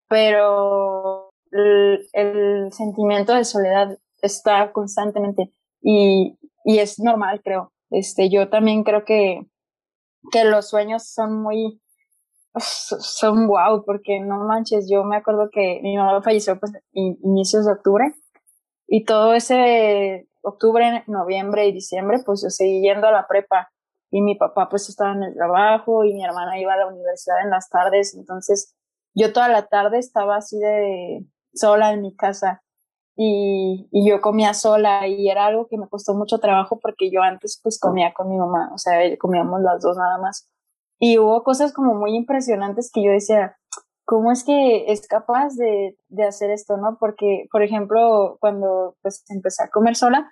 pero 0.09 1.31
el, 1.51 2.07
el 2.13 2.73
sentimiento 2.73 3.33
de 3.33 3.45
soledad 3.45 3.97
está 4.21 4.71
constantemente 4.71 5.53
y, 5.81 6.37
y 6.65 6.79
es 6.79 6.99
normal, 6.99 7.41
creo. 7.43 7.71
Este, 7.89 8.29
yo 8.29 8.49
también 8.49 8.83
creo 8.83 9.03
que, 9.05 9.41
que 10.31 10.43
los 10.45 10.69
sueños 10.69 11.07
son 11.07 11.41
muy, 11.41 11.80
son 12.59 13.47
wow, 13.47 13.83
porque 13.85 14.19
no 14.19 14.39
manches, 14.39 14.89
yo 14.89 15.03
me 15.03 15.17
acuerdo 15.17 15.49
que 15.51 15.79
mi 15.81 15.95
mamá 15.95 16.21
falleció 16.21 16.59
pues 16.59 16.73
inicios 16.91 17.65
de 17.65 17.73
octubre 17.73 18.13
y 18.87 19.05
todo 19.05 19.33
ese 19.33 20.27
octubre, 20.41 21.03
noviembre 21.07 21.67
y 21.67 21.71
diciembre 21.71 22.19
pues 22.25 22.41
yo 22.43 22.49
seguí 22.49 22.81
yendo 22.81 23.07
a 23.07 23.11
la 23.11 23.27
prepa 23.27 23.71
y 24.09 24.21
mi 24.21 24.35
papá 24.35 24.67
pues 24.69 24.89
estaba 24.89 25.13
en 25.13 25.23
el 25.23 25.35
trabajo 25.35 26.03
y 26.03 26.13
mi 26.13 26.23
hermana 26.23 26.59
iba 26.59 26.73
a 26.73 26.77
la 26.77 26.87
universidad 26.87 27.41
en 27.43 27.51
las 27.51 27.69
tardes, 27.69 28.13
entonces 28.15 28.75
yo 29.13 29.31
toda 29.31 29.47
la 29.47 29.67
tarde 29.67 29.99
estaba 29.99 30.37
así 30.37 30.59
de 30.59 31.25
sola 31.53 31.93
en 31.93 32.01
mi 32.01 32.15
casa 32.15 32.63
y, 33.15 33.87
y 33.91 34.09
yo 34.09 34.19
comía 34.19 34.53
sola 34.53 35.07
y 35.07 35.29
era 35.29 35.45
algo 35.45 35.67
que 35.67 35.77
me 35.77 35.87
costó 35.87 36.13
mucho 36.13 36.39
trabajo 36.39 36.79
porque 36.81 37.11
yo 37.11 37.21
antes 37.21 37.59
pues 37.63 37.79
comía 37.79 38.13
con 38.13 38.29
mi 38.29 38.37
mamá, 38.37 38.71
o 38.73 38.77
sea, 38.77 38.99
comíamos 39.17 39.61
las 39.61 39.81
dos 39.81 39.95
nada 39.95 40.17
más 40.17 40.49
y 41.03 41.17
hubo 41.17 41.43
cosas 41.43 41.73
como 41.73 41.95
muy 41.95 42.15
impresionantes 42.15 42.91
que 42.93 43.03
yo 43.03 43.11
decía, 43.11 43.57
¿cómo 44.05 44.31
es 44.31 44.43
que 44.43 44.91
es 44.91 45.07
capaz 45.07 45.55
de, 45.55 45.97
de 46.09 46.23
hacer 46.23 46.51
esto, 46.51 46.77
no? 46.77 46.97
Porque, 46.99 47.47
por 47.51 47.63
ejemplo, 47.63 48.37
cuando 48.39 48.95
pues 49.01 49.25
empecé 49.29 49.63
a 49.63 49.69
comer 49.69 49.95
sola, 49.95 50.31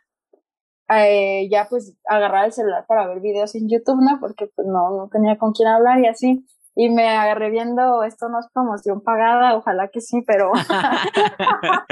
eh, 0.95 1.49
ya 1.49 1.65
pues 1.67 1.97
agarraba 2.07 2.45
el 2.45 2.51
celular 2.53 2.85
para 2.87 3.07
ver 3.07 3.19
videos 3.19 3.55
en 3.55 3.67
YouTube, 3.67 3.99
¿no? 3.99 4.19
Porque 4.19 4.51
pues 4.55 4.67
no, 4.67 4.95
no 4.95 5.09
tenía 5.09 5.39
con 5.39 5.53
quién 5.53 5.69
hablar 5.69 5.97
y 6.01 6.07
así. 6.07 6.45
Y 6.75 6.91
me 6.91 7.09
agarré 7.09 7.49
viendo, 7.49 8.03
esto 8.03 8.29
no 8.29 8.39
es 8.39 8.45
promoción 8.53 9.01
pagada, 9.01 9.55
ojalá 9.55 9.87
que 9.87 10.01
sí, 10.01 10.21
pero 10.21 10.51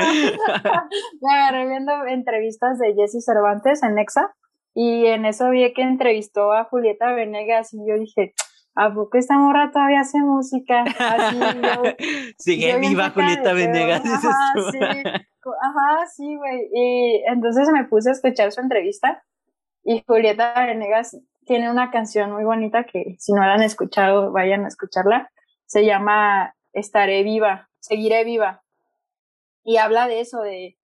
me 1.22 1.34
agarré 1.34 1.68
viendo 1.68 2.06
entrevistas 2.06 2.78
de 2.78 2.94
Jesse 2.94 3.26
Cervantes 3.26 3.82
en 3.82 3.96
Nexa 3.96 4.36
y 4.76 5.08
en 5.08 5.26
eso 5.26 5.50
vi 5.50 5.74
que 5.74 5.82
entrevistó 5.82 6.54
a 6.54 6.66
Julieta 6.66 7.12
Venegas 7.14 7.74
y 7.74 7.80
yo 7.90 7.98
dije, 7.98 8.36
¿a 8.78 8.94
poco 8.94 9.18
esta 9.18 9.38
morra 9.38 9.72
todavía 9.72 10.02
hace 10.02 10.20
música? 10.20 10.84
Así, 11.00 11.40
Sigue 12.38 12.78
viva 12.80 13.10
Julieta 13.10 13.54
Venegas. 13.54 14.04
Ajá, 14.06 14.54
sí, 14.72 14.80
ajá, 14.80 16.08
sí, 16.16 16.36
güey. 16.36 16.70
Y 16.74 17.24
entonces 17.28 17.70
me 17.72 17.86
puse 17.86 18.10
a 18.10 18.14
escuchar 18.14 18.52
su 18.52 18.62
entrevista 18.62 19.24
y 19.84 20.04
Julieta 20.06 20.54
Venegas 20.66 21.18
tiene 21.46 21.72
una 21.72 21.92
canción 21.92 22.32
muy 22.32 22.44
bonita 22.44 22.84
que 22.84 23.16
si 23.20 23.34
no 23.34 23.42
la 23.42 23.54
han 23.54 23.64
escuchado, 23.64 24.32
vayan 24.32 24.66
a 24.66 24.68
escucharla. 24.68 25.32
Se 25.66 25.86
llama 25.86 26.56
Estaré 26.74 27.24
viva, 27.24 27.70
seguiré 27.80 28.24
viva. 28.24 28.64
Y 29.64 29.78
habla 29.78 30.08
de 30.08 30.22
eso, 30.22 30.42
de 30.42 30.78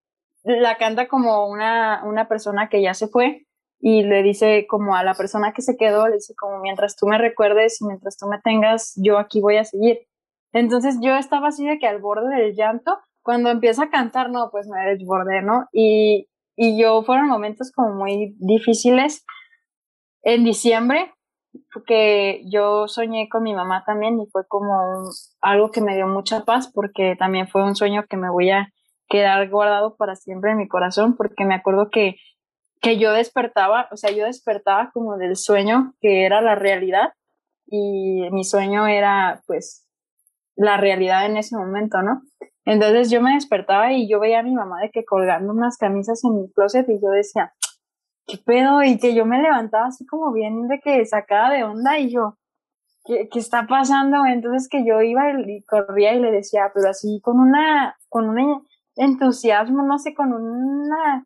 la 0.44 0.78
canta 0.78 1.08
como 1.08 1.48
una, 1.48 2.04
una 2.06 2.28
persona 2.28 2.70
que 2.70 2.82
ya 2.82 2.94
se 2.94 3.08
fue 3.08 3.46
y 3.86 4.02
le 4.04 4.24
dice 4.24 4.66
como 4.70 4.96
a 4.96 5.04
la 5.04 5.14
persona 5.14 5.52
que 5.52 5.62
se 5.62 5.76
quedó, 5.76 6.08
le 6.08 6.16
dice 6.16 6.34
como 6.40 6.60
mientras 6.60 6.96
tú 6.96 7.06
me 7.06 7.18
recuerdes 7.18 7.82
y 7.82 7.86
mientras 7.86 8.18
tú 8.18 8.28
me 8.28 8.40
tengas, 8.40 8.94
yo 8.96 9.18
aquí 9.18 9.42
voy 9.42 9.58
a 9.58 9.66
seguir. 9.66 10.08
Entonces 10.54 11.00
yo 11.02 11.18
estaba 11.18 11.50
así 11.50 11.68
de 11.68 11.78
que 11.80 11.88
al 11.88 12.00
borde 12.00 12.34
del 12.34 12.56
llanto, 12.56 12.98
cuando 13.22 13.50
empieza 13.50 13.84
a 13.84 13.90
cantar, 13.90 14.30
no, 14.30 14.48
pues 14.52 14.70
me 14.70 14.80
desbordé, 14.90 15.42
¿no? 15.42 15.68
Y, 15.74 16.30
y 16.56 16.82
yo 16.82 17.04
fueron 17.04 17.28
momentos 17.28 17.74
como 17.76 17.94
muy 17.94 18.38
difíciles 18.40 19.26
en 20.22 20.46
diciembre, 20.46 21.12
que 21.86 22.42
yo 22.50 22.88
soñé 22.88 23.28
con 23.28 23.44
mi 23.44 23.54
mamá 23.54 23.84
también 23.86 24.18
y 24.22 24.28
fue 24.28 24.48
como 24.48 25.12
algo 25.42 25.72
que 25.72 25.82
me 25.82 25.96
dio 25.96 26.08
mucha 26.08 26.46
paz 26.46 26.72
porque 26.74 27.18
también 27.20 27.50
fue 27.50 27.66
un 27.66 27.76
sueño 27.76 28.06
que 28.10 28.16
me 28.16 28.30
voy 28.30 28.50
a 28.50 28.70
quedar 29.10 29.50
guardado 29.50 29.98
para 29.98 30.16
siempre 30.16 30.52
en 30.52 30.58
mi 30.58 30.70
corazón 30.70 31.18
porque 31.18 31.44
me 31.44 31.56
acuerdo 31.56 31.90
que, 31.92 32.16
que 32.84 32.98
yo 32.98 33.14
despertaba, 33.14 33.88
o 33.92 33.98
sea, 33.98 34.12
yo 34.12 34.26
despertaba 34.26 34.92
como 34.94 35.18
del 35.18 35.38
sueño 35.38 35.94
que 36.02 36.26
era 36.26 36.42
la 36.42 36.54
realidad 36.54 37.14
y 37.66 38.30
mi 38.32 38.44
sueño 38.44 38.88
era 38.88 39.42
pues 39.48 39.88
la 40.58 40.76
realidad 40.76 41.26
en 41.26 41.38
ese 41.38 41.56
momento, 41.56 42.02
¿no? 42.02 42.22
Entonces 42.66 43.10
yo 43.10 43.22
me 43.22 43.36
despertaba 43.36 43.94
y 43.94 44.10
yo 44.10 44.20
veía 44.20 44.40
a 44.40 44.44
mi 44.44 44.54
mamá 44.54 44.82
de 44.82 44.92
que 44.92 45.06
colgando 45.06 45.54
unas 45.54 45.78
camisas 45.78 46.26
en 46.26 46.42
mi 46.42 46.52
closet 46.52 46.88
y 46.90 47.02
yo 47.02 47.10
decía, 47.10 47.54
¿qué 48.28 48.38
pedo? 48.38 48.84
Y 48.84 49.00
que 49.00 49.16
yo 49.16 49.26
me 49.26 49.42
levantaba 49.42 49.88
así 49.88 50.06
como 50.06 50.34
bien 50.34 50.68
de 50.68 50.82
que 50.82 51.06
sacaba 51.06 51.52
de 51.52 51.64
onda 51.64 51.98
y 52.00 52.12
yo, 52.12 52.38
¿qué, 53.06 53.30
qué 53.32 53.40
está 53.40 53.66
pasando? 53.66 54.26
Entonces 54.26 54.68
que 54.68 54.86
yo 54.86 55.02
iba 55.02 55.32
y 55.32 55.64
corría 55.64 56.14
y 56.16 56.20
le 56.20 56.32
decía, 56.32 56.70
pero 56.74 56.90
así 56.90 57.22
con 57.24 57.40
una, 57.40 57.96
con 58.10 58.28
un 58.28 58.68
entusiasmo, 58.98 59.84
no 59.84 59.98
sé, 60.00 60.14
con 60.14 60.34
una, 60.34 61.26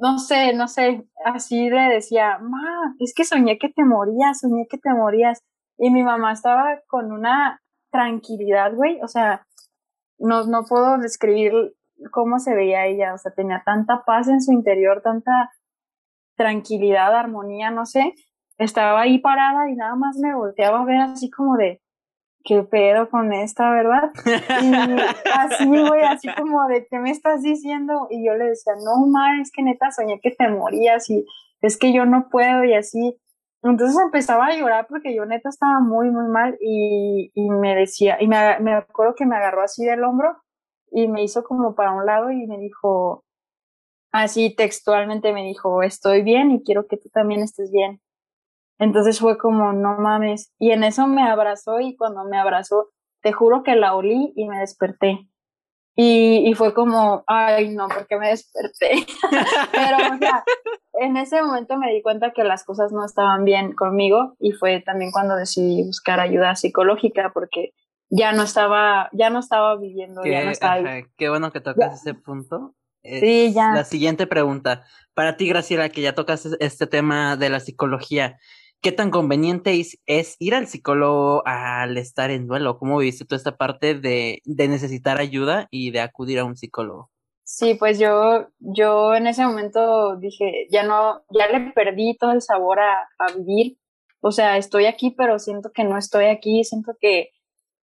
no 0.00 0.18
sé, 0.18 0.54
no 0.54 0.68
sé, 0.68 1.04
así 1.24 1.70
le 1.70 1.94
decía, 1.94 2.38
ma, 2.38 2.94
es 2.98 3.14
que 3.14 3.24
soñé 3.24 3.58
que 3.58 3.68
te 3.68 3.84
morías, 3.84 4.40
soñé 4.40 4.66
que 4.68 4.78
te 4.78 4.90
morías. 4.90 5.42
Y 5.78 5.90
mi 5.90 6.02
mamá 6.02 6.32
estaba 6.32 6.80
con 6.86 7.12
una 7.12 7.60
tranquilidad, 7.90 8.74
güey, 8.74 9.00
o 9.02 9.08
sea, 9.08 9.46
no, 10.18 10.44
no 10.44 10.64
puedo 10.64 10.98
describir 10.98 11.52
cómo 12.10 12.38
se 12.38 12.54
veía 12.54 12.86
ella, 12.86 13.14
o 13.14 13.18
sea, 13.18 13.32
tenía 13.32 13.62
tanta 13.64 14.04
paz 14.04 14.28
en 14.28 14.40
su 14.42 14.52
interior, 14.52 15.02
tanta 15.02 15.50
tranquilidad, 16.36 17.14
armonía, 17.14 17.70
no 17.70 17.86
sé, 17.86 18.14
estaba 18.58 19.02
ahí 19.02 19.18
parada 19.18 19.70
y 19.70 19.76
nada 19.76 19.94
más 19.96 20.16
me 20.18 20.34
volteaba 20.34 20.80
a 20.80 20.84
ver 20.84 21.00
así 21.00 21.30
como 21.30 21.56
de, 21.56 21.82
¿qué 22.46 22.62
pedo 22.62 23.10
con 23.10 23.32
esta, 23.32 23.70
verdad? 23.70 24.10
Y 24.62 24.72
así, 25.34 25.66
güey, 25.66 26.02
así 26.02 26.28
como 26.38 26.66
de, 26.68 26.86
¿qué 26.86 26.98
me 26.98 27.10
estás 27.10 27.42
diciendo? 27.42 28.06
Y 28.08 28.24
yo 28.24 28.34
le 28.34 28.46
decía, 28.46 28.72
no, 28.82 29.06
ma, 29.06 29.40
es 29.42 29.50
que 29.50 29.62
neta 29.62 29.90
soñé 29.90 30.20
que 30.20 30.30
te 30.30 30.48
morías 30.48 31.10
y 31.10 31.26
es 31.60 31.76
que 31.76 31.92
yo 31.92 32.06
no 32.06 32.28
puedo 32.30 32.64
y 32.64 32.74
así. 32.74 33.18
Entonces 33.62 33.98
empezaba 34.00 34.46
a 34.46 34.56
llorar 34.56 34.86
porque 34.88 35.14
yo 35.14 35.26
neta 35.26 35.48
estaba 35.48 35.80
muy, 35.80 36.10
muy 36.10 36.28
mal 36.28 36.56
y, 36.60 37.32
y 37.34 37.50
me 37.50 37.74
decía, 37.74 38.16
y 38.20 38.28
me, 38.28 38.60
me 38.60 38.74
acuerdo 38.74 39.14
que 39.14 39.26
me 39.26 39.36
agarró 39.36 39.62
así 39.62 39.84
del 39.84 40.04
hombro 40.04 40.36
y 40.92 41.08
me 41.08 41.24
hizo 41.24 41.42
como 41.42 41.74
para 41.74 41.92
un 41.92 42.06
lado 42.06 42.30
y 42.30 42.46
me 42.46 42.58
dijo, 42.58 43.24
así 44.12 44.54
textualmente 44.54 45.32
me 45.32 45.42
dijo, 45.42 45.82
estoy 45.82 46.22
bien 46.22 46.52
y 46.52 46.62
quiero 46.62 46.86
que 46.86 46.96
tú 46.96 47.08
también 47.08 47.42
estés 47.42 47.72
bien. 47.72 48.00
Entonces 48.78 49.20
fue 49.20 49.38
como, 49.38 49.72
no 49.72 49.96
mames. 49.98 50.52
Y 50.58 50.72
en 50.72 50.84
eso 50.84 51.06
me 51.06 51.22
abrazó 51.22 51.80
y 51.80 51.96
cuando 51.96 52.24
me 52.24 52.38
abrazó, 52.38 52.90
te 53.22 53.32
juro 53.32 53.62
que 53.62 53.76
la 53.76 53.94
olí 53.94 54.32
y 54.36 54.46
me 54.46 54.58
desperté. 54.58 55.28
Y, 55.98 56.46
y 56.46 56.54
fue 56.54 56.74
como, 56.74 57.24
ay, 57.26 57.70
no, 57.70 57.88
porque 57.88 58.18
me 58.18 58.28
desperté. 58.28 59.06
Pero, 59.72 59.96
o 60.14 60.18
sea, 60.18 60.44
en 61.00 61.16
ese 61.16 61.42
momento 61.42 61.78
me 61.78 61.90
di 61.90 62.02
cuenta 62.02 62.32
que 62.32 62.44
las 62.44 62.64
cosas 62.64 62.92
no 62.92 63.04
estaban 63.04 63.44
bien 63.44 63.72
conmigo 63.72 64.36
y 64.38 64.52
fue 64.52 64.80
también 64.80 65.10
cuando 65.10 65.36
decidí 65.36 65.82
buscar 65.82 66.20
ayuda 66.20 66.54
psicológica 66.54 67.30
porque 67.32 67.72
ya 68.10 68.32
no 68.32 68.42
estaba, 68.42 69.08
ya 69.12 69.30
no 69.30 69.40
estaba 69.40 69.76
viviendo, 69.76 70.22
ya 70.24 70.44
no 70.44 70.50
estaba. 70.50 70.82
qué 71.16 71.28
bueno 71.30 71.50
que 71.50 71.60
tocas 71.60 72.00
ese 72.00 72.12
punto. 72.12 72.74
sí, 73.02 73.52
ya. 73.54 73.72
La 73.72 73.84
siguiente 73.84 74.26
pregunta. 74.26 74.84
Para 75.14 75.38
ti, 75.38 75.48
Graciela, 75.48 75.88
que 75.88 76.02
ya 76.02 76.14
tocas 76.14 76.46
este 76.60 76.86
tema 76.86 77.36
de 77.36 77.48
la 77.48 77.60
psicología, 77.60 78.38
¿qué 78.86 78.92
tan 78.92 79.10
conveniente 79.10 79.82
es, 80.06 80.36
ir 80.38 80.54
al 80.54 80.68
psicólogo 80.68 81.42
al 81.44 81.98
estar 81.98 82.30
en 82.30 82.46
duelo? 82.46 82.78
¿Cómo 82.78 82.98
viviste 82.98 83.24
tú 83.24 83.34
esta 83.34 83.56
parte 83.56 83.96
de, 83.96 84.42
de 84.44 84.68
necesitar 84.68 85.18
ayuda 85.18 85.66
y 85.72 85.90
de 85.90 85.98
acudir 85.98 86.38
a 86.38 86.44
un 86.44 86.56
psicólogo? 86.56 87.10
Sí, 87.42 87.74
pues 87.74 87.98
yo, 87.98 88.46
yo 88.60 89.16
en 89.16 89.26
ese 89.26 89.44
momento 89.44 90.14
dije, 90.18 90.68
ya 90.70 90.84
no, 90.84 91.24
ya 91.30 91.48
le 91.48 91.72
perdí 91.72 92.16
todo 92.16 92.30
el 92.30 92.42
sabor 92.42 92.78
a, 92.78 93.08
a 93.18 93.32
vivir. 93.36 93.76
O 94.20 94.30
sea, 94.30 94.56
estoy 94.56 94.86
aquí, 94.86 95.10
pero 95.10 95.40
siento 95.40 95.72
que 95.72 95.82
no 95.82 95.98
estoy 95.98 96.26
aquí, 96.26 96.62
siento 96.62 96.92
que, 97.00 97.30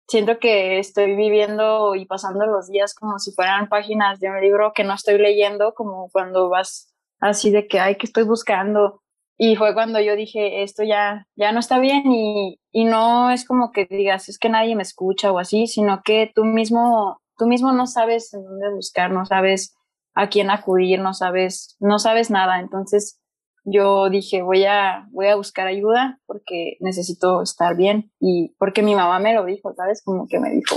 siento 0.06 0.38
que 0.38 0.78
estoy 0.78 1.16
viviendo 1.16 1.96
y 1.96 2.06
pasando 2.06 2.46
los 2.46 2.70
días 2.70 2.94
como 2.94 3.18
si 3.18 3.32
fueran 3.32 3.68
páginas 3.68 4.20
de 4.20 4.30
un 4.30 4.40
libro 4.40 4.72
que 4.72 4.84
no 4.84 4.94
estoy 4.94 5.18
leyendo, 5.18 5.74
como 5.74 6.08
cuando 6.10 6.48
vas 6.48 6.94
así 7.18 7.50
de 7.50 7.66
que, 7.66 7.80
ay, 7.80 7.96
que 7.96 8.06
estoy 8.06 8.22
buscando. 8.22 9.02
Y 9.38 9.56
fue 9.56 9.74
cuando 9.74 10.00
yo 10.00 10.16
dije, 10.16 10.62
esto 10.62 10.82
ya, 10.82 11.26
ya 11.36 11.52
no 11.52 11.60
está 11.60 11.78
bien 11.78 12.10
y, 12.10 12.58
y 12.72 12.84
no 12.84 13.30
es 13.30 13.44
como 13.44 13.70
que 13.70 13.84
digas, 13.84 14.28
es 14.28 14.38
que 14.38 14.48
nadie 14.48 14.76
me 14.76 14.82
escucha 14.82 15.30
o 15.32 15.38
así, 15.38 15.66
sino 15.66 16.00
que 16.02 16.32
tú 16.34 16.44
mismo 16.44 17.20
tú 17.36 17.46
mismo 17.46 17.72
no 17.72 17.86
sabes 17.86 18.32
en 18.34 18.44
dónde 18.44 18.70
buscar, 18.70 19.10
no 19.10 19.24
sabes 19.26 19.74
a 20.14 20.28
quién 20.28 20.50
acudir, 20.50 21.00
no 21.00 21.14
sabes, 21.14 21.76
no 21.78 21.98
sabes 21.98 22.30
nada. 22.30 22.60
Entonces 22.60 23.20
yo 23.64 24.08
dije, 24.08 24.42
voy 24.42 24.64
a, 24.64 25.06
voy 25.10 25.26
a 25.26 25.36
buscar 25.36 25.66
ayuda 25.66 26.20
porque 26.26 26.76
necesito 26.80 27.42
estar 27.42 27.76
bien 27.76 28.12
y 28.20 28.54
porque 28.58 28.82
mi 28.82 28.94
mamá 28.94 29.18
me 29.18 29.34
lo 29.34 29.44
dijo, 29.44 29.74
¿sabes? 29.74 30.02
Como 30.02 30.26
que 30.26 30.40
me 30.40 30.50
dijo, 30.50 30.76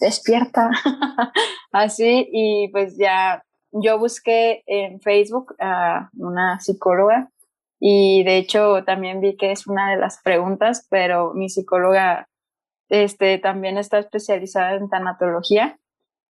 despierta. 0.00 0.70
Así 1.72 2.28
y 2.30 2.68
pues 2.68 2.96
ya 2.96 3.42
yo 3.72 3.98
busqué 3.98 4.62
en 4.66 5.00
Facebook 5.00 5.54
a 5.58 6.10
una 6.16 6.60
psicóloga 6.60 7.30
y 7.78 8.24
de 8.24 8.38
hecho 8.38 8.84
también 8.84 9.20
vi 9.20 9.36
que 9.36 9.52
es 9.52 9.66
una 9.66 9.90
de 9.90 9.98
las 9.98 10.22
preguntas, 10.22 10.86
pero 10.90 11.34
mi 11.34 11.48
psicóloga 11.48 12.28
este 12.88 13.38
también 13.38 13.78
está 13.78 13.98
especializada 13.98 14.74
en 14.74 14.88
tanatología 14.88 15.78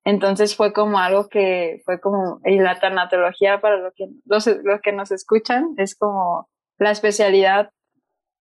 entonces 0.06 0.54
fue 0.54 0.72
como 0.72 1.00
algo 1.00 1.28
que 1.28 1.82
fue 1.84 2.00
como, 2.00 2.40
y 2.44 2.60
la 2.60 2.78
tanatología 2.78 3.60
para 3.60 3.78
lo 3.78 3.90
que, 3.90 4.06
los, 4.24 4.46
los 4.46 4.80
que 4.80 4.92
nos 4.92 5.10
escuchan 5.10 5.74
es 5.78 5.96
como 5.96 6.48
la 6.78 6.92
especialidad 6.92 7.70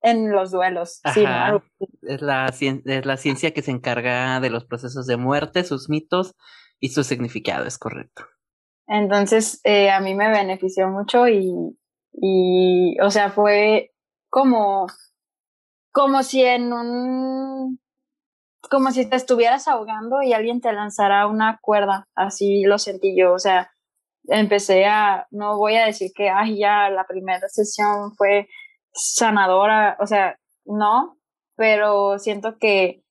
en 0.02 0.34
los 0.34 0.52
duelos. 0.52 1.00
Sí, 1.14 1.24
es, 2.02 2.22
la, 2.22 2.48
es 2.48 3.06
la 3.06 3.16
ciencia 3.16 3.52
que 3.52 3.62
se 3.62 3.72
encarga 3.72 4.42
de 4.42 4.50
los 4.50 4.66
procesos 4.66 5.08
de 5.08 5.16
muerte, 5.16 5.64
sus 5.64 5.90
mitos 5.90 6.36
y 6.82 6.90
su 6.90 7.06
significado, 7.06 7.66
es 7.66 7.78
correcto. 7.78 8.26
Entonces, 8.86 9.62
eh, 9.64 9.90
a 9.90 10.02
mí 10.02 10.16
me 10.16 10.30
benefició 10.30 10.90
mucho 10.90 11.30
y, 11.30 11.78
y, 12.14 12.98
o 13.02 13.10
sea, 13.12 13.30
fue 13.32 13.92
como, 14.30 14.88
como 15.92 16.24
si 16.24 16.44
en 16.44 16.74
un 16.74 17.80
como 18.70 18.92
si 18.92 19.06
te 19.06 19.18
estuvieras 19.18 19.68
ahogando 19.68 20.22
y 20.22 20.34
alguien 20.34 20.62
te 20.62 20.72
lanzara 20.74 21.28
una 21.28 21.60
cuerda, 21.62 22.08
así 22.16 22.64
lo 22.64 22.78
sentí 22.78 23.16
yo, 23.16 23.34
o 23.34 23.40
sea, 23.40 23.72
empecé 24.28 24.86
a, 24.86 25.28
no 25.32 25.58
voy 25.58 25.76
a 25.76 25.86
decir 25.86 26.12
que, 26.16 26.30
ay, 26.30 26.60
ya 26.60 26.90
la 26.90 27.06
primera 27.06 27.48
sesión 27.50 28.16
fue 28.16 28.48
sanadora, 28.94 29.98
o 30.00 30.08
sea, 30.08 30.38
no, 30.66 31.18
pero 31.56 32.20
siento 32.20 32.58
que 32.58 33.04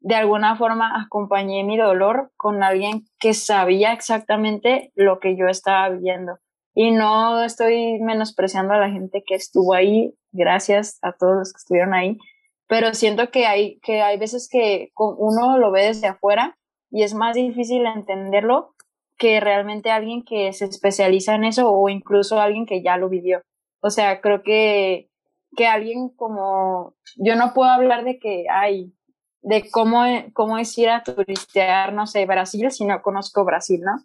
de 0.00 0.14
alguna 0.14 0.56
forma 0.56 1.00
acompañé 1.00 1.64
mi 1.64 1.76
dolor 1.76 2.32
con 2.36 2.62
alguien 2.62 3.04
que 3.18 3.34
sabía 3.34 3.92
exactamente 3.92 4.92
lo 4.94 5.20
que 5.20 5.36
yo 5.36 5.46
estaba 5.46 5.88
viviendo. 5.90 6.38
Y 6.74 6.90
no 6.90 7.42
estoy 7.42 7.98
menospreciando 8.00 8.74
a 8.74 8.78
la 8.78 8.90
gente 8.90 9.22
que 9.26 9.34
estuvo 9.34 9.74
ahí, 9.74 10.14
gracias 10.30 10.98
a 11.02 11.12
todos 11.12 11.36
los 11.36 11.52
que 11.52 11.58
estuvieron 11.58 11.94
ahí, 11.94 12.18
pero 12.66 12.94
siento 12.94 13.30
que 13.30 13.46
hay, 13.46 13.78
que 13.80 14.00
hay 14.00 14.18
veces 14.18 14.48
que 14.50 14.90
uno 14.96 15.58
lo 15.58 15.70
ve 15.70 15.88
desde 15.88 16.06
afuera 16.06 16.56
y 16.90 17.02
es 17.02 17.12
más 17.12 17.34
difícil 17.34 17.84
entenderlo 17.84 18.74
que 19.18 19.40
realmente 19.40 19.90
alguien 19.90 20.24
que 20.24 20.52
se 20.52 20.64
especializa 20.64 21.34
en 21.34 21.44
eso 21.44 21.70
o 21.70 21.88
incluso 21.88 22.40
alguien 22.40 22.66
que 22.66 22.82
ya 22.82 22.96
lo 22.96 23.08
vivió. 23.08 23.42
O 23.80 23.90
sea, 23.90 24.20
creo 24.20 24.42
que, 24.42 25.10
que 25.56 25.66
alguien 25.66 26.08
como, 26.16 26.94
yo 27.16 27.36
no 27.36 27.52
puedo 27.52 27.70
hablar 27.70 28.04
de 28.04 28.18
que 28.18 28.46
hay, 28.50 28.94
de 29.42 29.70
cómo, 29.70 30.04
cómo 30.32 30.58
es 30.58 30.76
ir 30.78 30.88
a 30.88 31.02
turistear, 31.02 31.92
no 31.92 32.06
sé, 32.06 32.24
Brasil, 32.26 32.70
si 32.70 32.84
no 32.84 33.02
conozco 33.02 33.44
Brasil, 33.44 33.80
¿no? 33.82 34.02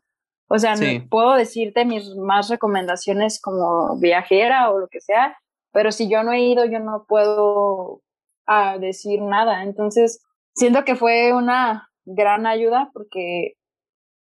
O 0.50 0.58
sea, 0.60 0.76
puedo 1.10 1.34
decirte 1.34 1.84
mis 1.84 2.16
más 2.16 2.50
recomendaciones 2.50 3.42
como 3.42 3.98
viajera 4.00 4.72
o 4.72 4.80
lo 4.80 4.88
que 4.88 5.02
sea, 5.02 5.38
pero 5.74 5.92
si 5.92 6.10
yo 6.10 6.24
no 6.24 6.32
he 6.32 6.40
ido, 6.40 6.66
yo 6.66 6.80
no 6.80 7.06
puedo 7.08 8.02
a 8.46 8.78
decir 8.78 9.22
nada. 9.22 9.64
Entonces, 9.64 10.24
siento 10.56 10.86
que 10.86 10.96
fue 10.96 11.34
una 11.34 11.90
gran 12.06 12.48
ayuda 12.48 12.90
porque 12.94 13.54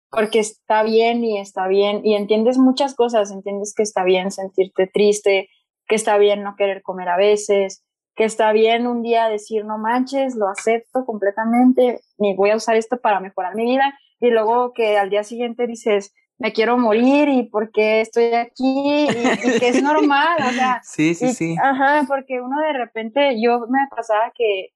porque 0.09 0.39
está 0.39 0.83
bien 0.83 1.23
y 1.25 1.39
está 1.39 1.67
bien 1.67 2.01
y 2.05 2.15
entiendes 2.15 2.57
muchas 2.57 2.95
cosas, 2.95 3.31
entiendes 3.31 3.73
que 3.75 3.83
está 3.83 4.03
bien 4.03 4.31
sentirte 4.31 4.87
triste, 4.87 5.49
que 5.87 5.95
está 5.95 6.17
bien 6.17 6.41
no 6.41 6.55
querer 6.55 6.81
comer 6.83 7.09
a 7.09 7.17
veces, 7.17 7.83
que 8.15 8.23
está 8.23 8.53
bien 8.53 8.87
un 8.87 9.01
día 9.01 9.27
decir 9.27 9.65
no 9.65 9.77
manches, 9.77 10.35
lo 10.35 10.47
acepto 10.47 11.05
completamente, 11.05 11.99
ni 12.17 12.33
voy 12.33 12.51
a 12.51 12.55
usar 12.55 12.77
esto 12.77 12.97
para 12.97 13.19
mejorar 13.19 13.55
mi 13.55 13.65
vida 13.65 13.93
y 14.25 14.31
luego 14.31 14.73
que 14.73 14.97
al 14.97 15.09
día 15.09 15.23
siguiente 15.23 15.67
dices, 15.67 16.13
me 16.37 16.51
quiero 16.51 16.77
morir 16.77 17.29
y 17.29 17.43
por 17.43 17.71
qué 17.71 18.01
estoy 18.01 18.33
aquí 18.33 19.07
y, 19.07 19.59
que 19.59 19.69
es 19.69 19.81
normal, 19.81 20.37
o 20.39 20.51
sea. 20.51 20.81
Sí, 20.83 21.15
sí, 21.15 21.33
sí. 21.33 21.55
Ajá, 21.61 22.05
porque 22.07 22.41
uno 22.41 22.59
de 22.61 22.73
repente, 22.73 23.41
yo 23.41 23.59
me 23.69 23.79
pasaba 23.89 24.31
que, 24.35 24.73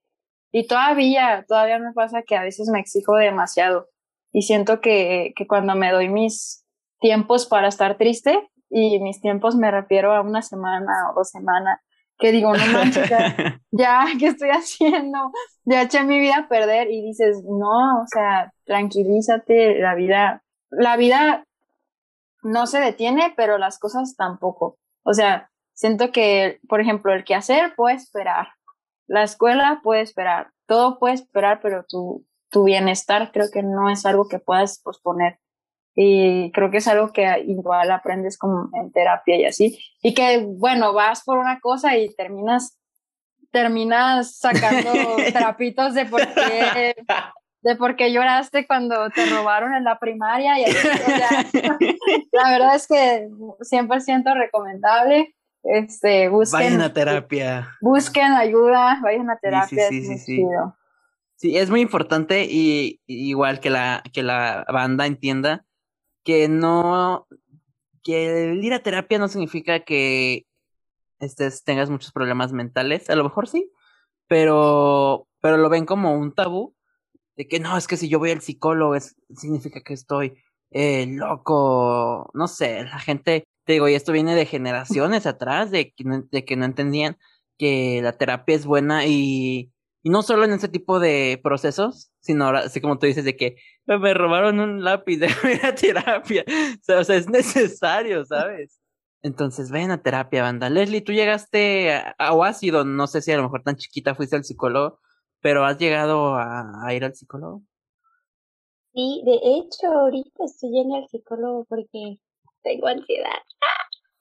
y 0.51 0.67
todavía, 0.67 1.45
todavía 1.47 1.79
me 1.79 1.93
pasa 1.93 2.23
que 2.23 2.35
a 2.35 2.43
veces 2.43 2.69
me 2.69 2.79
exijo 2.79 3.15
demasiado 3.15 3.89
y 4.31 4.43
siento 4.43 4.79
que, 4.79 5.33
que 5.35 5.47
cuando 5.47 5.75
me 5.75 5.91
doy 5.91 6.07
mis 6.07 6.65
tiempos 6.99 7.45
para 7.47 7.67
estar 7.67 7.97
triste, 7.97 8.49
y 8.69 8.99
mis 8.99 9.19
tiempos 9.19 9.55
me 9.55 9.71
refiero 9.71 10.13
a 10.13 10.21
una 10.21 10.41
semana 10.41 11.09
o 11.11 11.15
dos 11.15 11.29
semanas, 11.29 11.79
que 12.19 12.33
digo, 12.33 12.53
no 12.53 12.65
manches, 12.73 13.09
ya, 13.09 13.59
ya, 13.71 14.05
¿qué 14.19 14.27
estoy 14.27 14.49
haciendo? 14.49 15.31
Ya 15.63 15.83
eché 15.83 16.03
mi 16.03 16.19
vida 16.19 16.35
a 16.37 16.47
perder 16.49 16.91
y 16.91 17.01
dices, 17.01 17.43
no, 17.45 18.01
o 18.01 18.05
sea, 18.07 18.53
tranquilízate, 18.65 19.79
la 19.79 19.95
vida, 19.95 20.43
la 20.69 20.97
vida 20.97 21.45
no 22.43 22.67
se 22.67 22.81
detiene, 22.81 23.33
pero 23.35 23.57
las 23.57 23.79
cosas 23.79 24.15
tampoco. 24.17 24.77
O 25.03 25.13
sea, 25.13 25.49
siento 25.73 26.11
que, 26.11 26.59
por 26.67 26.81
ejemplo, 26.81 27.13
el 27.13 27.23
quehacer 27.23 27.73
puede 27.75 27.95
esperar, 27.95 28.49
la 29.07 29.23
escuela 29.23 29.79
puede 29.81 30.01
esperar, 30.01 30.51
todo 30.67 30.99
puede 30.99 31.15
esperar, 31.15 31.61
pero 31.61 31.85
tu, 31.87 32.25
tu 32.49 32.65
bienestar 32.65 33.31
creo 33.31 33.47
que 33.51 33.63
no 33.63 33.89
es 33.89 34.05
algo 34.05 34.27
que 34.27 34.39
puedas 34.39 34.79
posponer. 34.79 35.39
Y 35.95 36.51
creo 36.51 36.71
que 36.71 36.77
es 36.77 36.87
algo 36.87 37.11
que 37.11 37.27
igual 37.45 37.91
aprendes 37.91 38.37
como 38.37 38.69
en 38.73 38.91
terapia 38.91 39.37
y 39.37 39.45
así. 39.45 39.79
Y 40.01 40.13
que, 40.13 40.45
bueno, 40.45 40.93
vas 40.93 41.23
por 41.23 41.37
una 41.37 41.59
cosa 41.59 41.97
y 41.97 42.13
terminas, 42.15 42.79
terminas 43.51 44.37
sacando 44.37 44.91
trapitos 45.33 45.93
de 45.93 46.05
por 46.05 46.21
qué, 46.33 46.95
de 47.61 47.75
por 47.75 47.95
qué 47.95 48.13
lloraste 48.13 48.65
cuando 48.65 49.09
te 49.09 49.25
robaron 49.25 49.73
en 49.73 49.83
la 49.83 49.99
primaria 49.99 50.59
y 50.59 50.65
así. 50.65 50.87
la 52.31 52.49
verdad 52.49 52.75
es 52.75 52.87
que 52.87 53.27
100% 53.27 54.33
recomendable. 54.37 55.35
Este, 55.63 56.29
busquen. 56.29 56.59
Vayan 56.59 56.81
a 56.81 56.93
terapia. 56.93 57.77
Busquen 57.81 58.31
ayuda, 58.31 58.99
vayan 59.03 59.29
a 59.29 59.37
terapia. 59.37 59.89
Sí, 59.89 60.01
sí, 60.01 60.17
sí, 60.17 60.45
sí, 61.35 61.57
es 61.57 61.69
muy 61.69 61.81
importante 61.81 62.45
y, 62.49 63.01
igual 63.05 63.59
que 63.59 63.69
la, 63.69 64.01
que 64.13 64.23
la 64.23 64.65
banda 64.71 65.05
entienda 65.05 65.65
que 66.29 66.47
no, 66.47 67.27
que 68.03 68.51
el 68.51 68.63
ir 68.63 68.71
a 68.75 68.83
terapia 68.83 69.17
no 69.17 69.27
significa 69.29 69.79
que 69.79 70.45
estés, 71.19 71.63
tengas 71.63 71.89
muchos 71.89 72.11
problemas 72.11 72.53
mentales, 72.53 73.09
a 73.09 73.15
lo 73.15 73.23
mejor 73.23 73.47
sí, 73.47 73.71
pero, 74.27 75.27
pero 75.41 75.57
lo 75.57 75.69
ven 75.69 75.87
como 75.87 76.13
un 76.13 76.35
tabú, 76.35 76.75
de 77.35 77.47
que 77.47 77.59
no, 77.59 77.75
es 77.75 77.87
que 77.87 77.97
si 77.97 78.09
yo 78.09 78.19
voy 78.19 78.29
al 78.29 78.41
psicólogo 78.41 78.93
es, 78.93 79.15
significa 79.35 79.81
que 79.81 79.95
estoy 79.95 80.35
eh, 80.69 81.07
loco, 81.07 82.29
no 82.35 82.47
sé, 82.47 82.83
la 82.83 82.99
gente, 82.99 83.47
te 83.63 83.73
digo, 83.73 83.89
y 83.89 83.95
esto 83.95 84.11
viene 84.11 84.35
de 84.35 84.45
generaciones 84.45 85.25
atrás, 85.25 85.71
de, 85.71 85.95
de 86.31 86.45
que 86.45 86.55
no 86.57 86.65
entendían 86.65 87.17
que 87.57 88.01
la 88.03 88.11
terapia 88.19 88.55
es 88.55 88.67
buena 88.67 89.07
y, 89.07 89.71
y 90.01 90.09
no 90.09 90.21
solo 90.21 90.45
en 90.45 90.53
ese 90.53 90.69
tipo 90.69 90.99
de 90.99 91.39
procesos, 91.43 92.11
sino 92.21 92.45
ahora, 92.45 92.59
así 92.59 92.79
como 92.79 92.99
tú 92.99 93.05
dices, 93.05 93.25
de 93.25 93.35
que 93.35 93.57
me 93.85 94.13
robaron 94.13 94.59
un 94.59 94.83
lápiz 94.83 95.17
de 95.19 95.27
a 95.63 95.75
terapia. 95.75 96.45
O 96.99 97.03
sea, 97.03 97.15
es 97.15 97.29
necesario, 97.29 98.25
¿sabes? 98.25 98.79
Entonces, 99.21 99.71
ven 99.71 99.91
a 99.91 100.01
terapia, 100.01 100.43
banda. 100.43 100.69
Leslie, 100.69 101.01
tú 101.01 101.11
llegaste 101.11 101.91
a, 102.17 102.33
o 102.33 102.43
has 102.45 102.63
ido, 102.63 102.85
no 102.85 103.07
sé 103.07 103.21
si 103.21 103.31
a 103.31 103.37
lo 103.37 103.43
mejor 103.43 103.63
tan 103.63 103.75
chiquita 103.75 104.15
fuiste 104.15 104.37
al 104.37 104.45
psicólogo, 104.45 104.99
pero 105.41 105.65
has 105.65 105.77
llegado 105.77 106.35
a, 106.35 106.93
ir 106.93 107.03
al 107.03 107.13
psicólogo. 107.13 107.63
Sí, 108.93 109.21
de 109.25 109.35
hecho, 109.35 109.87
ahorita 109.87 110.45
estoy 110.45 110.71
yendo 110.71 110.95
al 110.95 111.07
psicólogo 111.09 111.65
porque 111.65 112.19
tengo 112.63 112.87
ansiedad. 112.87 113.29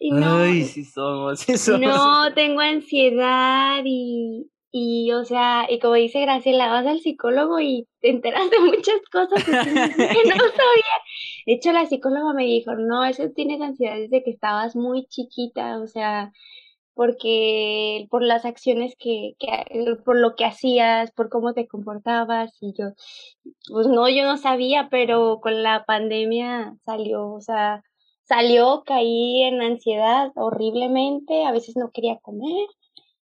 Ay, 0.01 0.65
sí 0.65 0.85
somos, 0.85 1.41
sí 1.41 1.57
somos. 1.57 1.81
No, 1.81 2.35
tengo 2.35 2.61
ansiedad 2.61 3.83
y, 3.85 4.51
y, 4.71 5.13
o 5.13 5.25
sea, 5.25 5.67
y 5.69 5.79
como 5.79 5.95
dice 5.95 6.21
Graciela, 6.21 6.69
vas 6.69 6.87
al 6.87 7.01
psicólogo 7.01 7.59
y 7.61 7.89
te 8.01 8.11
enteras 8.11 8.51
de 8.51 8.61
muchas 8.61 9.01
cosas 9.11 9.43
que, 9.45 9.53
no 9.53 9.57
sabía. 9.97 10.97
De 11.47 11.55
hecho, 11.55 11.73
la 11.73 11.87
psicóloga 11.87 12.35
me 12.35 12.45
dijo, 12.45 12.75
no, 12.75 13.05
eso 13.05 13.31
tienes 13.31 13.61
ansiedad 13.61 13.97
desde 13.97 14.23
que 14.23 14.31
estabas 14.31 14.77
muy 14.77 15.07
chiquita, 15.07 15.79
o 15.81 15.87
sea, 15.87 16.33
porque 16.95 18.07
por 18.11 18.23
las 18.23 18.45
acciones 18.45 18.95
que, 18.99 19.35
que, 19.39 19.97
por 20.05 20.17
lo 20.19 20.35
que 20.37 20.45
hacías, 20.45 21.13
por 21.13 21.31
cómo 21.31 21.55
te 21.55 21.67
comportabas, 21.69 22.57
y 22.61 22.75
yo, 22.79 22.91
pues 23.71 23.87
no, 23.87 24.09
yo 24.09 24.25
no 24.25 24.37
sabía, 24.37 24.89
pero 24.91 25.41
con 25.41 25.63
la 25.63 25.85
pandemia 25.87 26.75
salió, 26.85 27.31
o 27.33 27.41
sea, 27.41 27.83
salió, 28.25 28.83
caí 28.85 29.43
en 29.43 29.63
ansiedad 29.63 30.31
horriblemente, 30.37 31.45
a 31.45 31.53
veces 31.53 31.77
no 31.77 31.91
quería 31.91 32.19
comer, 32.19 32.67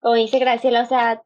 como 0.02 0.16
dice 0.16 0.40
Graciela, 0.40 0.84
o 0.84 0.86
sea, 0.86 1.22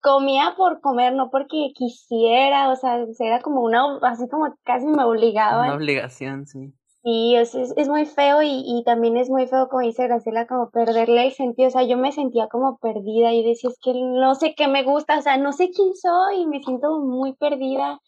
comía 0.00 0.54
por 0.56 0.80
comer, 0.80 1.14
no 1.14 1.30
porque 1.30 1.72
quisiera, 1.74 2.70
o 2.70 2.76
sea, 2.76 3.04
era 3.18 3.40
como 3.40 3.62
una, 3.62 3.98
así 4.02 4.28
como 4.28 4.54
casi 4.64 4.86
me 4.86 5.04
obligaba. 5.04 5.64
Una 5.64 5.74
obligación, 5.74 6.46
sí. 6.46 6.72
Sí, 7.02 7.34
es, 7.34 7.54
es, 7.54 7.88
muy 7.88 8.04
feo 8.04 8.42
y, 8.42 8.62
y, 8.62 8.84
también 8.84 9.16
es 9.16 9.30
muy 9.30 9.46
feo, 9.46 9.70
como 9.70 9.80
dice 9.80 10.06
Graciela, 10.06 10.46
como 10.46 10.68
perderle 10.70 11.28
el 11.28 11.32
sentido, 11.32 11.68
o 11.68 11.70
sea, 11.70 11.82
yo 11.82 11.96
me 11.96 12.12
sentía 12.12 12.46
como 12.48 12.76
perdida 12.76 13.32
y 13.32 13.42
decía, 13.42 13.70
es 13.70 13.78
que 13.82 13.94
no 13.94 14.34
sé 14.34 14.54
qué 14.54 14.68
me 14.68 14.82
gusta, 14.82 15.18
o 15.18 15.22
sea, 15.22 15.38
no 15.38 15.52
sé 15.54 15.70
quién 15.70 15.94
soy, 15.94 16.46
me 16.46 16.62
siento 16.62 17.00
muy 17.00 17.34
perdida 17.36 18.00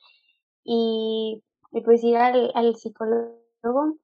y, 0.62 1.42
pues 1.86 2.04
ir 2.04 2.18
al, 2.18 2.52
al 2.54 2.76
psicólogo, 2.76 3.96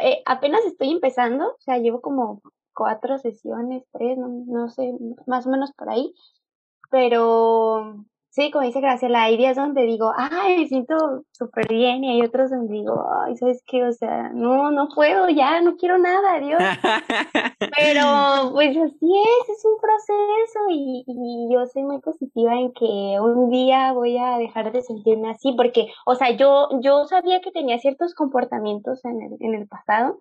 eh, 0.00 0.22
apenas 0.24 0.64
estoy 0.66 0.92
empezando, 0.92 1.48
o 1.48 1.60
sea, 1.60 1.78
llevo 1.78 2.00
como 2.00 2.42
cuatro 2.74 3.18
sesiones, 3.18 3.84
tres, 3.92 4.18
no, 4.18 4.28
no 4.46 4.68
sé, 4.68 4.92
más 5.26 5.46
o 5.46 5.50
menos 5.50 5.72
por 5.72 5.90
ahí. 5.90 6.14
Pero 6.90 8.04
sí, 8.32 8.50
como 8.50 8.64
dice 8.64 8.80
Graciela, 8.80 9.24
hay 9.24 9.36
días 9.36 9.56
donde 9.56 9.82
digo, 9.82 10.12
ay, 10.16 10.58
me 10.58 10.66
siento 10.66 11.24
súper 11.32 11.68
bien, 11.68 12.02
y 12.02 12.12
hay 12.12 12.22
otros 12.22 12.50
donde 12.50 12.72
digo, 12.72 13.06
ay, 13.22 13.36
¿sabes 13.36 13.62
qué? 13.66 13.84
O 13.84 13.92
sea, 13.92 14.30
no, 14.30 14.70
no 14.70 14.88
puedo, 14.94 15.28
ya, 15.28 15.60
no 15.60 15.76
quiero 15.76 15.98
nada, 15.98 16.40
Dios. 16.40 16.60
Pero 17.76 18.02
pues 18.52 18.76
así 18.76 19.12
es, 19.22 19.48
es 19.48 19.64
un 19.64 19.78
proceso 19.80 20.60
y, 20.70 21.04
y, 21.06 21.52
yo 21.52 21.66
soy 21.66 21.84
muy 21.84 22.00
positiva 22.00 22.54
en 22.54 22.72
que 22.72 23.18
un 23.20 23.50
día 23.50 23.92
voy 23.92 24.16
a 24.18 24.38
dejar 24.38 24.72
de 24.72 24.82
sentirme 24.82 25.30
así, 25.30 25.52
porque, 25.52 25.88
o 26.06 26.14
sea, 26.14 26.30
yo, 26.30 26.68
yo 26.80 27.04
sabía 27.04 27.40
que 27.40 27.52
tenía 27.52 27.78
ciertos 27.78 28.14
comportamientos 28.14 29.04
en 29.04 29.22
el, 29.22 29.36
en 29.40 29.54
el 29.54 29.68
pasado 29.68 30.20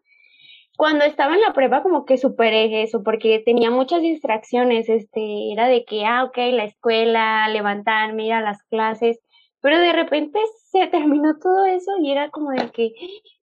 cuando 0.82 1.06
estaba 1.06 1.36
en 1.36 1.42
la 1.42 1.54
prueba 1.54 1.84
como 1.84 2.06
que 2.06 2.18
superé 2.18 2.82
eso, 2.82 3.04
porque 3.04 3.44
tenía 3.46 3.70
muchas 3.70 4.02
distracciones, 4.02 4.90
este, 4.90 5.54
era 5.54 5.68
de 5.68 5.86
que, 5.86 6.08
ah, 6.08 6.24
ok, 6.24 6.36
la 6.54 6.64
escuela, 6.64 7.48
levantarme, 7.50 8.26
ir 8.26 8.34
a 8.34 8.42
las 8.42 8.64
clases, 8.64 9.20
pero 9.62 9.78
de 9.78 9.94
repente 9.94 10.40
se 10.72 10.88
terminó 10.88 11.38
todo 11.38 11.66
eso 11.66 11.92
y 12.02 12.12
era 12.12 12.32
como 12.32 12.50
de 12.50 12.72
que 12.72 12.94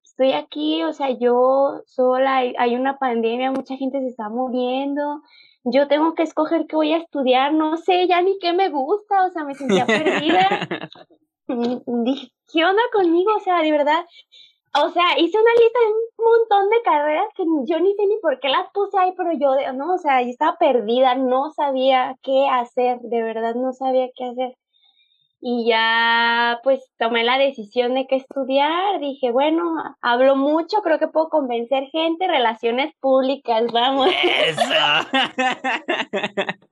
estoy 0.04 0.32
aquí, 0.32 0.82
o 0.82 0.94
sea, 0.94 1.12
yo 1.12 1.84
sola, 1.86 2.38
hay, 2.38 2.76
una 2.76 2.98
pandemia, 2.98 3.52
mucha 3.52 3.78
gente 3.78 4.00
se 4.00 4.08
está 4.08 4.30
muriendo, 4.30 5.22
yo 5.64 5.88
tengo 5.88 6.16
que 6.16 6.24
escoger 6.24 6.66
qué 6.66 6.76
voy 6.76 6.94
a 6.94 6.98
estudiar, 6.98 7.54
no 7.54 7.78
sé 7.78 8.08
ya 8.08 8.20
ni 8.20 8.40
qué 8.40 8.54
me 8.54 8.70
gusta, 8.70 9.28
o 9.28 9.30
sea, 9.30 9.44
me 9.44 9.54
sentía 9.54 9.86
perdida. 9.86 10.68
Dije, 11.48 12.32
¿qué 12.52 12.66
onda 12.66 12.82
conmigo? 12.92 13.32
O 13.38 13.40
sea, 13.42 13.62
de 13.62 13.72
verdad, 13.72 14.08
o 14.74 14.90
sea, 14.90 15.18
hice 15.18 15.38
una 15.40 15.54
lista 15.60 15.80
de 15.80 15.92
un 15.92 16.26
montón 16.26 16.70
de 16.70 16.82
carreras 16.84 17.28
que 17.36 17.44
yo 17.66 17.80
ni 17.80 17.96
sé 17.96 18.06
ni 18.08 18.18
por 18.22 18.40
qué 18.40 18.50
las 18.50 18.70
puse 18.74 18.98
ahí, 18.98 19.14
pero 19.18 19.32
yo, 19.34 19.56
no, 19.74 19.94
o 19.94 19.98
sea, 19.98 20.22
yo 20.22 20.30
estaba 20.30 20.58
perdida, 20.58 21.16
no 21.16 21.52
sabía 21.52 22.16
qué 22.24 22.48
hacer, 22.50 23.00
de 23.02 23.24
verdad 23.24 23.56
no 23.56 23.74
sabía 23.74 24.08
qué 24.16 24.26
hacer. 24.26 24.56
Y 25.40 25.68
ya, 25.68 26.60
pues, 26.64 26.84
tomé 26.98 27.24
la 27.24 27.38
decisión 27.38 27.94
de 27.94 28.08
qué 28.08 28.16
estudiar. 28.16 29.00
Dije, 29.00 29.32
bueno, 29.32 29.64
hablo 30.02 30.36
mucho, 30.36 30.82
creo 30.82 30.98
que 30.98 31.08
puedo 31.08 31.30
convencer 31.30 31.86
gente, 31.92 32.28
relaciones 32.28 32.92
públicas, 33.00 33.72
vamos. 33.72 34.10
Eso. 34.24 34.62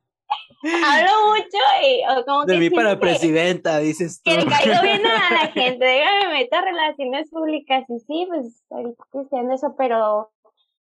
Hablo 0.63 1.11
mucho 1.29 1.57
y 1.83 2.25
como 2.25 2.45
De 2.45 2.57
mí 2.57 2.69
para 2.69 2.99
presidenta, 2.99 3.79
dices 3.79 4.21
tú. 4.23 4.31
Que 4.31 4.37
le 4.37 4.45
caigo 4.45 4.81
bien 4.81 5.05
a 5.05 5.33
la 5.33 5.47
gente, 5.53 5.85
dígame, 5.85 6.33
meto 6.33 6.55
a 6.55 6.61
relaciones 6.61 7.29
públicas 7.29 7.85
y 7.89 7.99
sí, 7.99 8.25
pues 8.27 8.63
ahorita 8.69 9.03
estoy 9.13 9.53
eso, 9.53 9.75
pero 9.77 10.31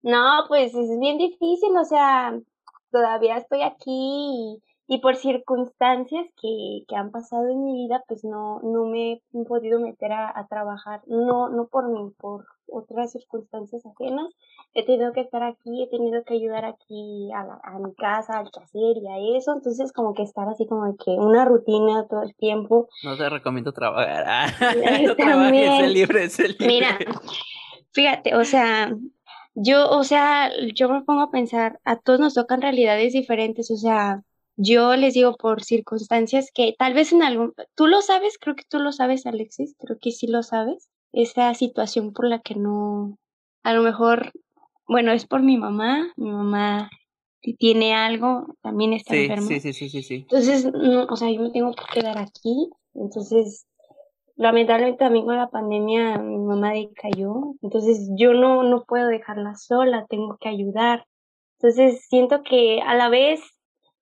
no, 0.02 0.46
pues 0.48 0.74
es 0.74 1.00
bien 1.00 1.18
difícil, 1.18 1.76
o 1.78 1.86
sea, 1.86 2.40
todavía 2.92 3.38
estoy 3.38 3.62
aquí 3.62 4.62
y, 4.88 4.98
por 5.00 5.16
circunstancias 5.16 6.26
que, 6.42 6.84
que, 6.88 6.96
han 6.96 7.12
pasado 7.12 7.50
en 7.50 7.64
mi 7.64 7.74
vida, 7.74 8.04
pues 8.08 8.24
no, 8.24 8.60
no 8.62 8.86
me 8.86 9.22
he 9.34 9.46
podido 9.46 9.80
meter 9.80 10.12
a, 10.14 10.32
a 10.34 10.48
trabajar, 10.48 11.02
no, 11.08 11.50
no 11.50 11.68
por 11.68 11.90
mí, 11.90 12.12
por 12.18 12.46
otras 12.68 13.12
circunstancias 13.12 13.86
ajenas, 13.86 14.34
he 14.82 14.86
tenido 14.86 15.13
que 15.13 15.21
estar 15.21 15.43
aquí, 15.43 15.84
he 15.84 15.88
tenido 15.89 16.23
que 16.23 16.36
ayudar 16.36 16.65
aquí 16.65 17.30
a, 17.34 17.59
a 17.63 17.80
mi 17.80 17.93
casa, 17.95 18.39
al 18.39 18.47
hacer 18.47 18.97
y 18.97 19.07
a 19.07 19.38
eso, 19.38 19.53
entonces 19.53 19.91
como 19.91 20.13
que 20.13 20.23
estar 20.23 20.47
así 20.49 20.67
como 20.67 20.95
que 20.97 21.11
una 21.11 21.45
rutina 21.45 22.05
todo 22.07 22.23
el 22.23 22.36
tiempo. 22.36 22.88
No 23.03 23.17
te 23.17 23.30
recomiendo 23.30 23.71
trabajar, 23.71 24.53
no 25.03 25.15
trabajes, 25.15 25.91
libre, 25.91 26.28
libre. 26.28 26.67
Mira, 26.67 26.97
Fíjate, 27.97 28.36
o 28.36 28.45
sea, 28.45 28.95
yo, 29.55 29.89
o 29.89 30.03
sea, 30.03 30.51
yo 30.75 30.88
me 30.88 31.01
pongo 31.01 31.21
a 31.23 31.32
pensar, 31.32 31.80
a 31.84 31.95
todos 31.95 32.19
nos 32.19 32.36
tocan 32.36 32.61
realidades 32.61 33.13
diferentes, 33.13 33.71
o 33.71 33.75
sea, 33.75 34.21
yo 34.55 34.95
les 34.95 35.15
digo 35.15 35.36
por 35.36 35.63
circunstancias 35.63 36.51
que 36.53 36.75
tal 36.78 36.93
vez 36.93 37.11
en 37.11 37.23
algún, 37.23 37.55
tú 37.73 37.88
lo 37.88 38.03
sabes, 38.03 38.38
creo 38.39 38.55
que 38.55 38.65
tú 38.69 38.78
lo 38.78 38.91
sabes, 38.91 39.25
Alexis, 39.25 39.75
creo 39.80 39.97
que 39.99 40.11
sí 40.11 40.28
lo 40.28 40.43
sabes, 40.43 40.91
esa 41.11 41.51
situación 41.55 42.13
por 42.13 42.28
la 42.28 42.38
que 42.39 42.53
no, 42.53 43.17
a 43.63 43.73
lo 43.73 43.82
mejor, 43.82 44.32
bueno, 44.88 45.12
es 45.12 45.26
por 45.26 45.42
mi 45.42 45.58
mamá, 45.58 46.12
mi 46.16 46.32
mamá 46.32 46.90
tiene 47.60 47.94
algo, 47.96 48.46
también 48.62 48.94
está 48.94 49.14
Sí, 49.14 49.22
enferma. 49.24 49.48
sí, 49.48 49.60
sí, 49.60 49.74
sí, 49.74 49.90
sí, 49.90 50.04
sí. 50.04 50.16
Entonces, 50.16 50.66
no, 50.74 51.06
o 51.06 51.16
sea, 51.16 51.32
yo 51.32 51.42
me 51.42 51.52
tengo 51.52 51.74
que 51.74 52.00
quedar 52.00 52.18
aquí. 52.18 52.70
Entonces, 52.94 53.66
lamentablemente 54.36 55.00
también 55.00 55.26
con 55.26 55.38
la 55.38 55.50
pandemia 55.50 56.18
mi 56.18 56.38
mamá 56.38 56.74
decayó. 56.74 57.56
Entonces, 57.62 58.10
yo 58.18 58.34
no, 58.34 58.64
no 58.64 58.84
puedo 58.84 59.08
dejarla 59.08 59.56
sola, 59.56 60.06
tengo 60.10 60.38
que 60.40 60.50
ayudar. 60.50 61.06
Entonces, 61.60 62.06
siento 62.10 62.44
que 62.44 62.82
a 62.82 62.96
la 62.96 63.10
vez, 63.10 63.42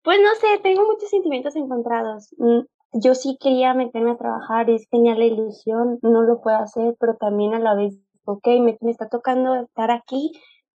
pues 0.03 0.19
no 0.23 0.35
sé, 0.37 0.59
tengo 0.63 0.87
muchos 0.87 1.11
sentimientos 1.11 1.57
encontrados. 1.57 2.35
Mm, 2.39 2.61
Yo 2.95 3.15
sí 3.15 3.37
quería 3.41 3.75
meterme 3.75 4.13
a 4.13 4.17
trabajar, 4.17 4.71
es 4.71 4.89
tenía 4.89 5.15
la 5.15 5.25
ilusión, 5.25 5.99
no 6.03 6.23
lo 6.23 6.41
puedo 6.41 6.57
hacer, 6.59 6.95
pero 7.01 7.17
también 7.17 7.55
a 7.55 7.59
la 7.59 7.75
vez, 7.75 7.95
ok, 8.25 8.47
me, 8.61 8.79
me 8.81 8.91
está 8.91 9.09
tocando 9.09 9.55
estar 9.57 9.91
aquí, 9.91 10.33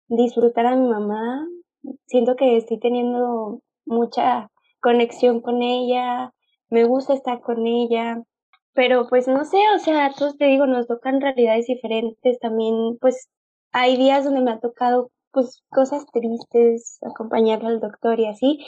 disfrutar 0.09 0.67
a 0.67 0.77
mi 0.77 0.89
mamá. 0.89 1.47
Siento 2.07 2.37
que 2.37 2.57
estoy 2.57 2.79
teniendo 2.79 3.61
mucha 3.85 4.51
conexión 4.81 5.41
con 5.41 5.63
ella, 5.63 6.33
me 6.69 6.85
gusta 6.85 7.15
estar 7.15 7.41
con 7.41 7.67
ella, 7.67 8.23
pero 8.73 9.09
pues 9.09 9.27
no 9.29 9.45
sé, 9.45 9.59
o 9.75 9.79
sea, 9.79 10.13
todos 10.17 10.37
te 10.37 10.47
digo, 10.47 10.67
nos 10.67 10.87
tocan 10.87 11.21
realidades 11.21 11.67
diferentes 11.67 12.39
también, 12.41 12.99
pues 13.01 13.29
hay 13.73 13.97
días 13.97 14.25
donde 14.25 14.41
me 14.41 14.51
ha 14.53 14.61
tocado 14.61 15.11
pues 15.33 15.63
cosas 15.71 16.07
tristes, 16.13 16.99
acompañarla 17.03 17.69
al 17.69 17.81
doctor 17.81 18.19
y 18.21 18.27
así, 18.27 18.65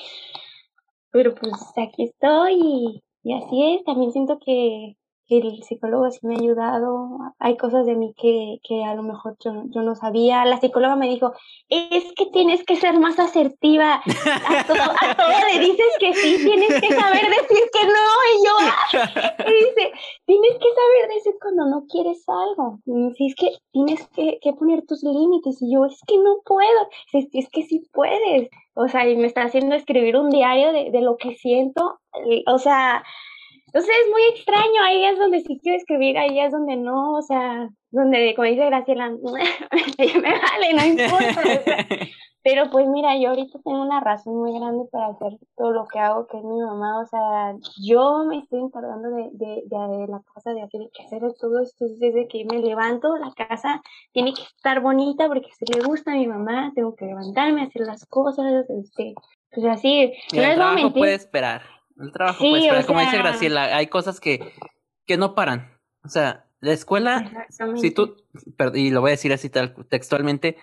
pero 1.11 1.35
pues 1.35 1.53
aquí 1.77 2.05
estoy 2.05 2.55
y, 2.55 3.03
y 3.23 3.35
así 3.35 3.75
es, 3.75 3.85
también 3.85 4.13
siento 4.13 4.39
que 4.45 4.97
el 5.29 5.63
psicólogo 5.63 6.11
sí 6.11 6.21
me 6.23 6.35
ha 6.35 6.39
ayudado, 6.39 7.19
hay 7.39 7.57
cosas 7.57 7.85
de 7.85 7.95
mí 7.95 8.15
que, 8.17 8.61
que 8.67 8.83
a 8.83 8.95
lo 8.95 9.03
mejor 9.03 9.37
yo, 9.41 9.53
yo 9.67 9.83
no 9.83 9.95
sabía, 9.95 10.45
la 10.47 10.59
psicóloga 10.59 10.97
me 10.97 11.09
dijo, 11.09 11.35
es 11.69 12.05
que 12.17 12.27
tienes 12.33 12.65
que 12.65 12.77
ser 12.77 12.99
más 12.99 13.19
asertiva, 13.19 13.97
a 13.97 14.65
todo, 14.67 14.83
a 14.83 15.15
todo 15.15 15.29
le 15.53 15.61
dices 15.61 15.87
que 16.01 16.15
sí, 16.15 16.37
tienes 16.45 16.81
que 16.81 16.95
saber 16.95 17.27
decir 17.29 17.65
que 17.73 17.87
no, 17.87 18.09
y 18.33 18.47
yo, 18.47 19.03
y 19.47 19.65
dice, 19.65 19.93
tienes 20.25 20.53
que 20.53 20.69
saber 20.75 21.15
decir 21.15 21.35
cuando 21.41 21.67
no 21.67 21.85
quieres 21.87 22.25
algo, 22.27 22.79
dice, 22.87 23.27
es 23.27 23.35
que 23.35 23.51
tienes 23.71 24.09
que, 24.09 24.39
que 24.41 24.53
poner 24.55 24.87
tus 24.87 25.03
límites, 25.03 25.61
y 25.61 25.75
yo, 25.75 25.85
es 25.85 26.01
que 26.07 26.17
no 26.17 26.39
puedo, 26.45 26.89
es 27.13 27.49
que 27.51 27.63
sí 27.63 27.87
puedes, 27.93 28.49
o 28.75 28.89
sea, 28.89 29.07
y 29.09 29.17
me 29.17 29.27
está 29.27 29.43
haciendo 29.43 29.75
escribir 29.75 30.17
un 30.17 30.31
diario 30.31 30.73
de, 30.73 30.91
de 30.91 31.01
lo 31.03 31.17
que 31.17 31.35
siento, 31.35 32.01
o 32.47 32.59
sea, 32.59 33.05
entonces 33.69 33.95
es 34.03 34.11
muy 34.11 34.23
extraño, 34.35 34.83
hay 34.83 34.99
días 34.99 35.19
donde 35.19 35.41
sí 35.41 35.61
quiero 35.63 35.77
escribir, 35.77 36.17
hay 36.17 36.31
días 36.31 36.53
donde 36.53 36.77
no, 36.77 37.13
o 37.13 37.23
sea, 37.23 37.69
donde, 37.91 38.35
como 38.35 38.49
dice 38.49 38.65
Graciela, 38.65 39.11
me 39.23 40.33
vale, 40.33 40.73
no 40.75 40.85
importa, 40.87 41.41
o 41.41 41.65
sea, 41.65 41.87
pero 42.43 42.71
pues 42.71 42.89
mira, 42.89 43.19
yo 43.19 43.29
ahorita 43.29 43.59
tengo 43.63 43.83
una 43.83 44.01
razón 44.01 44.37
muy 44.39 44.59
grande 44.59 44.87
para 44.91 45.09
hacer 45.09 45.39
todo 45.55 45.73
lo 45.73 45.87
que 45.87 45.99
hago, 45.99 46.27
que 46.29 46.39
es 46.39 46.45
mi 46.45 46.59
mamá, 46.59 46.99
o 46.99 47.05
sea, 47.05 47.57
yo 47.85 48.25
me 48.27 48.39
estoy 48.39 48.61
encargando 48.61 49.11
de, 49.11 49.29
de, 49.33 49.63
de, 49.67 49.99
de 49.99 50.07
la 50.09 50.23
casa, 50.33 50.55
de 50.55 50.63
hacer, 50.63 50.89
que 50.95 51.03
hacer 51.05 51.21
todo 51.39 51.61
esto, 51.61 51.85
desde 51.99 52.27
que 52.27 52.47
me 52.47 52.61
levanto, 52.61 53.19
la 53.19 53.33
casa 53.35 53.83
tiene 54.13 54.33
que 54.33 54.45
estar 54.45 54.81
bonita 54.81 55.29
porque 55.29 55.51
se 55.59 55.67
le 55.75 55.85
gusta 55.85 56.13
a 56.13 56.15
mi 56.15 56.27
mamá, 56.27 56.73
tengo 56.75 56.95
que 56.95 57.05
levantarme, 57.05 57.65
hacer 57.65 57.83
las 57.83 58.07
cosas, 58.07 58.65
este, 58.71 59.15
pues 59.51 59.67
así, 59.67 60.15
Y 60.33 60.37
no 60.39 60.43
el 60.43 60.55
trabajo 60.55 60.75
mentir. 60.77 61.03
puede 61.03 61.15
esperar. 61.17 61.78
El 61.99 62.13
trabajo 62.13 62.45
Sí, 62.45 62.51
puede 62.51 62.63
esperar. 62.63 62.85
o 62.85 62.87
Como 62.87 63.01
dice 63.01 63.19
Graciela, 63.19 63.77
hay 63.77 63.89
cosas 63.89 64.21
que, 64.21 64.53
que 65.07 65.17
no 65.17 65.35
paran. 65.35 65.79
O 66.05 66.09
sea, 66.09 66.47
la 66.61 66.73
escuela, 66.73 67.47
si 67.77 67.91
tú, 67.91 68.17
y 68.75 68.91
lo 68.91 69.01
voy 69.01 69.11
a 69.11 69.13
decir 69.13 69.33
así 69.33 69.49
tal, 69.51 69.75
textualmente, 69.89 70.57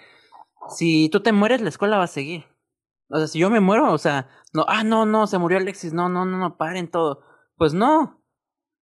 si 0.70 1.10
tú 1.10 1.22
te 1.22 1.32
mueres, 1.32 1.62
la 1.62 1.70
escuela 1.70 1.98
va 1.98 2.04
a 2.04 2.08
seguir. 2.08 2.46
O 3.10 3.18
sea, 3.18 3.28
si 3.28 3.40
yo 3.40 3.50
me 3.50 3.60
muero, 3.60 3.92
o 3.92 3.98
sea, 3.98 4.28
no, 4.54 4.66
ah, 4.68 4.84
no, 4.84 5.06
no, 5.06 5.28
se 5.28 5.38
murió 5.38 5.58
Alexis, 5.58 5.94
no, 5.94 6.10
no, 6.10 6.26
no, 6.26 6.38
no, 6.38 6.58
paren 6.58 6.90
todo. 6.90 7.22
Pues 7.56 7.74
no. 7.74 8.22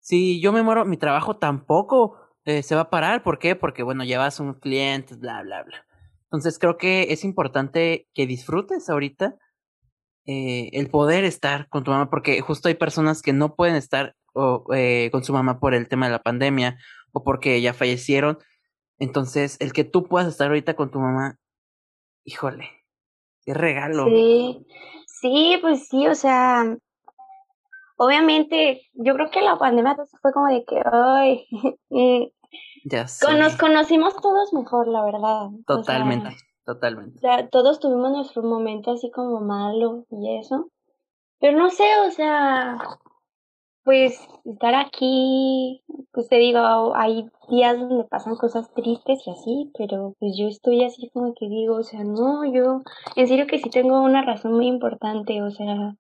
Si 0.01 0.41
yo 0.41 0.53
me 0.53 0.63
muero, 0.63 0.85
mi 0.85 0.97
trabajo 0.97 1.37
tampoco 1.37 2.17
eh, 2.45 2.63
se 2.63 2.75
va 2.75 2.83
a 2.83 2.91
parar. 2.91 3.23
¿Por 3.23 3.39
qué? 3.39 3.55
Porque, 3.55 3.83
bueno, 3.83 4.05
llevas 4.05 4.41
un 4.41 4.55
cliente, 4.55 5.15
bla, 5.17 5.43
bla, 5.43 5.63
bla. 5.63 5.87
Entonces 6.25 6.59
creo 6.59 6.77
que 6.77 7.13
es 7.13 7.25
importante 7.25 8.09
que 8.15 8.27
disfrutes 8.27 8.89
ahorita 8.89 9.37
eh, 10.27 10.71
el 10.73 10.91
poder 10.91 11.25
estar 11.25 11.69
con 11.69 11.85
tu 11.85 11.91
mamá, 11.91 12.11
porque 12.11 12.41
justo 12.41 12.69
hay 12.69 12.75
personas 12.75 13.23
que 13.23 13.33
no 13.33 13.55
pueden 13.55 13.77
estar 13.77 14.15
o, 14.33 14.65
eh, 14.75 15.09
con 15.13 15.25
su 15.25 15.33
mamá 15.33 15.59
por 15.59 15.75
el 15.75 15.89
tema 15.89 16.07
de 16.07 16.13
la 16.13 16.23
pandemia 16.23 16.79
o 17.13 17.25
porque 17.25 17.61
ya 17.61 17.75
fallecieron. 17.75 18.39
Entonces, 18.99 19.57
el 19.61 19.73
que 19.73 19.85
tú 19.85 20.05
puedas 20.05 20.29
estar 20.29 20.49
ahorita 20.49 20.75
con 20.75 20.91
tu 20.91 21.01
mamá, 21.01 21.39
híjole, 22.25 22.69
qué 23.45 23.55
regalo. 23.55 24.05
Sí, 24.07 24.67
sí, 25.07 25.59
pues 25.61 25.89
sí, 25.89 26.07
o 26.07 26.15
sea, 26.15 26.77
obviamente, 27.97 28.83
yo 28.93 29.15
creo 29.15 29.31
que 29.31 29.41
la 29.41 29.59
pandemia 29.59 29.97
fue 30.21 30.33
como 30.33 30.47
de 30.49 30.65
que, 30.65 30.83
ay, 30.93 31.47
mm, 31.91 32.25
Ya 32.85 33.09
sé. 33.09 33.37
nos 33.39 33.57
conocimos 33.57 34.15
todos 34.17 34.53
mejor, 34.53 34.87
la 34.87 35.03
verdad. 35.05 35.49
o 35.67 35.83
sea, 35.83 36.05
Totalmente, 36.71 37.17
o 37.17 37.21
sea, 37.21 37.49
todos 37.49 37.81
tuvimos 37.81 38.13
nuestro 38.13 38.45
momento 38.45 38.93
así 38.93 39.11
como 39.11 39.41
malo 39.41 40.05
y 40.09 40.39
eso. 40.39 40.69
Pero 41.41 41.59
no 41.59 41.69
sé, 41.69 41.83
o 42.07 42.13
sea, 42.13 42.79
pues 43.83 44.21
estar 44.45 44.77
aquí, 44.77 45.83
pues 46.13 46.29
te 46.29 46.37
digo, 46.37 46.95
hay 46.95 47.27
días 47.49 47.77
donde 47.77 48.05
pasan 48.05 48.37
cosas 48.37 48.73
tristes 48.73 49.27
y 49.27 49.31
así, 49.33 49.73
pero 49.77 50.15
pues 50.21 50.37
yo 50.39 50.47
estoy 50.47 50.85
así 50.85 51.11
como 51.13 51.35
que 51.35 51.49
digo, 51.49 51.75
o 51.75 51.83
sea, 51.83 52.05
no, 52.05 52.45
yo, 52.45 52.83
en 53.17 53.27
serio 53.27 53.49
que 53.49 53.59
sí 53.59 53.69
tengo 53.69 54.01
una 54.01 54.23
razón 54.23 54.53
muy 54.53 54.69
importante, 54.69 55.43
o 55.43 55.51
sea, 55.51 55.97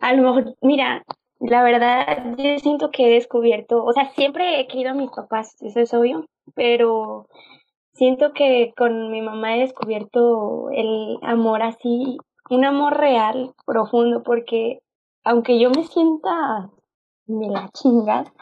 a 0.00 0.12
lo 0.14 0.22
mejor, 0.22 0.56
mira, 0.62 1.04
la 1.38 1.62
verdad, 1.62 2.34
yo 2.38 2.58
siento 2.60 2.90
que 2.90 3.08
he 3.08 3.10
descubierto, 3.10 3.84
o 3.84 3.92
sea, 3.92 4.10
siempre 4.14 4.58
he 4.58 4.66
querido 4.68 4.92
a 4.92 4.94
mis 4.94 5.10
papás, 5.10 5.60
eso 5.60 5.80
es 5.80 5.92
obvio, 5.92 6.24
pero 6.54 7.26
siento 8.00 8.32
que 8.32 8.72
con 8.78 9.10
mi 9.10 9.20
mamá 9.20 9.56
he 9.56 9.60
descubierto 9.60 10.70
el 10.70 11.18
amor 11.20 11.62
así, 11.62 12.16
un 12.48 12.64
amor 12.64 12.96
real, 12.96 13.52
profundo, 13.66 14.22
porque 14.22 14.80
aunque 15.22 15.60
yo 15.60 15.68
me 15.68 15.84
sienta 15.84 16.70
de 17.26 17.48
la 17.48 17.68
chingada, 17.74 18.32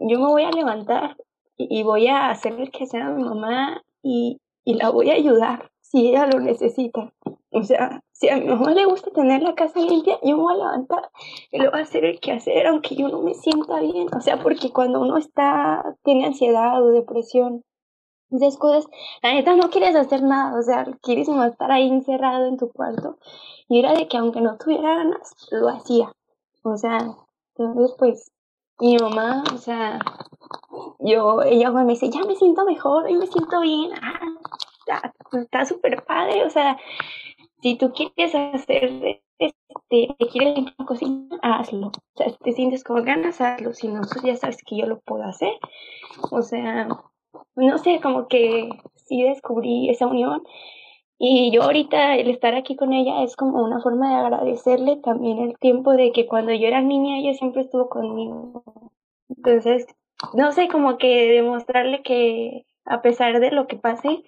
yo 0.00 0.18
me 0.18 0.28
voy 0.28 0.44
a 0.44 0.50
levantar 0.50 1.18
y, 1.58 1.82
voy 1.82 2.06
a 2.06 2.30
hacer 2.30 2.58
el 2.58 2.70
que 2.70 2.86
sea 2.86 3.08
a 3.08 3.10
mi 3.10 3.22
mamá 3.22 3.82
y, 4.02 4.40
y 4.64 4.74
la 4.76 4.88
voy 4.88 5.10
a 5.10 5.14
ayudar 5.16 5.70
si 5.82 6.08
ella 6.08 6.26
lo 6.26 6.40
necesita. 6.40 7.12
O 7.50 7.62
sea, 7.62 8.02
si 8.12 8.30
a 8.30 8.36
mi 8.38 8.46
mamá 8.46 8.70
le 8.70 8.86
gusta 8.86 9.10
tener 9.10 9.42
la 9.42 9.54
casa 9.56 9.78
limpia, 9.78 10.18
yo 10.22 10.38
me 10.38 10.42
voy 10.44 10.54
a 10.54 10.56
levantar 10.56 11.10
y 11.50 11.58
le 11.58 11.68
voy 11.68 11.80
a 11.80 11.82
hacer 11.82 12.06
el 12.06 12.18
que 12.18 12.32
hacer, 12.32 12.66
aunque 12.66 12.94
yo 12.94 13.08
no 13.08 13.20
me 13.20 13.34
sienta 13.34 13.78
bien. 13.80 14.08
O 14.16 14.20
sea, 14.22 14.38
porque 14.42 14.70
cuando 14.70 15.02
uno 15.02 15.18
está, 15.18 15.96
tiene 16.02 16.24
ansiedad 16.24 16.82
o 16.82 16.92
depresión, 16.92 17.62
cosas, 18.58 18.86
la 19.22 19.32
neta 19.34 19.54
no 19.56 19.70
quieres 19.70 19.94
hacer 19.96 20.22
nada, 20.22 20.58
o 20.58 20.62
sea, 20.62 20.84
quieres 21.02 21.28
más 21.28 21.52
estar 21.52 21.70
ahí 21.72 21.88
encerrado 21.88 22.46
en 22.46 22.56
tu 22.58 22.70
cuarto. 22.72 23.18
Y 23.68 23.80
era 23.80 23.92
de 23.94 24.08
que 24.08 24.16
aunque 24.18 24.40
no 24.40 24.56
tuviera 24.58 24.96
ganas, 24.96 25.34
lo 25.50 25.68
hacía. 25.68 26.12
O 26.62 26.76
sea, 26.76 26.98
entonces 27.56 27.96
pues, 27.98 28.32
mi 28.80 28.96
mamá, 28.98 29.44
o 29.54 29.58
sea, 29.58 29.98
yo, 31.00 31.42
ella 31.42 31.70
me 31.70 31.84
dice, 31.84 32.10
ya 32.10 32.24
me 32.24 32.34
siento 32.36 32.64
mejor, 32.64 33.08
y 33.10 33.14
me 33.14 33.26
siento 33.26 33.60
bien, 33.60 33.92
ah, 34.02 34.20
está- 34.80 35.14
está 35.40 35.64
súper 35.64 36.04
padre, 36.04 36.44
o 36.44 36.50
sea, 36.50 36.78
si 37.62 37.76
tú 37.76 37.92
quieres 37.92 38.34
hacer, 38.34 39.22
este, 39.38 40.16
quieres 40.32 40.56
limpiar 40.56 40.76
la 40.78 40.86
cocina, 40.86 41.38
hazlo. 41.42 41.88
O 41.88 41.92
sea, 42.16 42.30
si 42.30 42.38
te 42.38 42.52
sientes 42.52 42.84
con 42.84 43.04
ganas, 43.04 43.40
hazlo, 43.40 43.74
si 43.74 43.88
no, 43.88 44.02
pues 44.02 44.22
ya 44.24 44.36
sabes 44.36 44.58
que 44.64 44.78
yo 44.78 44.86
lo 44.86 45.00
puedo 45.00 45.24
hacer. 45.24 45.54
O 46.30 46.42
sea, 46.42 46.88
no 47.56 47.78
sé, 47.78 48.00
como 48.00 48.28
que 48.28 48.68
sí 48.94 49.22
descubrí 49.22 49.88
esa 49.90 50.06
unión. 50.06 50.42
Y 51.18 51.50
yo 51.50 51.64
ahorita 51.64 52.14
el 52.16 52.30
estar 52.30 52.54
aquí 52.54 52.76
con 52.76 52.92
ella 52.92 53.24
es 53.24 53.34
como 53.34 53.62
una 53.62 53.80
forma 53.80 54.10
de 54.10 54.16
agradecerle 54.16 54.96
también 54.96 55.38
el 55.38 55.58
tiempo 55.58 55.92
de 55.92 56.12
que 56.12 56.26
cuando 56.26 56.52
yo 56.52 56.68
era 56.68 56.80
niña 56.80 57.18
ella 57.18 57.34
siempre 57.34 57.62
estuvo 57.62 57.88
conmigo. 57.88 58.62
Entonces, 59.28 59.86
no 60.34 60.52
sé, 60.52 60.68
como 60.68 60.96
que 60.98 61.32
demostrarle 61.32 62.02
que 62.02 62.66
a 62.84 63.02
pesar 63.02 63.40
de 63.40 63.50
lo 63.50 63.66
que 63.66 63.76
pase, 63.76 64.22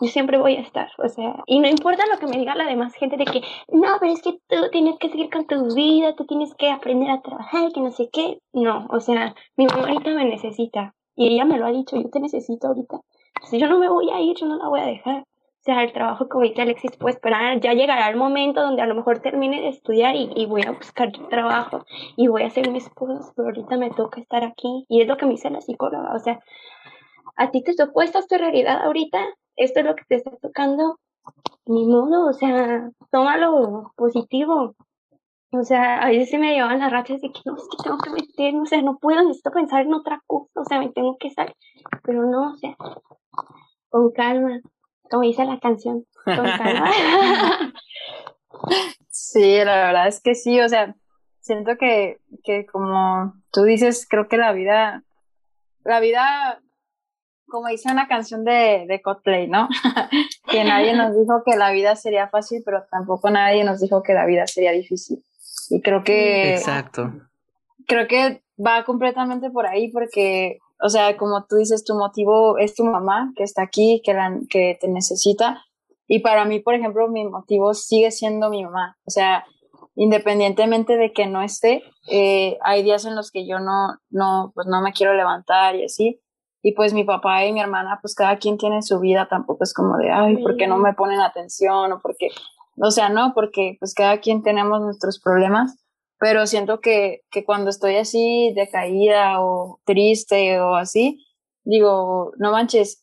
yo 0.00 0.08
siempre 0.08 0.38
voy 0.38 0.56
a 0.56 0.60
estar, 0.60 0.90
o 0.98 1.08
sea, 1.08 1.42
y 1.46 1.58
no 1.58 1.68
importa 1.68 2.04
lo 2.06 2.18
que 2.18 2.26
me 2.26 2.38
diga 2.38 2.54
la 2.54 2.66
demás 2.66 2.94
gente 2.94 3.16
de 3.16 3.24
que, 3.24 3.40
no, 3.68 3.88
pero 3.98 4.12
es 4.12 4.22
que 4.22 4.38
tú 4.46 4.68
tienes 4.70 4.98
que 4.98 5.08
seguir 5.08 5.30
con 5.30 5.46
tu 5.46 5.74
vida, 5.74 6.14
tú 6.14 6.26
tienes 6.26 6.54
que 6.54 6.70
aprender 6.70 7.10
a 7.10 7.22
trabajar, 7.22 7.72
que 7.72 7.80
no 7.80 7.90
sé 7.90 8.10
qué, 8.12 8.38
no, 8.52 8.86
o 8.90 9.00
sea, 9.00 9.34
mi 9.56 9.66
mamá 9.66 9.88
ahorita 9.88 10.10
me 10.10 10.26
necesita, 10.26 10.94
y 11.16 11.34
ella 11.34 11.44
me 11.44 11.58
lo 11.58 11.66
ha 11.66 11.70
dicho, 11.70 11.96
yo 11.96 12.08
te 12.10 12.20
necesito 12.20 12.68
ahorita, 12.68 13.00
Si 13.44 13.58
yo 13.58 13.68
no 13.68 13.78
me 13.78 13.88
voy 13.88 14.10
a 14.10 14.20
ir, 14.20 14.36
yo 14.36 14.46
no 14.46 14.56
la 14.56 14.68
voy 14.68 14.80
a 14.80 14.86
dejar. 14.86 15.22
O 15.22 15.62
sea, 15.66 15.82
el 15.82 15.92
trabajo, 15.92 16.28
como 16.28 16.44
dice 16.44 16.62
Alexis, 16.62 16.96
puede 16.96 17.14
esperar. 17.14 17.58
Ya 17.60 17.72
llegará 17.72 18.08
el 18.08 18.16
momento 18.16 18.60
donde 18.62 18.82
a 18.82 18.86
lo 18.86 18.94
mejor 18.94 19.18
termine 19.18 19.60
de 19.60 19.68
estudiar 19.68 20.14
y, 20.14 20.30
y 20.36 20.46
voy 20.46 20.62
a 20.62 20.70
buscar 20.70 21.10
trabajo 21.28 21.84
y 22.16 22.28
voy 22.28 22.42
a 22.42 22.46
hacer 22.46 22.70
mis 22.70 22.88
cosas, 22.90 23.32
pero 23.34 23.48
ahorita 23.48 23.76
me 23.76 23.90
toca 23.90 24.20
estar 24.20 24.44
aquí. 24.44 24.84
Y 24.88 25.00
es 25.00 25.08
lo 25.08 25.16
que 25.16 25.26
me 25.26 25.32
dice 25.32 25.50
la 25.50 25.60
psicóloga. 25.60 26.14
O 26.14 26.18
sea, 26.20 26.38
a 27.36 27.50
ti 27.50 27.62
te 27.62 27.74
tocó, 27.74 28.02
esta 28.02 28.20
es 28.20 28.28
tu 28.28 28.36
realidad 28.36 28.82
ahorita, 28.84 29.18
esto 29.56 29.80
es 29.80 29.86
lo 29.86 29.94
que 29.96 30.04
te 30.08 30.16
está 30.16 30.30
tocando, 30.40 30.98
ni 31.66 31.84
modo, 31.86 32.28
o 32.28 32.32
sea, 32.32 32.90
tómalo 33.10 33.92
positivo. 33.96 34.74
O 35.58 35.64
sea, 35.64 36.02
a 36.02 36.08
veces 36.08 36.30
se 36.30 36.38
me 36.38 36.54
llevan 36.54 36.80
las 36.80 36.92
rachas 36.92 37.20
de 37.20 37.30
que 37.30 37.40
no, 37.44 37.56
es 37.56 37.62
que 37.70 37.82
tengo 37.82 37.98
que 37.98 38.10
meterme, 38.10 38.60
o 38.60 38.66
sea, 38.66 38.82
no 38.82 38.98
puedo, 38.98 39.22
necesito 39.22 39.50
pensar 39.50 39.82
en 39.82 39.94
otra 39.94 40.22
cosa, 40.26 40.50
o 40.54 40.64
sea, 40.64 40.80
me 40.80 40.90
tengo 40.90 41.16
que 41.18 41.30
salir. 41.30 41.54
Pero 42.02 42.24
no, 42.26 42.52
o 42.52 42.56
sea, 42.56 42.76
con 43.88 44.12
calma, 44.12 44.60
como 45.10 45.22
dice 45.22 45.44
la 45.44 45.58
canción, 45.58 46.04
con 46.24 46.36
calma. 46.36 46.90
sí, 49.08 49.58
la 49.64 49.76
verdad 49.76 50.08
es 50.08 50.20
que 50.20 50.34
sí, 50.34 50.60
o 50.60 50.68
sea, 50.68 50.94
siento 51.40 51.76
que, 51.78 52.18
que 52.44 52.66
como 52.66 53.34
tú 53.52 53.62
dices, 53.62 54.06
creo 54.08 54.28
que 54.28 54.36
la 54.36 54.52
vida, 54.52 55.04
la 55.84 56.00
vida 56.00 56.60
como 57.48 57.68
dice 57.68 57.90
una 57.90 58.08
canción 58.08 58.44
de, 58.44 58.86
de 58.88 59.00
Coldplay, 59.00 59.48
¿no? 59.48 59.68
que 60.50 60.64
nadie 60.64 60.94
nos 60.94 61.16
dijo 61.16 61.42
que 61.44 61.56
la 61.56 61.70
vida 61.70 61.94
sería 61.96 62.28
fácil, 62.28 62.62
pero 62.64 62.84
tampoco 62.90 63.30
nadie 63.30 63.64
nos 63.64 63.80
dijo 63.80 64.02
que 64.02 64.14
la 64.14 64.26
vida 64.26 64.46
sería 64.46 64.72
difícil. 64.72 65.22
Y 65.70 65.80
creo 65.80 66.02
que... 66.04 66.54
Exacto. 66.54 67.12
Creo 67.86 68.06
que 68.08 68.42
va 68.64 68.84
completamente 68.84 69.50
por 69.50 69.66
ahí 69.66 69.90
porque, 69.90 70.58
o 70.82 70.88
sea, 70.88 71.16
como 71.16 71.44
tú 71.46 71.56
dices, 71.56 71.84
tu 71.84 71.94
motivo 71.94 72.58
es 72.58 72.74
tu 72.74 72.84
mamá 72.84 73.32
que 73.36 73.44
está 73.44 73.62
aquí, 73.62 74.02
que, 74.04 74.14
la, 74.14 74.38
que 74.48 74.76
te 74.80 74.88
necesita. 74.88 75.62
Y 76.08 76.20
para 76.20 76.44
mí, 76.44 76.60
por 76.60 76.74
ejemplo, 76.74 77.08
mi 77.08 77.24
motivo 77.24 77.74
sigue 77.74 78.10
siendo 78.10 78.50
mi 78.50 78.64
mamá. 78.64 78.96
O 79.06 79.10
sea, 79.10 79.44
independientemente 79.94 80.96
de 80.96 81.12
que 81.12 81.26
no 81.26 81.42
esté, 81.42 81.82
eh, 82.10 82.58
hay 82.62 82.82
días 82.82 83.04
en 83.04 83.16
los 83.16 83.30
que 83.30 83.46
yo 83.46 83.60
no, 83.60 83.98
no, 84.10 84.52
pues 84.54 84.66
no 84.66 84.80
me 84.82 84.92
quiero 84.92 85.14
levantar 85.14 85.76
y 85.76 85.84
así 85.84 86.20
y 86.66 86.72
pues 86.72 86.92
mi 86.92 87.04
papá 87.04 87.44
y 87.44 87.52
mi 87.52 87.60
hermana, 87.60 88.00
pues 88.02 88.16
cada 88.16 88.38
quien 88.38 88.58
tiene 88.58 88.82
su 88.82 88.98
vida, 88.98 89.28
tampoco 89.30 89.62
es 89.62 89.72
como 89.72 89.96
de, 89.98 90.10
ay, 90.10 90.38
¿por 90.38 90.56
qué 90.56 90.66
no 90.66 90.78
me 90.78 90.94
ponen 90.94 91.20
atención? 91.20 91.92
O 91.92 92.00
porque, 92.00 92.30
o 92.78 92.90
sea, 92.90 93.08
no, 93.08 93.32
porque 93.34 93.76
pues 93.78 93.94
cada 93.94 94.20
quien 94.20 94.42
tenemos 94.42 94.80
nuestros 94.80 95.20
problemas, 95.20 95.76
pero 96.18 96.46
siento 96.46 96.80
que, 96.80 97.22
que 97.30 97.44
cuando 97.44 97.70
estoy 97.70 97.96
así 97.96 98.52
decaída 98.54 99.40
o 99.40 99.80
triste 99.84 100.60
o 100.60 100.74
así, 100.74 101.24
digo, 101.64 102.32
no 102.38 102.52
manches, 102.52 103.02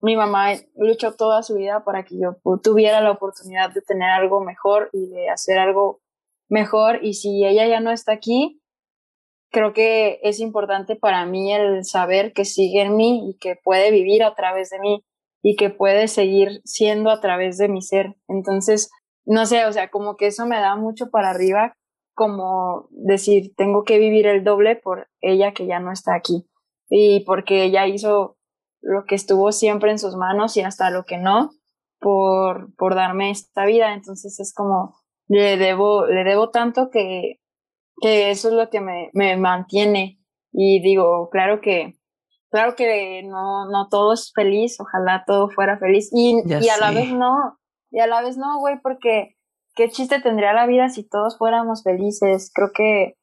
mi 0.00 0.16
mamá 0.16 0.52
luchó 0.76 1.14
toda 1.14 1.42
su 1.42 1.54
vida 1.56 1.84
para 1.84 2.04
que 2.04 2.18
yo 2.18 2.36
tuviera 2.62 3.00
la 3.00 3.12
oportunidad 3.12 3.72
de 3.72 3.80
tener 3.80 4.10
algo 4.10 4.40
mejor 4.40 4.90
y 4.92 5.08
de 5.08 5.30
hacer 5.30 5.58
algo 5.58 6.00
mejor 6.48 7.02
y 7.02 7.14
si 7.14 7.44
ella 7.44 7.66
ya 7.66 7.80
no 7.80 7.90
está 7.90 8.12
aquí, 8.12 8.60
creo 9.50 9.72
que 9.72 10.20
es 10.22 10.40
importante 10.40 10.96
para 10.96 11.24
mí 11.24 11.54
el 11.54 11.84
saber 11.84 12.32
que 12.32 12.44
sigue 12.44 12.82
en 12.82 12.96
mí 12.96 13.30
y 13.30 13.38
que 13.38 13.56
puede 13.56 13.90
vivir 13.90 14.24
a 14.24 14.34
través 14.34 14.70
de 14.70 14.80
mí 14.80 15.04
y 15.42 15.56
que 15.56 15.70
puede 15.70 16.08
seguir 16.08 16.60
siendo 16.64 17.10
a 17.10 17.20
través 17.20 17.56
de 17.56 17.68
mi 17.68 17.80
ser. 17.80 18.16
Entonces, 18.28 18.90
no 19.24 19.46
sé, 19.46 19.66
o 19.66 19.72
sea, 19.72 19.90
como 19.90 20.16
que 20.16 20.26
eso 20.26 20.46
me 20.46 20.58
da 20.60 20.76
mucho 20.76 21.10
para 21.10 21.30
arriba, 21.30 21.74
como 22.14 22.88
decir, 22.90 23.54
tengo 23.56 23.84
que 23.84 23.98
vivir 23.98 24.26
el 24.26 24.44
doble 24.44 24.76
por 24.76 25.08
ella 25.20 25.52
que 25.52 25.66
ya 25.66 25.80
no 25.80 25.92
está 25.92 26.14
aquí 26.14 26.46
y 26.88 27.24
porque 27.24 27.64
ella 27.64 27.86
hizo 27.86 28.36
lo 28.80 29.04
que 29.04 29.14
estuvo 29.14 29.50
siempre 29.52 29.90
en 29.90 29.98
sus 29.98 30.16
manos 30.16 30.56
y 30.56 30.60
hasta 30.60 30.90
lo 30.90 31.04
que 31.04 31.18
no 31.18 31.50
por, 31.98 32.74
por 32.76 32.94
darme 32.94 33.30
esta 33.30 33.64
vida. 33.64 33.94
Entonces 33.94 34.38
es 34.38 34.52
como, 34.54 34.94
le 35.26 35.56
debo, 35.56 36.06
le 36.06 36.22
debo 36.22 36.50
tanto 36.50 36.90
que 36.90 37.40
que 38.00 38.30
eso 38.30 38.48
es 38.48 38.54
lo 38.54 38.70
que 38.70 38.80
me, 38.80 39.10
me 39.12 39.36
mantiene. 39.36 40.18
Y 40.52 40.80
digo, 40.80 41.28
claro 41.30 41.60
que, 41.60 41.94
claro 42.50 42.74
que 42.76 43.22
no, 43.24 43.68
no 43.70 43.88
todo 43.88 44.12
es 44.12 44.32
feliz, 44.34 44.78
ojalá 44.80 45.24
todo 45.26 45.48
fuera 45.50 45.78
feliz. 45.78 46.10
Y, 46.12 46.42
y 46.46 46.68
a 46.68 46.76
la 46.78 46.90
vez 46.92 47.12
no, 47.12 47.58
y 47.94 48.00
a 48.00 48.06
la 48.06 48.22
vez 48.22 48.36
no, 48.36 48.58
güey, 48.58 48.80
porque 48.80 49.36
qué 49.74 49.88
chiste 49.88 50.20
tendría 50.20 50.52
la 50.52 50.66
vida 50.66 50.88
si 50.88 51.08
todos 51.08 51.38
fuéramos 51.38 51.82
felices. 51.82 52.50
Creo 52.54 52.70
que, 52.74 53.16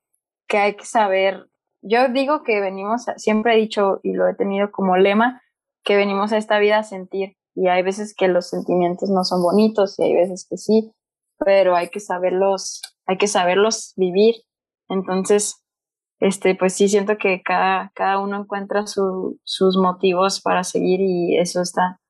que 0.48 0.58
hay 0.58 0.76
que 0.76 0.86
saber. 0.86 1.48
Yo 1.82 2.08
digo 2.10 2.44
que 2.44 2.62
venimos, 2.62 3.06
siempre 3.18 3.54
he 3.54 3.58
dicho 3.58 4.00
y 4.04 4.14
lo 4.14 4.28
he 4.28 4.36
tenido 4.36 4.72
como 4.72 4.98
lema, 4.98 5.42
que 5.84 5.96
venimos 5.96 6.32
a 6.32 6.38
esta 6.38 6.60
vida 6.60 6.80
a 6.80 6.84
sentir. 6.84 7.36
Y 7.54 7.68
hay 7.68 7.84
veces 7.84 8.16
que 8.16 8.28
los 8.28 8.50
sentimientos 8.50 9.10
no 9.10 9.24
son 9.24 9.44
bonitos 9.44 10.00
y 10.00 10.04
hay 10.04 10.14
veces 10.14 10.48
que 10.50 10.58
sí, 10.58 10.94
pero 11.38 11.76
hay 11.76 11.90
que 11.90 12.00
saberlos, 12.00 12.82
hay 13.06 13.18
que 13.18 13.28
saberlos 13.28 13.94
vivir 13.98 14.36
entonces, 14.92 15.64
este, 16.20 16.54
pues 16.54 16.74
sí 16.74 16.90
siento 16.90 17.18
que 17.18 17.42
cada, 17.42 17.92
cada 17.96 18.20
uno 18.20 18.42
encuentra 18.42 18.86
su, 18.88 19.40
sus 19.46 19.78
motivos 19.78 20.42
para 20.42 20.66
seguir 20.66 21.00
y 21.00 21.38
eso 21.38 21.62
está, 21.62 22.01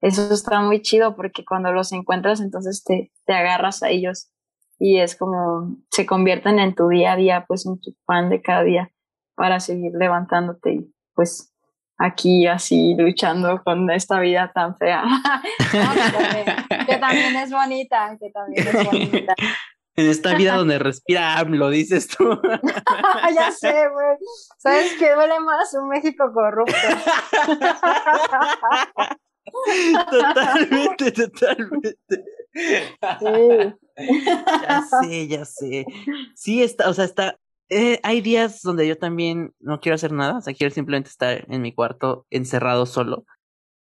eso 0.00 0.32
está 0.32 0.60
muy 0.60 0.82
chido 0.82 1.16
porque 1.16 1.44
cuando 1.44 1.72
los 1.72 1.92
encuentras 1.92 2.40
entonces 2.40 2.84
te, 2.84 3.12
te 3.26 3.32
agarras 3.32 3.82
a 3.82 3.90
ellos 3.90 4.30
y 4.78 4.98
es 4.98 5.16
como 5.16 5.76
se 5.90 6.06
convierten 6.06 6.58
en 6.58 6.74
tu 6.74 6.88
día 6.88 7.12
a 7.12 7.16
día, 7.16 7.44
pues 7.48 7.66
en 7.66 7.80
tu 7.80 7.94
pan 8.04 8.30
de 8.30 8.40
cada 8.40 8.62
día 8.62 8.92
para 9.34 9.60
seguir 9.60 9.92
levantándote 9.98 10.72
y 10.72 10.94
pues 11.14 11.52
aquí 11.96 12.46
así 12.46 12.94
luchando 12.96 13.62
con 13.64 13.90
esta 13.90 14.20
vida 14.20 14.52
tan 14.54 14.76
fea. 14.76 15.02
que, 16.86 16.96
también, 16.96 17.36
es 17.36 17.50
bonita, 17.50 18.16
que 18.20 18.30
también 18.30 18.68
es 18.68 18.84
bonita 18.84 19.34
en 19.98 20.08
esta 20.08 20.34
vida 20.34 20.54
donde 20.54 20.78
respira 20.78 21.42
lo 21.42 21.70
dices 21.70 22.06
tú. 22.06 22.40
ya 23.34 23.50
sé, 23.50 23.88
güey. 23.88 24.16
¿Sabes 24.58 24.94
qué 24.98 25.12
duele 25.12 25.40
más 25.40 25.74
un 25.74 25.88
México 25.88 26.30
corrupto? 26.32 26.72
totalmente, 30.10 31.12
totalmente. 31.12 31.98
Sí. 32.52 33.74
Ya 34.62 34.82
sé, 34.82 35.28
ya 35.28 35.44
sé. 35.44 35.86
Sí, 36.34 36.62
está, 36.62 36.88
o 36.88 36.94
sea, 36.94 37.04
está. 37.04 37.38
Eh, 37.70 38.00
hay 38.02 38.20
días 38.22 38.62
donde 38.62 38.88
yo 38.88 38.96
también 38.96 39.52
no 39.60 39.80
quiero 39.80 39.96
hacer 39.96 40.12
nada, 40.12 40.38
o 40.38 40.40
sea, 40.40 40.54
quiero 40.54 40.72
simplemente 40.72 41.10
estar 41.10 41.44
en 41.48 41.62
mi 41.62 41.74
cuarto 41.74 42.26
encerrado 42.30 42.86
solo. 42.86 43.24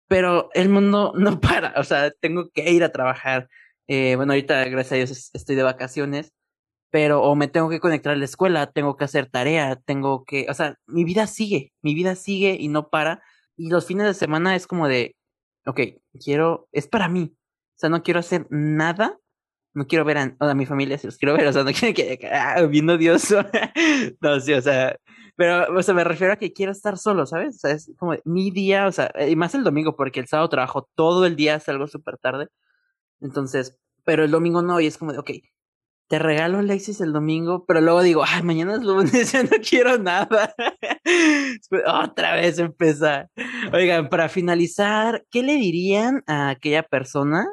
Pero 0.07 0.49
el 0.53 0.70
mundo 0.70 1.13
no 1.18 1.39
para, 1.39 1.74
o 1.78 1.84
sea, 1.84 2.11
tengo 2.11 2.49
que 2.49 2.70
ir 2.72 2.84
a 2.84 2.91
trabajar 2.91 3.47
eh, 3.88 4.15
bueno, 4.18 4.34
ahorita, 4.34 4.65
gracias 4.65 4.91
a 4.91 4.95
Dios, 4.95 5.32
estoy 5.34 5.55
de 5.55 5.63
vacaciones, 5.63 6.34
pero 6.91 7.24
o 7.24 7.36
me 7.36 7.47
tengo 7.47 7.70
que 7.70 7.80
conectar 7.80 8.13
a 8.13 8.18
la 8.18 8.26
escuela, 8.26 8.72
tengo 8.72 8.97
que 8.97 9.05
hacer 9.05 9.28
tarea, 9.30 9.78
tengo 9.86 10.26
que, 10.26 10.47
o 10.49 10.53
sea, 10.53 10.78
mi 10.88 11.03
vida 11.05 11.28
sigue, 11.28 11.74
mi 11.82 11.95
vida 11.95 12.15
sigue 12.15 12.57
y 12.59 12.70
no 12.70 12.89
para. 12.89 13.24
Y 13.57 13.70
los 13.70 13.86
fines 13.88 14.07
de 14.07 14.13
semana 14.13 14.55
es 14.55 14.68
como 14.68 14.88
de, 14.88 15.15
ok, 15.68 15.82
quiero, 16.24 16.68
es 16.72 16.88
para 16.88 17.09
mí, 17.09 17.36
o 17.36 17.80
sea, 17.80 17.89
no 17.89 18.01
quiero 18.01 18.20
hacer 18.20 18.47
nada, 18.49 19.20
no 19.74 19.86
quiero 19.86 20.05
ver 20.05 20.18
a, 20.18 20.53
mi 20.55 20.65
familia 20.65 20.97
si 20.97 21.07
los 21.07 21.18
quiero 21.18 21.36
ver, 21.36 21.47
o 21.47 21.53
sea, 21.53 21.63
no 21.63 21.72
quiero 21.74 21.93
que, 21.93 22.20
ah, 22.32 22.63
bien 22.63 22.89
odioso, 22.89 23.43
no, 24.22 24.39
sí, 24.39 24.53
o 24.53 24.61
sea, 24.61 24.97
pero, 25.36 25.78
o 25.78 25.84
sea, 25.84 25.93
me 25.93 26.03
refiero 26.03 26.34
a 26.34 26.38
que 26.38 26.53
quiero 26.53 26.72
estar 26.72 26.97
solo, 26.97 27.26
¿sabes? 27.28 27.57
O 27.57 27.59
sea, 27.59 27.72
es 27.72 27.91
como 27.97 28.15
mi 28.26 28.49
día, 28.49 28.88
o 28.88 28.91
sea, 28.91 29.11
y 29.30 29.36
más 29.36 29.53
el 29.53 29.63
domingo, 29.63 29.95
porque 29.95 30.20
el 30.20 30.28
sábado 30.28 30.49
trabajo 30.49 30.89
todo 30.95 31.26
el 31.26 31.36
día, 31.36 31.59
salgo 31.59 31.88
súper 31.88 32.18
tarde, 32.18 32.47
entonces, 33.22 33.78
pero 34.05 34.24
el 34.24 34.32
domingo 34.32 34.61
no, 34.61 34.80
y 34.80 34.88
es 34.88 34.97
como 34.97 35.11
de, 35.11 35.20
ok, 35.20 35.32
te 36.07 36.19
regalo 36.19 36.59
Alexis 36.59 37.01
el 37.01 37.11
domingo, 37.11 37.65
pero 37.65 37.81
luego 37.81 38.01
digo, 38.01 38.23
ay, 38.25 38.41
mañana 38.43 38.75
es 38.75 38.83
lunes, 38.83 39.11
ya 39.31 39.43
no 39.43 39.49
quiero 39.67 39.97
nada. 39.97 40.53
Otra 42.03 42.35
vez 42.35 42.59
empezar. 42.59 43.29
Oigan, 43.73 44.09
para 44.09 44.29
finalizar, 44.29 45.25
¿qué 45.31 45.43
le 45.43 45.55
dirían 45.55 46.23
a 46.27 46.49
aquella 46.49 46.83
persona 46.83 47.45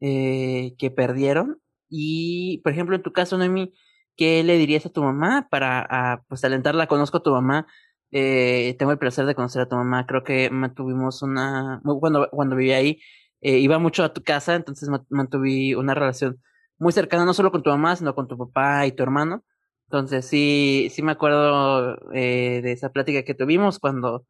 eh, 0.00 0.74
que 0.78 0.90
perdieron? 0.90 1.60
Y, 1.88 2.60
por 2.64 2.72
ejemplo, 2.72 2.96
en 2.96 3.02
tu 3.02 3.12
caso, 3.12 3.38
Noemi, 3.38 3.72
¿qué 4.16 4.42
le 4.42 4.58
dirías 4.58 4.86
a 4.86 4.90
tu 4.90 5.02
mamá 5.02 5.46
para 5.50 5.86
a, 5.88 6.22
pues 6.28 6.44
alentarla? 6.44 6.88
Conozco 6.88 7.18
a 7.18 7.22
tu 7.22 7.30
mamá, 7.30 7.66
eh, 8.10 8.74
tengo 8.78 8.92
el 8.92 8.98
placer 8.98 9.26
de 9.26 9.34
conocer 9.36 9.62
a 9.62 9.68
tu 9.68 9.76
mamá, 9.76 10.06
creo 10.06 10.24
que 10.24 10.50
tuvimos 10.74 11.22
una, 11.22 11.80
cuando, 12.00 12.28
cuando 12.30 12.56
vivía 12.56 12.78
ahí, 12.78 12.98
eh, 13.40 13.58
iba 13.58 13.78
mucho 13.78 14.04
a 14.04 14.12
tu 14.12 14.22
casa, 14.22 14.54
entonces 14.56 14.88
mantuve 15.10 15.76
una 15.76 15.94
relación 15.94 16.40
muy 16.78 16.92
cercana, 16.92 17.24
no 17.24 17.34
solo 17.34 17.50
con 17.50 17.62
tu 17.62 17.70
mamá, 17.70 17.96
sino 17.96 18.14
con 18.14 18.28
tu 18.28 18.36
papá 18.38 18.86
y 18.86 18.92
tu 18.92 19.02
hermano. 19.02 19.44
Entonces 19.88 20.26
sí, 20.26 20.88
sí 20.90 21.02
me 21.02 21.12
acuerdo 21.12 21.96
eh, 22.12 22.60
de 22.62 22.72
esa 22.72 22.90
plática 22.90 23.24
que 23.24 23.34
tuvimos 23.34 23.78
cuando, 23.78 24.26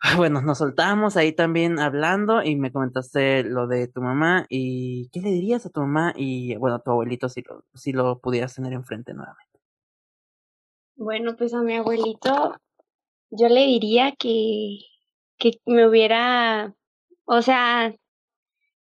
bueno, 0.16 0.42
nos 0.42 0.58
soltamos 0.58 1.16
ahí 1.16 1.32
también 1.32 1.78
hablando 1.78 2.42
y 2.42 2.56
me 2.56 2.72
comentaste 2.72 3.44
lo 3.44 3.66
de 3.66 3.88
tu 3.88 4.00
mamá 4.02 4.46
y 4.48 5.08
qué 5.10 5.20
le 5.20 5.30
dirías 5.30 5.66
a 5.66 5.70
tu 5.70 5.80
mamá 5.80 6.12
y, 6.16 6.56
bueno, 6.56 6.76
a 6.76 6.82
tu 6.82 6.90
abuelito 6.90 7.28
si 7.28 7.42
lo, 7.42 7.64
si 7.74 7.92
lo 7.92 8.20
pudieras 8.20 8.54
tener 8.54 8.72
enfrente 8.72 9.14
nuevamente. 9.14 9.60
Bueno, 10.96 11.36
pues 11.36 11.52
a 11.54 11.62
mi 11.62 11.76
abuelito 11.76 12.56
yo 13.30 13.48
le 13.48 13.66
diría 13.66 14.12
que, 14.18 14.78
que 15.38 15.60
me 15.66 15.86
hubiera 15.86 16.74
O 17.24 17.42
sea, 17.42 17.94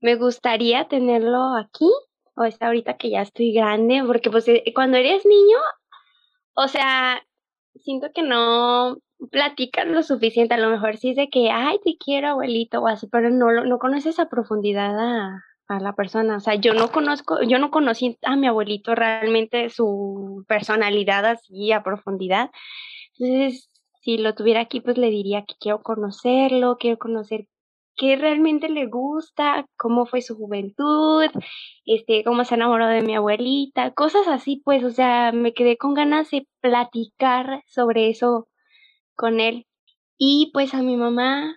me 0.01 0.16
gustaría 0.16 0.89
tenerlo 0.89 1.57
aquí, 1.57 1.91
o 2.39 2.51
sea, 2.51 2.68
ahorita 2.68 2.97
que 2.97 3.11
ya 3.11 3.22
estoy 3.22 3.53
grande, 3.53 4.03
porque 4.07 4.30
pues 4.30 4.49
eh, 4.49 4.62
cuando 4.74 4.97
eres 4.99 5.24
niño, 5.26 5.59
o 6.55 6.68
sea, 6.68 7.22
siento 7.76 8.09
que 8.14 8.22
no 8.22 8.99
platican 9.30 9.93
lo 9.93 10.03
suficiente, 10.03 10.55
a 10.55 10.59
lo 10.59 10.70
mejor 10.70 10.97
sí 10.97 11.11
es 11.11 11.16
de 11.16 11.28
que, 11.28 11.51
ay, 11.51 11.78
te 11.84 11.97
quiero 11.99 12.28
abuelito 12.28 12.80
o 12.80 12.86
así, 12.89 13.07
pero 13.09 13.30
no, 13.30 13.64
no 13.64 13.78
conoces 13.78 14.18
a 14.18 14.28
profundidad 14.28 14.99
a, 14.99 15.45
a 15.68 15.80
la 15.80 15.95
persona, 15.95 16.36
o 16.36 16.41
sea, 16.41 16.55
yo 16.55 16.74
no 16.74 16.91
conozco, 16.91 17.43
yo 17.43 17.59
no 17.59 17.70
conocí 17.70 18.18
a 18.22 18.36
mi 18.36 18.47
abuelito 18.47 18.95
realmente 18.95 19.70
su 19.70 20.45
personalidad 20.49 21.26
así 21.26 21.72
a 21.72 21.82
profundidad, 21.82 22.51
entonces, 23.18 23.70
si 24.03 24.18
lo 24.18 24.34
tuviera 24.34 24.61
aquí, 24.61 24.80
pues 24.80 24.97
le 24.97 25.11
diría 25.11 25.45
que 25.45 25.55
quiero 25.59 25.82
conocerlo, 25.82 26.76
quiero 26.78 26.99
conocer 26.99 27.47
qué 27.99 28.17
realmente 28.17 28.69
le 28.71 28.87
gusta, 28.87 29.67
cómo 29.77 30.07
fue 30.07 30.23
su 30.23 30.37
juventud, 30.37 31.27
este, 31.85 32.25
cómo 32.25 32.45
se 32.45 32.55
enamoró 32.55 32.87
de 32.89 33.03
mi 33.03 33.17
abuelita, 33.17 33.93
cosas 33.93 34.29
así, 34.29 34.63
pues, 34.65 34.85
o 34.85 34.91
sea, 34.91 35.33
me 35.33 35.53
quedé 35.55 35.77
con 35.77 35.95
ganas 35.95 36.31
de 36.31 36.47
platicar 36.61 37.63
sobre 37.67 38.09
eso 38.11 38.49
con 39.17 39.41
él. 39.41 39.67
Y 40.19 40.51
pues 40.55 40.75
a 40.75 40.83
mi 40.83 40.97
mamá, 40.97 41.57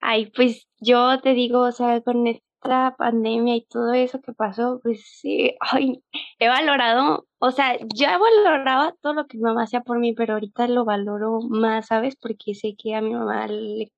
ay, 0.00 0.32
pues 0.36 0.68
yo 0.80 1.20
te 1.20 1.34
digo, 1.34 1.60
o 1.62 1.72
sea, 1.72 2.00
con 2.02 2.26
esta 2.26 2.94
pandemia 2.98 3.56
y 3.56 3.66
todo 3.66 3.92
eso 3.94 4.20
que 4.22 4.32
pasó, 4.32 4.80
pues 4.82 5.02
sí, 5.20 5.54
ay, 5.60 6.02
he 6.38 6.48
valorado, 6.48 7.26
o 7.38 7.50
sea, 7.52 7.76
ya 7.94 8.18
valoraba 8.18 8.94
todo 9.02 9.14
lo 9.14 9.26
que 9.26 9.38
mi 9.38 9.44
mamá 9.44 9.64
hacía 9.64 9.82
por 9.82 9.98
mí, 9.98 10.14
pero 10.14 10.34
ahorita 10.34 10.68
lo 10.68 10.84
valoro 10.84 11.40
más, 11.42 11.88
¿sabes? 11.88 12.16
Porque 12.16 12.54
sé 12.54 12.74
que 12.76 12.94
a 12.94 13.02
mi 13.02 13.14
mamá 13.14 13.46
le 13.48 13.92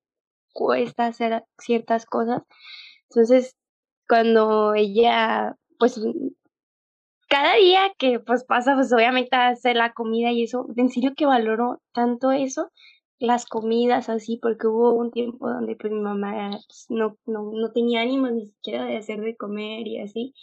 cuesta 0.55 1.07
hacer 1.07 1.45
ciertas 1.59 2.07
cosas. 2.07 2.43
Entonces, 3.11 3.57
cuando 4.09 4.75
ella, 4.75 5.57
pues, 5.79 6.01
cada 7.29 7.57
día 7.57 7.93
que 7.99 8.21
pues 8.21 8.45
pasa, 8.45 8.75
pues 8.75 8.93
obviamente 8.93 9.37
hace 9.37 9.75
la 9.75 9.93
comida 9.93 10.31
y 10.31 10.45
eso, 10.45 10.67
en 10.77 10.91
serio 10.91 11.13
que 11.17 11.27
valoro 11.27 11.81
tanto 11.93 12.33
eso, 12.33 12.71
las 13.19 13.47
comidas 13.47 14.09
así, 14.09 14.39
porque 14.41 14.67
hubo 14.69 14.93
un 14.95 15.11
tiempo 15.11 15.49
donde 15.49 15.77
pues 15.77 15.93
mi 15.93 16.01
mamá 16.01 16.51
pues, 16.51 16.87
no, 16.89 17.17
no, 17.27 17.51
no 17.53 17.73
tenía 17.73 18.03
ánimo 18.03 18.29
ni 18.29 18.47
siquiera 18.47 18.85
de 18.87 18.97
hacer 18.99 19.21
de 19.21 19.37
comer 19.37 19.87
y 19.87 20.01
así. 20.01 20.35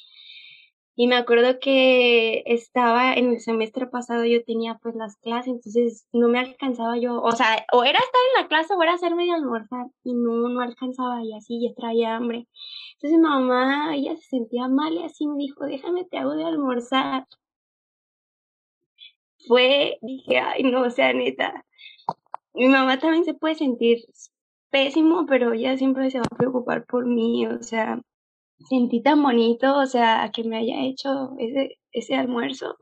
Y 0.96 1.08
me 1.08 1.16
acuerdo 1.16 1.60
que 1.60 2.44
estaba 2.46 3.14
en 3.14 3.32
el 3.32 3.40
semestre 3.40 3.88
pasado, 3.88 4.26
yo 4.26 4.44
tenía 4.44 4.78
pues 4.82 4.96
las 4.96 5.16
clases, 5.18 5.54
entonces 5.54 6.08
no 6.12 6.28
me 6.28 6.40
alcanzaba 6.40 6.98
yo, 6.98 7.22
o 7.22 7.32
sea, 7.32 7.66
o 7.72 7.84
era 7.84 7.98
estar 8.00 8.22
en 8.36 8.42
la 8.44 8.48
clase 8.50 8.74
o 8.74 8.84
era 8.84 8.94
hacerme 8.94 9.26
de 9.26 9.32
almorzar, 9.32 9.88
y 10.04 10.14
no, 10.14 10.50
no 10.50 10.62
alcanzaba, 10.62 11.24
y 11.24 11.34
así 11.34 11.62
ya 11.62 11.74
traía 11.76 12.16
hambre. 12.16 12.48
Entonces 12.96 13.20
mi 13.20 13.24
mamá, 13.24 13.96
ella 13.96 14.16
se 14.18 14.24
sentía 14.24 14.68
mal 14.68 14.94
y 14.94 15.04
así 15.04 15.28
me 15.28 15.38
dijo, 15.38 15.66
déjame, 15.66 16.06
te 16.06 16.18
hago 16.18 16.36
de 16.36 16.44
almorzar. 16.46 17.26
Fue, 19.48 19.98
dije, 20.02 20.40
ay, 20.40 20.64
no, 20.64 20.82
o 20.84 20.90
sea, 20.90 21.14
neta, 21.14 21.66
mi 22.54 22.68
mamá 22.68 23.00
también 23.00 23.26
se 23.26 23.34
puede 23.34 23.56
sentir 23.56 24.00
pésimo, 24.70 25.26
pero 25.26 25.54
ella 25.54 25.78
siempre 25.78 26.12
se 26.12 26.20
va 26.20 26.26
a 26.32 26.38
preocupar 26.38 26.86
por 26.86 27.06
mí, 27.06 27.48
o 27.48 27.64
sea, 27.64 28.02
sentí 28.70 29.02
tan 29.02 29.22
bonito, 29.24 29.78
o 29.78 29.86
sea, 29.86 30.32
que 30.34 30.44
me 30.44 30.58
haya 30.58 30.82
hecho 30.86 31.32
ese, 31.40 31.80
ese 31.92 32.16
almuerzo. 32.16 32.78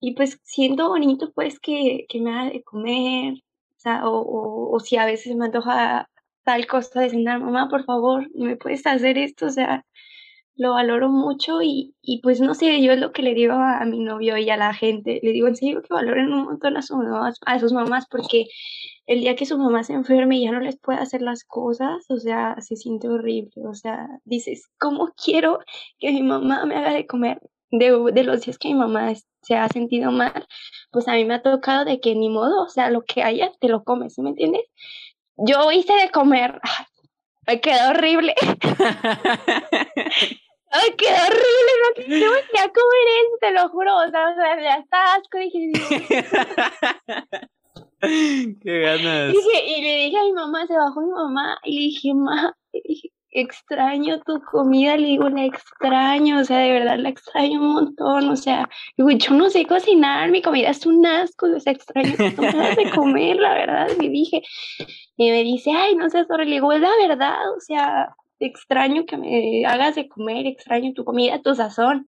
Y 0.00 0.14
pues 0.14 0.40
siento 0.44 0.88
bonito 0.88 1.32
pues 1.34 1.60
que, 1.60 2.06
que 2.08 2.20
me 2.20 2.30
haga 2.32 2.50
de 2.50 2.62
comer, 2.62 3.34
o 3.34 3.80
sea, 3.80 4.06
o, 4.08 4.20
o, 4.20 4.76
o, 4.76 4.80
si 4.80 4.96
a 4.96 5.06
veces 5.06 5.34
me 5.36 5.46
antoja 5.46 6.08
tal 6.44 6.66
cosa 6.66 7.00
de 7.00 7.10
cenar, 7.10 7.40
mamá, 7.40 7.68
por 7.68 7.84
favor, 7.84 8.28
¿me 8.34 8.56
puedes 8.56 8.86
hacer 8.86 9.18
esto? 9.18 9.46
O 9.46 9.50
sea, 9.50 9.84
lo 10.56 10.72
valoro 10.72 11.08
mucho 11.08 11.62
y, 11.62 11.94
y 12.00 12.20
pues 12.22 12.40
no 12.40 12.54
sé, 12.54 12.80
yo 12.82 12.92
es 12.92 13.00
lo 13.00 13.12
que 13.12 13.22
le 13.22 13.34
digo 13.34 13.54
a, 13.54 13.78
a 13.78 13.84
mi 13.86 13.98
novio 14.00 14.36
y 14.36 14.48
a 14.50 14.56
la 14.56 14.72
gente, 14.72 15.20
le 15.22 15.32
digo 15.32 15.48
en 15.48 15.56
serio 15.56 15.82
que 15.82 15.92
valoren 15.92 16.32
un 16.32 16.44
montón 16.44 16.76
a 16.76 16.82
sus 16.82 16.96
mamás, 16.96 17.38
a 17.44 17.58
sus 17.58 17.72
mamás 17.72 18.06
porque 18.08 18.46
el 19.06 19.20
día 19.20 19.36
que 19.36 19.46
su 19.46 19.58
mamá 19.58 19.82
se 19.84 19.94
enferme 19.94 20.38
y 20.38 20.44
ya 20.44 20.52
no 20.52 20.60
les 20.60 20.78
puede 20.78 20.98
hacer 20.98 21.22
las 21.22 21.44
cosas, 21.44 22.04
o 22.08 22.16
sea, 22.18 22.56
se 22.60 22.76
siente 22.76 23.08
horrible, 23.08 23.52
o 23.68 23.74
sea, 23.74 24.08
dices, 24.24 24.68
¿cómo 24.78 25.12
quiero 25.22 25.58
que 25.98 26.12
mi 26.12 26.22
mamá 26.22 26.64
me 26.66 26.76
haga 26.76 26.92
de 26.92 27.06
comer? 27.06 27.40
De, 27.70 27.90
de 28.12 28.22
los 28.22 28.42
días 28.42 28.56
que 28.56 28.68
mi 28.68 28.74
mamá 28.74 29.12
se 29.42 29.56
ha 29.56 29.68
sentido 29.68 30.12
mal, 30.12 30.46
pues 30.92 31.08
a 31.08 31.14
mí 31.14 31.24
me 31.24 31.34
ha 31.34 31.42
tocado 31.42 31.84
de 31.84 31.98
que 31.98 32.14
ni 32.14 32.28
modo, 32.28 32.62
o 32.62 32.68
sea, 32.68 32.88
lo 32.90 33.02
que 33.02 33.22
haya, 33.24 33.50
te 33.60 33.68
lo 33.68 33.82
comes, 33.82 34.14
¿sí 34.14 34.22
me 34.22 34.30
entiendes? 34.30 34.62
Yo 35.36 35.72
hice 35.72 35.92
de 35.94 36.10
comer, 36.10 36.60
me 37.46 37.60
quedó 37.60 37.90
horrible. 37.90 38.34
Ay, 40.76 40.90
quedó 40.96 41.14
horrible, 41.28 41.72
no, 41.78 41.86
no 42.26 42.32
me 42.32 42.42
quería 42.42 42.66
comer 42.72 43.06
eso, 43.20 43.36
te 43.40 43.52
lo 43.52 43.68
juro, 43.68 43.96
o 43.96 44.10
sea, 44.10 44.28
o 44.28 44.34
sea 44.34 44.60
ya 44.60 44.78
está 44.78 45.14
asco, 45.14 45.38
dije, 45.38 45.70
Qué 48.60 48.80
ganas. 48.80 49.32
Y, 49.32 49.36
dije, 49.36 49.64
y 49.66 49.82
le 49.82 49.98
dije 50.04 50.18
a 50.18 50.24
mi 50.24 50.32
mamá, 50.32 50.66
se 50.66 50.76
bajó 50.76 51.00
mi 51.00 51.12
mamá, 51.12 51.60
y 51.62 51.78
le 51.78 51.84
dije, 51.86 52.12
ma, 52.12 52.52
dije, 52.72 53.12
extraño 53.30 54.20
tu 54.22 54.42
comida, 54.42 54.96
le 54.96 55.06
digo, 55.06 55.28
la 55.28 55.44
extraño, 55.44 56.40
o 56.40 56.44
sea, 56.44 56.58
de 56.58 56.72
verdad 56.72 56.98
la 56.98 57.10
extraño 57.10 57.60
un 57.60 57.74
montón, 57.74 58.30
o 58.30 58.36
sea, 58.36 58.68
digo, 58.96 59.10
yo 59.10 59.30
no 59.30 59.50
sé 59.50 59.66
cocinar, 59.66 60.32
mi 60.32 60.42
comida 60.42 60.70
es 60.70 60.84
un 60.86 61.06
asco, 61.06 61.46
o 61.54 61.60
sea, 61.60 61.72
extraño 61.72 62.16
ganas 62.18 62.74
de 62.76 62.90
comer, 62.94 63.36
la 63.36 63.54
verdad, 63.54 63.90
le 63.96 64.08
dije, 64.08 64.42
y 65.16 65.30
me 65.30 65.44
dice, 65.44 65.70
ay, 65.72 65.94
no 65.94 66.10
seas 66.10 66.28
horrible, 66.28 66.50
le 66.50 66.56
digo, 66.56 66.72
es 66.72 66.80
la 66.80 66.90
verdad, 67.06 67.48
o 67.56 67.60
sea, 67.60 68.12
extraño 68.46 69.06
que 69.06 69.16
me 69.16 69.64
hagas 69.66 69.94
de 69.96 70.08
comer, 70.08 70.46
extraño 70.46 70.92
tu 70.94 71.04
comida, 71.04 71.42
tu 71.42 71.54
sazón. 71.54 72.08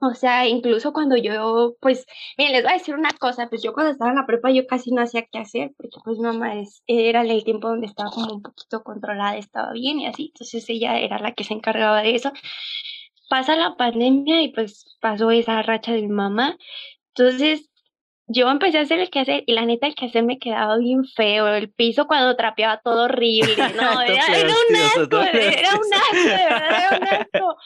O 0.00 0.14
sea, 0.14 0.46
incluso 0.46 0.92
cuando 0.92 1.16
yo, 1.16 1.76
pues, 1.80 2.04
miren, 2.36 2.52
les 2.52 2.62
voy 2.62 2.72
a 2.72 2.76
decir 2.76 2.94
una 2.94 3.10
cosa, 3.12 3.48
pues 3.48 3.62
yo 3.62 3.72
cuando 3.72 3.92
estaba 3.92 4.10
en 4.10 4.16
la 4.18 4.26
prepa 4.26 4.50
yo 4.50 4.66
casi 4.66 4.92
no 4.92 5.00
hacía 5.02 5.24
qué 5.30 5.38
hacer, 5.38 5.72
porque 5.76 5.96
pues 6.04 6.18
mi 6.18 6.24
mamá 6.24 6.60
es, 6.60 6.82
era 6.86 7.22
el 7.22 7.44
tiempo 7.44 7.68
donde 7.68 7.86
estaba 7.86 8.10
como 8.10 8.34
un 8.34 8.42
poquito 8.42 8.82
controlada, 8.82 9.36
estaba 9.38 9.72
bien 9.72 10.00
y 10.00 10.06
así, 10.06 10.26
entonces 10.34 10.68
ella 10.68 10.98
era 10.98 11.18
la 11.18 11.32
que 11.32 11.44
se 11.44 11.54
encargaba 11.54 12.02
de 12.02 12.14
eso. 12.16 12.32
Pasa 13.30 13.56
la 13.56 13.76
pandemia 13.76 14.42
y 14.42 14.52
pues 14.52 14.96
pasó 15.00 15.30
esa 15.30 15.62
racha 15.62 15.92
de 15.92 16.02
mi 16.02 16.08
mamá, 16.08 16.56
entonces 17.14 17.70
yo 18.26 18.48
empecé 18.48 18.78
a 18.78 18.82
hacer 18.82 19.00
el 19.00 19.10
quehacer 19.10 19.44
y 19.46 19.52
la 19.52 19.66
neta 19.66 19.86
el 19.86 19.94
quehacer 19.94 20.24
me 20.24 20.38
quedaba 20.38 20.78
bien 20.78 21.04
feo, 21.04 21.46
el 21.48 21.70
piso 21.70 22.06
cuando 22.06 22.36
trapeaba 22.36 22.80
todo 22.82 23.04
horrible, 23.04 23.54
no, 23.76 24.00
era, 24.00 24.26
era 24.26 24.54
un 24.68 24.76
asco, 24.76 25.22
era 25.22 25.70
un 25.74 25.94
asco, 25.94 26.16
de 26.16 26.44
verdad, 26.44 26.78
era 26.78 26.98
un 26.98 27.04
asco. 27.20 27.56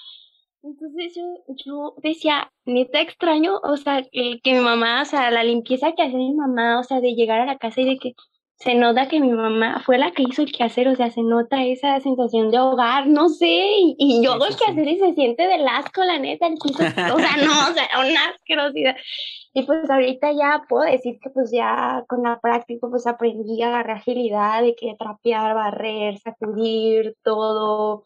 Entonces 0.61 1.15
yo, 1.15 1.23
yo 1.65 1.95
decía, 2.03 2.53
neta 2.65 3.01
extraño, 3.01 3.59
o 3.63 3.77
sea, 3.77 4.03
que, 4.11 4.41
que 4.43 4.55
mi 4.55 4.61
mamá, 4.61 5.03
o 5.03 5.05
sea, 5.05 5.31
la 5.31 5.45
limpieza 5.45 5.93
que 5.97 6.03
hace 6.03 6.17
mi 6.17 6.35
mamá, 6.35 6.81
o 6.81 6.83
sea, 6.83 7.01
de 7.01 7.15
llegar 7.15 7.41
a 7.41 7.47
la 7.47 7.59
casa 7.59 7.81
y 7.81 7.85
de 7.85 7.99
que 7.99 8.15
se 8.59 8.75
nota 8.75 9.07
que 9.07 9.21
mi 9.21 9.31
mamá 9.31 9.81
fue 9.87 9.99
la 9.99 10.11
que 10.11 10.25
hizo 10.25 10.43
el 10.43 10.51
quehacer, 10.51 10.89
o 10.89 10.97
sea, 10.97 11.11
se 11.11 11.23
nota 11.23 11.65
esa 11.65 12.01
sensación 12.01 12.51
de 12.51 12.59
hogar, 12.59 13.07
no 13.07 13.29
sé, 13.29 13.47
y, 13.47 13.97
y 13.99 14.25
yo 14.25 14.33
hago 14.33 14.47
el 14.47 14.57
quehacer 14.57 14.89
y 14.89 14.99
se 14.99 15.15
siente 15.15 15.47
del 15.47 15.67
asco, 15.69 16.03
la 16.03 16.19
neta, 16.19 16.49
el 16.49 16.55
piso, 16.55 16.83
o 16.83 17.19
sea, 17.19 17.37
no, 17.37 17.53
o 17.71 17.73
sea, 17.73 17.89
una 18.01 18.31
asquerosidad. 18.31 18.97
Y 19.55 19.63
pues 19.63 19.89
ahorita 19.89 20.33
ya 20.33 20.65
puedo 20.69 20.91
decir 20.91 21.19
que 21.23 21.31
pues 21.31 21.51
ya 21.53 22.05
con 22.09 22.25
la 22.25 22.41
práctica 22.41 22.89
pues 22.91 23.07
aprendí 23.07 23.63
a 23.63 23.69
agarrar 23.69 23.99
agilidad 23.99 24.63
de 24.63 24.75
que 24.75 24.97
trapear, 24.99 25.55
barrer, 25.55 26.19
sacudir, 26.19 27.17
todo, 27.23 28.03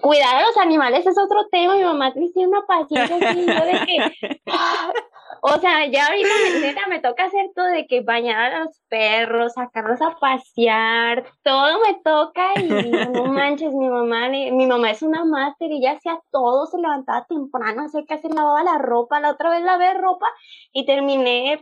cuidar 0.00 0.36
a 0.36 0.42
los 0.46 0.56
animales 0.56 1.06
es 1.06 1.18
otro 1.18 1.48
tema. 1.50 1.76
Mi 1.76 1.84
mamá 1.84 2.12
tiene 2.12 2.48
una 2.48 2.66
paciencia 2.66 3.16
así, 3.16 3.46
yo 3.46 3.64
de 3.64 3.86
que, 3.86 4.30
o 5.42 5.58
sea, 5.58 5.86
ya 5.86 6.06
ahorita 6.06 6.28
neta, 6.60 6.86
me 6.88 7.00
toca 7.00 7.24
hacer 7.24 7.50
todo 7.54 7.66
de 7.66 7.86
que 7.86 8.02
bañar 8.02 8.52
a 8.52 8.64
los 8.64 8.80
perros, 8.88 9.54
sacarlos 9.54 10.00
a 10.02 10.16
pasear, 10.18 11.24
todo 11.42 11.80
me 11.80 12.00
toca 12.02 12.52
y 12.60 12.68
no 13.10 13.24
manches, 13.32 13.74
mi 13.74 13.88
mamá, 13.88 14.28
mi 14.28 14.66
mamá 14.66 14.90
es 14.90 15.02
una 15.02 15.24
máster 15.24 15.70
y 15.70 15.78
ella 15.78 15.92
hacía 15.92 16.20
todo, 16.30 16.66
se 16.66 16.78
levantaba 16.78 17.26
temprano, 17.28 17.84
hacía 17.84 18.04
que 18.06 18.18
se 18.18 18.28
lavaba 18.28 18.62
la 18.62 18.78
ropa, 18.78 19.20
la 19.20 19.30
otra 19.30 19.50
vez 19.50 19.62
lavé 19.62 19.94
ropa 19.94 20.26
y 20.72 20.86
terminé 20.86 21.60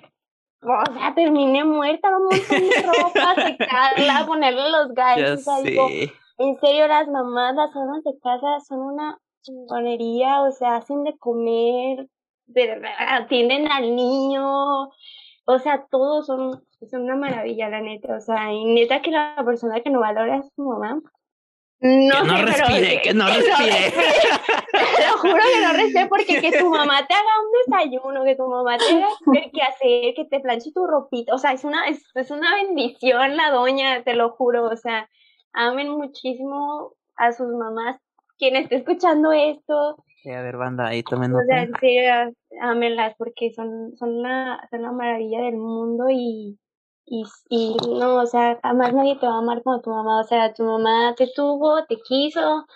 o 0.61 0.93
sea, 0.93 1.15
terminé 1.15 1.65
muerta, 1.65 2.09
un 2.09 2.25
montón 2.25 2.69
de 2.69 2.83
ropa, 2.83 3.35
secarla, 3.47 4.27
ponerle 4.27 4.71
los 4.71 4.93
ganchos, 4.93 5.47
algo. 5.47 5.89
En 6.39 6.59
serio, 6.61 6.87
las 6.87 7.09
mamás, 7.09 7.55
las 7.57 7.75
amas 7.75 8.05
de 8.05 8.19
casa 8.23 8.61
son 8.67 8.81
una 8.81 9.19
chingonería, 9.43 10.43
o 10.43 10.53
sea, 10.53 10.77
hacen 10.77 11.03
de 11.05 11.17
comer, 11.19 12.07
de, 12.47 12.81
atienden 12.99 13.71
al 13.71 13.95
niño, 13.97 14.89
o 15.45 15.59
sea, 15.59 15.87
todos 15.91 16.27
son, 16.27 16.63
son 16.89 17.03
una 17.03 17.17
maravilla, 17.17 17.69
la 17.69 17.81
neta, 17.81 18.17
o 18.17 18.21
sea, 18.21 18.53
y 18.53 18.65
neta 18.67 19.03
que 19.03 19.11
la 19.11 19.43
persona 19.45 19.81
que 19.81 19.91
no 19.91 20.01
valora 20.01 20.37
es 20.37 20.47
su 20.55 20.63
mamá. 20.63 21.01
No, 21.81 22.23
que 22.23 22.27
no 22.27 22.37
sé, 22.37 22.43
respire, 22.43 22.89
pero, 22.89 23.03
que 23.03 23.15
no 23.15 23.27
respire. 23.27 23.93
Te 24.73 25.07
lo 25.07 25.19
juro 25.19 25.43
que 25.55 25.67
no 25.67 25.73
respire 25.73 26.07
porque 26.07 26.41
que 26.41 26.59
tu 26.59 26.71
mamá 26.71 27.07
te 27.07 27.15
haga 27.15 27.31
un 27.43 27.73
desayuno, 27.73 28.25
que 28.25 28.37
tu 28.37 28.47
mamá 28.47 28.79
te 28.79 28.85
haga 28.85 29.09
que 29.53 29.63
hacer, 29.63 30.15
que 30.15 30.27
te 30.29 30.41
planche 30.41 30.71
tu 30.73 30.87
ropita, 30.87 31.35
o 31.35 31.39
sea, 31.39 31.53
es 31.53 31.65
una, 31.65 31.89
es, 31.89 32.05
es 32.15 32.31
una 32.31 32.55
bendición 32.55 33.37
la 33.37 33.51
doña, 33.51 34.03
te 34.03 34.15
lo 34.15 34.31
juro, 34.31 34.65
o 34.69 34.77
sea, 34.77 35.09
amen 35.59 35.91
muchísimo 35.91 36.95
a 37.17 37.33
sus 37.33 37.49
mamás, 37.49 38.01
quien 38.39 38.57
esté 38.57 38.77
escuchando 38.77 39.33
esto. 39.33 39.97
Sí, 40.23 40.31
a 40.31 40.41
ver, 40.41 40.57
banda, 40.57 40.87
ahí 40.87 41.03
tomen 41.03 41.35
O 41.35 41.43
sea, 41.45 41.63
en 41.63 41.73
serio, 41.81 42.35
ámenlas 42.61 43.15
porque 43.19 43.53
son, 43.53 43.97
son, 43.97 44.23
la, 44.23 44.67
son 44.71 44.83
la 44.83 44.93
maravilla 44.93 45.43
del 45.43 45.57
mundo 45.57 46.09
y, 46.11 46.59
y, 47.07 47.25
y 47.49 47.77
no, 47.99 48.17
o 48.17 48.27
sea, 48.27 48.59
jamás 48.63 48.95
nadie 48.95 49.17
te 49.17 49.27
va 49.27 49.35
a 49.35 49.39
amar 49.39 49.63
como 49.63 49.81
tu 49.81 49.91
mamá. 49.91 50.21
O 50.21 50.25
sea, 50.25 50.55
tu 50.55 50.63
mamá 50.65 51.15
te 51.17 51.29
tuvo, 51.35 51.85
te 51.87 51.97
quiso, 51.97 52.67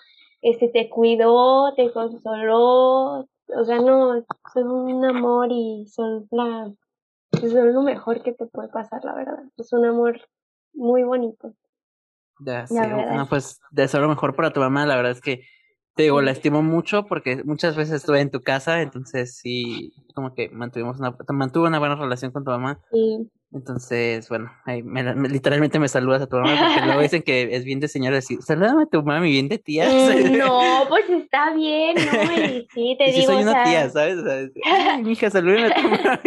este, 0.40 0.68
te 0.68 0.90
cuidó, 0.90 1.72
te 1.74 1.92
consoló. 1.92 3.20
O 3.54 3.64
sea, 3.64 3.78
no, 3.80 4.24
son 4.52 4.70
un 4.70 5.04
amor 5.04 5.48
y 5.50 5.86
son 5.86 6.26
la, 6.32 6.72
son 7.32 7.72
lo 7.72 7.82
mejor 7.82 8.22
que 8.22 8.32
te 8.32 8.46
puede 8.46 8.68
pasar, 8.68 9.04
la 9.04 9.14
verdad. 9.14 9.44
Es 9.56 9.72
un 9.72 9.84
amor 9.84 10.20
muy 10.74 11.04
bonito. 11.04 11.54
Ya, 12.44 12.66
sí, 12.66 12.74
no, 12.74 13.26
pues 13.28 13.60
deseo 13.70 14.00
lo 14.00 14.08
mejor 14.08 14.34
para 14.34 14.52
tu 14.52 14.60
mamá, 14.60 14.86
la 14.86 14.96
verdad 14.96 15.12
es 15.12 15.20
que 15.20 15.42
te 15.94 16.04
digo, 16.04 16.22
la 16.22 16.30
estimo 16.30 16.62
mucho 16.62 17.04
porque 17.04 17.42
muchas 17.44 17.76
veces 17.76 17.96
estuve 17.96 18.20
en 18.20 18.30
tu 18.30 18.42
casa, 18.42 18.80
entonces 18.80 19.36
sí, 19.36 19.92
como 20.14 20.34
que 20.34 20.48
mantuvimos 20.48 20.98
una, 20.98 21.14
mantuvo 21.28 21.66
una 21.66 21.78
buena 21.78 21.96
relación 21.96 22.32
con 22.32 22.44
tu 22.44 22.50
mamá. 22.50 22.80
Sí. 22.90 23.30
Entonces, 23.54 24.30
bueno, 24.30 24.50
ahí 24.64 24.82
me, 24.82 25.02
literalmente 25.28 25.78
me 25.78 25.88
saludas 25.88 26.22
a 26.22 26.26
tu 26.26 26.36
mamá 26.36 26.56
porque 26.58 26.86
luego 26.86 27.02
dicen 27.02 27.22
que 27.26 27.54
es 27.54 27.64
bien 27.64 27.80
de 27.80 27.88
señora 27.88 28.16
decir, 28.16 28.40
salúdame 28.40 28.84
a 28.84 28.86
tu 28.86 29.02
mamá, 29.02 29.20
bien 29.20 29.48
de 29.48 29.58
tía. 29.58 29.86
Mm, 29.86 30.38
no, 30.38 30.60
pues 30.88 31.10
está 31.10 31.52
bien, 31.54 31.96
¿no? 31.96 32.32
Y 32.32 32.66
sí, 32.72 32.96
te 32.98 33.12
digo. 33.12 33.26
soy 33.26 33.42
una 33.42 33.64
tía, 33.64 33.90
¿sabes? 33.90 34.16
O 34.16 34.24
sea, 34.24 35.00
hija, 35.06 35.30
salúdame 35.30 35.66
a 35.66 35.74
tu 35.74 35.82
mamá. 35.88 36.20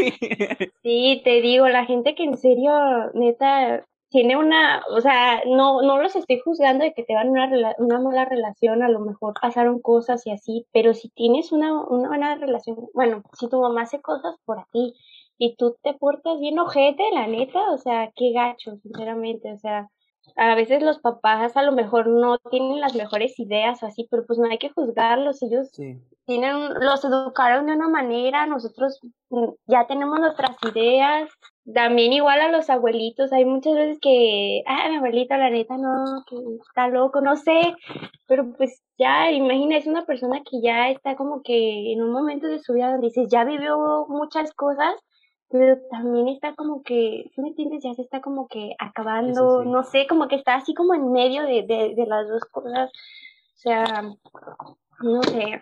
sí, 0.84 1.22
te 1.24 1.42
digo, 1.42 1.68
la 1.68 1.86
gente 1.86 2.14
que 2.14 2.26
en 2.26 2.38
serio, 2.38 2.72
neta, 3.16 3.84
tiene 4.16 4.38
una, 4.38 4.82
o 4.92 5.02
sea, 5.02 5.42
no, 5.46 5.82
no 5.82 6.02
los 6.02 6.16
estoy 6.16 6.40
juzgando 6.40 6.86
de 6.86 6.94
que 6.94 7.04
te 7.04 7.14
van 7.14 7.32
una, 7.32 7.76
una 7.80 8.00
mala 8.00 8.24
relación, 8.24 8.82
a 8.82 8.88
lo 8.88 9.02
mejor 9.02 9.34
pasaron 9.42 9.82
cosas 9.82 10.26
y 10.26 10.32
así, 10.32 10.66
pero 10.72 10.94
si 10.94 11.10
tienes 11.10 11.52
una, 11.52 11.84
una 11.84 12.08
buena 12.08 12.36
relación, 12.36 12.78
bueno, 12.94 13.24
si 13.34 13.50
tu 13.50 13.60
mamá 13.60 13.82
hace 13.82 14.00
cosas 14.00 14.38
por 14.46 14.66
ti 14.72 14.94
y 15.38 15.58
tú 15.58 15.76
te 15.84 15.96
portas 15.96 16.40
bien 16.40 16.58
ojete, 16.60 17.04
la 17.12 17.28
neta, 17.28 17.60
o 17.72 17.78
sea, 17.78 18.10
qué 18.16 18.32
gacho, 18.32 18.78
sinceramente, 18.78 19.52
o 19.52 19.58
sea, 19.58 19.90
a 20.38 20.56
veces 20.56 20.82
los 20.82 21.00
papás 21.00 21.58
a 21.58 21.64
lo 21.64 21.74
mejor 21.74 22.08
no 22.08 22.38
tienen 22.38 22.80
las 22.80 22.96
mejores 22.96 23.38
ideas 23.38 23.84
o 23.84 23.88
así, 23.88 24.08
pero 24.10 24.26
pues 24.26 24.40
no 24.40 24.48
hay 24.50 24.60
que 24.60 24.70
juzgarlos, 24.70 25.44
ellos 25.44 25.72
tienen, 26.26 26.74
los 26.80 27.04
educaron 27.04 27.66
de 27.66 27.74
una 27.74 27.90
manera, 27.90 28.46
nosotros 28.46 29.02
mm, 29.30 29.50
ya 29.68 29.88
tenemos 29.88 30.18
nuestras 30.22 30.56
ideas, 30.72 31.30
también 31.74 32.14
igual 32.14 32.40
a 32.42 32.52
los 32.52 32.70
abuelitos, 32.70 33.34
hay 33.34 33.44
muchas 33.46 33.74
veces 33.74 33.98
que, 34.00 34.64
ah, 34.68 34.88
mi 34.90 34.98
abuelita, 34.98 35.38
la 35.38 35.50
neta, 35.50 35.78
no, 35.78 36.24
que 36.28 36.36
está 36.68 36.88
loco, 36.88 37.22
no 37.22 37.36
sé, 37.38 37.76
pero 38.28 38.54
pues 38.56 38.84
ya, 38.98 39.32
imagina, 39.32 39.78
es 39.78 39.88
una 39.88 40.06
persona 40.06 40.42
que 40.50 40.62
ya 40.62 40.90
está 40.90 41.16
como 41.16 41.42
que 41.42 41.92
en 41.92 42.04
un 42.04 42.12
momento 42.12 42.48
de 42.48 42.60
su 42.60 42.74
vida 42.74 42.92
donde 42.92 43.08
dices, 43.08 43.30
ya 43.32 43.44
vivió 43.44 44.06
muchas 44.08 44.54
cosas, 44.54 44.94
pero 45.50 45.78
también 45.90 46.28
está 46.28 46.54
como 46.56 46.84
que, 46.84 47.32
si 47.34 47.42
me 47.42 47.50
entiendes? 47.50 47.84
Ya 47.84 47.94
se 47.94 48.02
está 48.04 48.22
como 48.22 48.48
que 48.48 48.76
acabando, 48.78 49.64
no 49.64 49.84
sé, 49.84 50.06
como 50.08 50.28
que 50.28 50.36
está 50.36 50.56
así 50.56 50.74
como 50.74 50.94
en 50.94 51.12
medio 51.12 51.44
de, 51.44 51.64
de, 51.64 51.96
de 51.96 52.06
las 52.06 52.28
dos 52.28 52.44
cosas, 52.46 52.92
o 52.92 53.58
sea, 53.58 54.04
no 55.00 55.24
sé. 55.24 55.62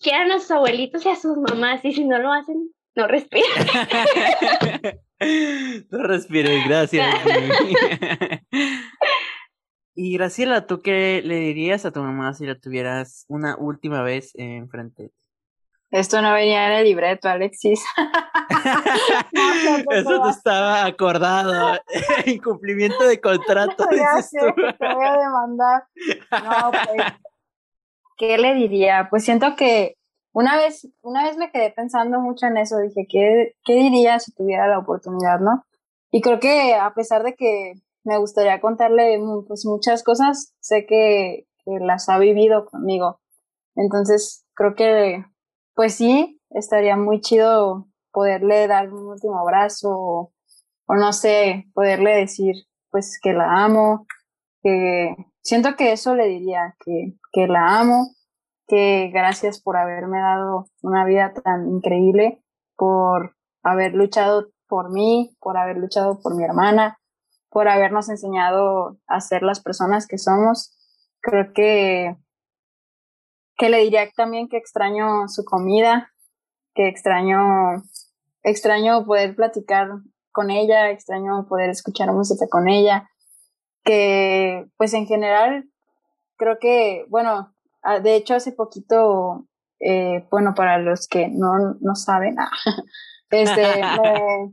Quieran 0.00 0.32
a 0.32 0.38
sus 0.38 0.50
abuelitos 0.50 1.06
y 1.06 1.08
a 1.08 1.16
sus 1.16 1.36
mamás, 1.36 1.82
y 1.84 1.92
si 1.92 2.04
no 2.04 2.18
lo 2.18 2.32
hacen, 2.32 2.70
no 2.96 3.06
respiren. 3.06 3.50
no 5.90 6.02
respiren, 6.04 6.68
gracias. 6.68 7.14
y 9.94 10.12
Graciela, 10.14 10.66
¿tú 10.66 10.82
qué 10.82 11.22
le 11.24 11.36
dirías 11.36 11.84
a 11.84 11.92
tu 11.92 12.00
mamá 12.00 12.34
si 12.34 12.46
la 12.46 12.58
tuvieras 12.58 13.24
una 13.28 13.56
última 13.56 14.02
vez 14.02 14.32
enfrente? 14.34 15.10
Esto 15.94 16.20
no 16.20 16.32
venía 16.32 16.66
en 16.66 16.72
el 16.72 16.84
libreto, 16.86 17.28
Alexis. 17.28 17.80
Eso 19.90 20.18
no 20.18 20.28
estaba 20.28 20.86
acordado. 20.86 21.78
Incumplimiento 22.26 23.06
de 23.06 23.20
contrato. 23.20 23.86
Ya 23.92 24.20
sé 24.20 24.40
que 24.56 24.72
te 24.72 24.92
voy 24.92 25.06
a 25.06 25.18
demandar. 25.18 25.84
No, 26.32 26.72
pues. 26.72 27.12
¿Qué 28.16 28.38
le 28.38 28.54
diría? 28.54 29.06
Pues 29.08 29.24
siento 29.24 29.54
que 29.54 29.96
una 30.34 30.56
vez, 30.56 30.88
una 31.02 31.24
vez 31.24 31.36
me 31.36 31.50
quedé 31.52 31.70
pensando 31.70 32.20
mucho 32.20 32.46
en 32.46 32.56
eso, 32.56 32.78
dije, 32.78 33.06
¿qué, 33.08 33.54
qué 33.64 33.74
diría 33.74 34.18
si 34.18 34.32
tuviera 34.32 34.66
la 34.66 34.80
oportunidad, 34.80 35.38
no? 35.38 35.64
Y 36.10 36.20
creo 36.20 36.40
que 36.40 36.74
a 36.74 36.92
pesar 36.92 37.22
de 37.22 37.34
que 37.34 37.74
me 38.02 38.18
gustaría 38.18 38.60
contarle 38.60 39.20
pues, 39.46 39.64
muchas 39.64 40.02
cosas, 40.02 40.52
sé 40.58 40.86
que, 40.86 41.46
que 41.64 41.78
las 41.78 42.08
ha 42.08 42.18
vivido 42.18 42.66
conmigo. 42.66 43.20
Entonces, 43.76 44.44
creo 44.54 44.74
que, 44.74 45.24
pues 45.74 45.94
sí, 45.94 46.40
estaría 46.50 46.96
muy 46.96 47.20
chido 47.20 47.86
poderle 48.10 48.66
dar 48.66 48.92
un 48.92 49.06
último 49.06 49.38
abrazo 49.38 49.90
o, 49.90 50.32
o 50.86 50.94
no 50.96 51.12
sé, 51.12 51.66
poderle 51.74 52.16
decir, 52.16 52.56
pues, 52.90 53.20
que 53.22 53.32
la 53.32 53.64
amo, 53.64 54.06
que 54.62 55.14
siento 55.42 55.76
que 55.76 55.92
eso 55.92 56.16
le 56.16 56.26
diría, 56.26 56.74
que, 56.84 57.14
que 57.32 57.46
la 57.46 57.78
amo, 57.78 58.08
que 58.66 59.10
gracias 59.12 59.60
por 59.60 59.76
haberme 59.76 60.18
dado 60.20 60.66
una 60.82 61.04
vida 61.04 61.32
tan 61.32 61.68
increíble, 61.68 62.42
por 62.76 63.36
haber 63.62 63.94
luchado 63.94 64.48
por 64.68 64.90
mí, 64.90 65.36
por 65.40 65.56
haber 65.56 65.76
luchado 65.76 66.20
por 66.20 66.34
mi 66.34 66.44
hermana, 66.44 66.98
por 67.50 67.68
habernos 67.68 68.08
enseñado 68.08 68.98
a 69.06 69.20
ser 69.20 69.42
las 69.42 69.60
personas 69.60 70.06
que 70.06 70.18
somos. 70.18 70.76
Creo 71.20 71.52
que, 71.52 72.16
que 73.56 73.68
le 73.68 73.78
diría 73.78 74.10
también 74.16 74.48
que 74.48 74.56
extraño 74.56 75.28
su 75.28 75.44
comida, 75.44 76.10
que 76.74 76.88
extraño, 76.88 77.82
extraño 78.42 79.04
poder 79.04 79.36
platicar 79.36 79.88
con 80.32 80.50
ella, 80.50 80.90
extraño 80.90 81.46
poder 81.48 81.70
escuchar 81.70 82.12
música 82.12 82.46
con 82.50 82.68
ella, 82.68 83.08
que 83.84 84.66
pues 84.76 84.92
en 84.94 85.06
general 85.06 85.68
creo 86.36 86.58
que, 86.58 87.04
bueno, 87.08 87.53
de 88.02 88.16
hecho, 88.16 88.34
hace 88.34 88.52
poquito, 88.52 89.46
eh, 89.80 90.26
bueno, 90.30 90.54
para 90.54 90.78
los 90.78 91.06
que 91.08 91.28
no, 91.28 91.76
no 91.80 91.94
saben, 91.94 92.36
ah, 92.38 92.50
este, 93.30 93.62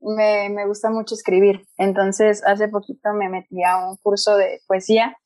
me, 0.00 0.48
me, 0.50 0.66
gusta 0.66 0.90
mucho 0.90 1.14
escribir. 1.14 1.66
Entonces, 1.76 2.42
hace 2.44 2.68
poquito 2.68 3.12
me 3.12 3.28
metí 3.28 3.62
a 3.62 3.88
un 3.88 3.96
curso 3.96 4.36
de 4.36 4.60
poesía 4.66 5.16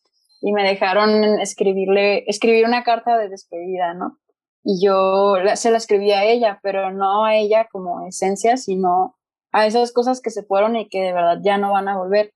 y 0.41 0.53
me 0.53 0.63
dejaron 0.63 1.41
escribirle, 1.41 2.25
escribir 2.27 2.67
una 2.67 2.85
carta 2.85 3.17
de 3.17 3.29
despedida, 3.29 3.95
¿no? 3.95 4.19
Y 4.63 4.85
yo 4.85 5.35
se 5.55 5.71
la 5.71 5.77
escribí 5.77 6.11
a 6.13 6.25
ella, 6.25 6.59
pero 6.63 6.91
no 6.91 7.25
a 7.25 7.37
ella 7.37 7.69
como 7.71 8.07
esencia, 8.07 8.57
sino 8.57 9.17
a 9.53 9.67
esas 9.67 9.93
cosas 9.93 10.21
que 10.21 10.31
se 10.31 10.43
fueron 10.43 10.77
y 10.77 10.89
que 10.89 11.01
de 11.03 11.13
verdad 11.13 11.39
ya 11.43 11.57
no 11.57 11.73
van 11.73 11.89
a 11.89 11.97
volver. 11.97 12.33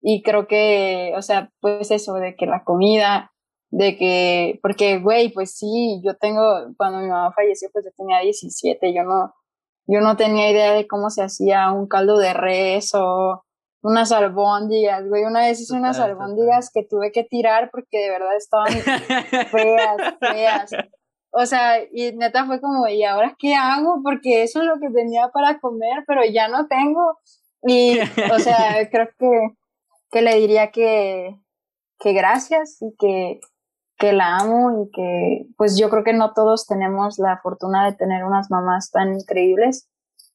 Y 0.00 0.22
creo 0.22 0.46
que, 0.46 1.12
o 1.16 1.22
sea, 1.22 1.50
pues 1.60 1.90
eso 1.90 2.14
de 2.14 2.36
que 2.36 2.46
la 2.46 2.64
comida, 2.64 3.32
de 3.70 3.96
que, 3.96 4.58
porque, 4.62 4.98
güey, 4.98 5.30
pues 5.30 5.56
sí, 5.56 6.00
yo 6.04 6.16
tengo, 6.16 6.42
cuando 6.76 7.00
mi 7.00 7.08
mamá 7.08 7.32
falleció, 7.32 7.68
pues 7.72 7.84
yo 7.84 7.90
tenía 7.96 8.20
17, 8.20 8.94
yo 8.94 9.04
no, 9.04 9.34
yo 9.86 10.00
no 10.00 10.16
tenía 10.16 10.50
idea 10.50 10.72
de 10.72 10.86
cómo 10.86 11.10
se 11.10 11.22
hacía 11.22 11.70
un 11.72 11.86
caldo 11.86 12.18
de 12.18 12.34
res 12.34 12.94
o 12.94 13.44
unas 13.82 14.10
albóndigas, 14.12 15.06
güey, 15.08 15.24
una 15.24 15.40
vez 15.40 15.60
hice 15.60 15.74
unas 15.74 15.98
albóndigas 16.00 16.70
que 16.72 16.84
tuve 16.84 17.12
que 17.12 17.24
tirar 17.24 17.70
porque 17.70 17.98
de 17.98 18.10
verdad 18.10 18.36
estaban 18.36 18.72
feas, 19.50 19.96
feas. 20.18 20.70
O 21.30 21.46
sea, 21.46 21.82
y 21.92 22.12
neta 22.12 22.46
fue 22.46 22.60
como, 22.60 22.88
¿y 22.88 23.04
ahora 23.04 23.36
qué 23.38 23.54
hago? 23.54 24.00
Porque 24.02 24.42
eso 24.42 24.60
es 24.60 24.66
lo 24.66 24.80
que 24.80 24.90
tenía 24.90 25.28
para 25.28 25.60
comer, 25.60 26.04
pero 26.06 26.22
ya 26.24 26.48
no 26.48 26.66
tengo. 26.66 27.18
Y, 27.62 27.98
o 28.32 28.38
sea, 28.38 28.88
creo 28.90 29.08
que, 29.18 29.56
que 30.10 30.22
le 30.22 30.34
diría 30.36 30.70
que, 30.70 31.38
que 31.98 32.12
gracias 32.12 32.78
y 32.80 32.94
que, 32.98 33.40
que 33.98 34.12
la 34.12 34.38
amo 34.38 34.84
y 34.84 34.90
que 34.92 35.46
pues 35.56 35.76
yo 35.76 35.90
creo 35.90 36.04
que 36.04 36.12
no 36.12 36.32
todos 36.32 36.66
tenemos 36.66 37.18
la 37.18 37.40
fortuna 37.42 37.84
de 37.84 37.96
tener 37.96 38.24
unas 38.24 38.50
mamás 38.50 38.90
tan 38.90 39.14
increíbles. 39.14 39.88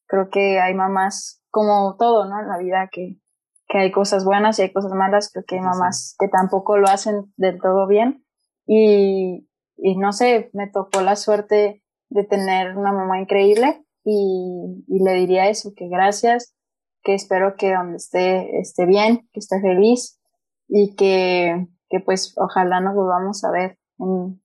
Creo 0.05 0.29
que 0.29 0.59
hay 0.59 0.73
mamás 0.73 1.41
como 1.49 1.95
todo, 1.97 2.25
¿no? 2.25 2.41
En 2.41 2.49
la 2.49 2.57
vida 2.57 2.89
que, 2.91 3.17
que 3.67 3.77
hay 3.77 3.91
cosas 3.91 4.25
buenas 4.25 4.59
y 4.59 4.63
hay 4.63 4.73
cosas 4.73 4.91
malas, 4.91 5.31
creo 5.31 5.45
que 5.47 5.55
hay 5.55 5.61
mamás 5.61 6.15
que 6.19 6.27
tampoco 6.27 6.77
lo 6.77 6.87
hacen 6.87 7.33
del 7.37 7.59
todo 7.59 7.87
bien. 7.87 8.25
Y, 8.67 9.47
y 9.77 9.97
no 9.97 10.11
sé, 10.11 10.49
me 10.53 10.69
tocó 10.69 11.01
la 11.01 11.15
suerte 11.15 11.83
de 12.09 12.23
tener 12.25 12.77
una 12.77 12.91
mamá 12.91 13.19
increíble 13.21 13.85
y, 14.03 14.83
y 14.87 15.03
le 15.03 15.13
diría 15.13 15.47
eso, 15.47 15.71
que 15.75 15.87
gracias, 15.87 16.53
que 17.01 17.13
espero 17.13 17.55
que 17.55 17.73
donde 17.73 17.97
esté 17.97 18.59
esté 18.59 18.85
bien, 18.85 19.27
que 19.31 19.39
esté 19.39 19.61
feliz 19.61 20.19
y 20.67 20.95
que 20.95 21.67
que 21.93 21.99
pues 21.99 22.33
ojalá 22.37 22.79
nos 22.79 22.95
volvamos 22.95 23.43
a 23.43 23.51
ver 23.51 23.77
en, 23.99 24.41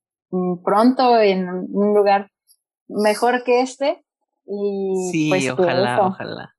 pronto 0.63 1.19
en 1.19 1.49
un 1.49 1.95
lugar 1.95 2.31
mejor 2.89 3.43
que 3.43 3.63
este. 3.63 4.05
Y 4.45 5.09
sí, 5.11 5.29
pues, 5.31 5.49
ojalá, 5.49 6.07
ojalá. 6.07 6.55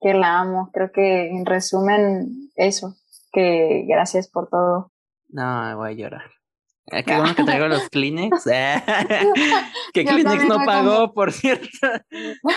Que 0.00 0.14
la 0.14 0.38
amo. 0.38 0.70
Creo 0.72 0.90
que 0.90 1.28
en 1.28 1.44
resumen, 1.44 2.50
eso, 2.54 2.94
que 3.30 3.84
gracias 3.86 4.30
por 4.30 4.48
todo. 4.48 4.90
No, 5.28 5.76
voy 5.76 5.90
a 5.90 5.92
llorar. 5.92 6.30
Ah, 6.92 7.02
qué 7.02 7.16
bueno 7.16 7.34
que 7.34 7.44
traigo 7.44 7.66
los 7.66 7.88
Kleenex. 7.88 8.44
que 9.92 10.04
Kleenex 10.04 10.46
no 10.46 10.64
pagó, 10.64 11.12
por 11.12 11.32
cierto. 11.32 11.68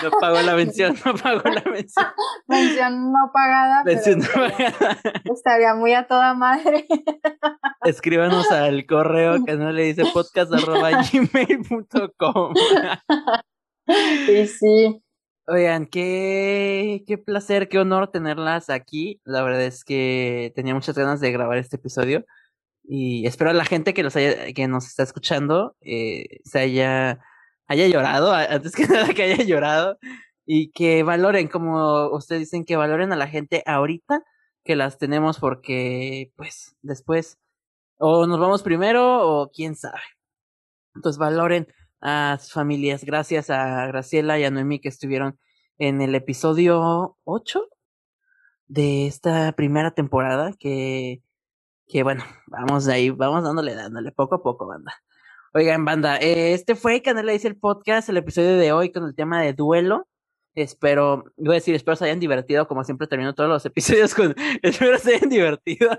No 0.02 0.10
pagó 0.20 0.40
la 0.42 0.54
mención, 0.54 0.96
no 1.04 1.14
pagó 1.14 1.42
la 1.48 1.62
mención. 1.70 2.06
Mención 2.48 3.12
no 3.12 3.30
pagada. 3.32 3.84
Mención 3.84 4.20
no 4.20 4.26
pagada. 4.26 5.00
Estaría 5.24 5.74
muy 5.74 5.94
a 5.94 6.06
toda 6.06 6.34
madre. 6.34 6.86
Escríbanos 7.84 8.50
al 8.50 8.86
correo 8.86 9.44
que 9.44 9.56
no 9.56 9.72
le 9.72 9.84
dice 9.84 10.04
podcast 10.12 10.52
arroba 10.52 10.90
gmail.com. 10.90 12.54
Sí, 14.26 14.46
sí. 14.46 15.02
Oigan, 15.46 15.86
qué, 15.86 17.02
qué 17.08 17.18
placer, 17.18 17.68
qué 17.68 17.78
honor 17.80 18.08
tenerlas 18.12 18.70
aquí. 18.70 19.20
La 19.24 19.42
verdad 19.42 19.62
es 19.62 19.84
que 19.84 20.52
tenía 20.54 20.74
muchas 20.74 20.96
ganas 20.96 21.20
de 21.20 21.32
grabar 21.32 21.58
este 21.58 21.76
episodio. 21.76 22.24
Y 22.92 23.24
espero 23.24 23.50
a 23.50 23.54
la 23.54 23.64
gente 23.64 23.94
que, 23.94 24.02
los 24.02 24.16
haya, 24.16 24.52
que 24.52 24.66
nos 24.66 24.88
está 24.88 25.04
escuchando 25.04 25.76
eh, 25.80 26.40
se 26.42 26.58
haya, 26.58 27.20
haya 27.68 27.86
llorado, 27.86 28.32
antes 28.34 28.74
que 28.74 28.84
nada 28.88 29.14
que 29.14 29.22
haya 29.22 29.44
llorado, 29.44 29.96
y 30.44 30.72
que 30.72 31.04
valoren, 31.04 31.46
como 31.46 32.08
ustedes 32.08 32.40
dicen, 32.40 32.64
que 32.64 32.74
valoren 32.74 33.12
a 33.12 33.16
la 33.16 33.28
gente 33.28 33.62
ahorita 33.64 34.24
que 34.64 34.74
las 34.74 34.98
tenemos 34.98 35.38
porque, 35.38 36.32
pues, 36.34 36.74
después, 36.82 37.38
o 37.98 38.26
nos 38.26 38.40
vamos 38.40 38.64
primero 38.64 39.20
o 39.24 39.52
quién 39.52 39.76
sabe. 39.76 40.02
Entonces 40.96 41.16
valoren 41.16 41.68
a 42.00 42.38
sus 42.40 42.52
familias. 42.52 43.04
Gracias 43.04 43.50
a 43.50 43.86
Graciela 43.86 44.40
y 44.40 44.44
a 44.44 44.50
Noemi 44.50 44.80
que 44.80 44.88
estuvieron 44.88 45.38
en 45.78 46.00
el 46.00 46.16
episodio 46.16 47.16
8 47.22 47.68
de 48.66 49.06
esta 49.06 49.52
primera 49.52 49.92
temporada 49.92 50.54
que 50.58 51.22
que 51.90 52.02
bueno, 52.02 52.24
vamos 52.46 52.88
ahí, 52.88 53.10
vamos 53.10 53.42
dándole, 53.42 53.74
dándole, 53.74 54.12
poco 54.12 54.36
a 54.36 54.42
poco, 54.42 54.66
banda. 54.66 54.94
Oigan, 55.52 55.84
banda, 55.84 56.16
eh, 56.18 56.54
este 56.54 56.76
fue 56.76 57.02
Canela 57.02 57.32
dice 57.32 57.48
el 57.48 57.56
podcast, 57.56 58.08
el 58.08 58.16
episodio 58.16 58.56
de 58.56 58.72
hoy 58.72 58.92
con 58.92 59.04
el 59.04 59.14
tema 59.14 59.42
de 59.42 59.52
duelo. 59.52 60.06
Espero, 60.54 61.24
voy 61.36 61.50
a 61.50 61.54
decir, 61.54 61.74
espero 61.74 61.96
se 61.96 62.04
hayan 62.04 62.20
divertido, 62.20 62.68
como 62.68 62.84
siempre 62.84 63.08
termino 63.08 63.34
todos 63.34 63.50
los 63.50 63.66
episodios 63.66 64.14
con, 64.14 64.34
espero 64.62 64.98
se 64.98 65.16
hayan 65.16 65.28
divertido, 65.28 65.90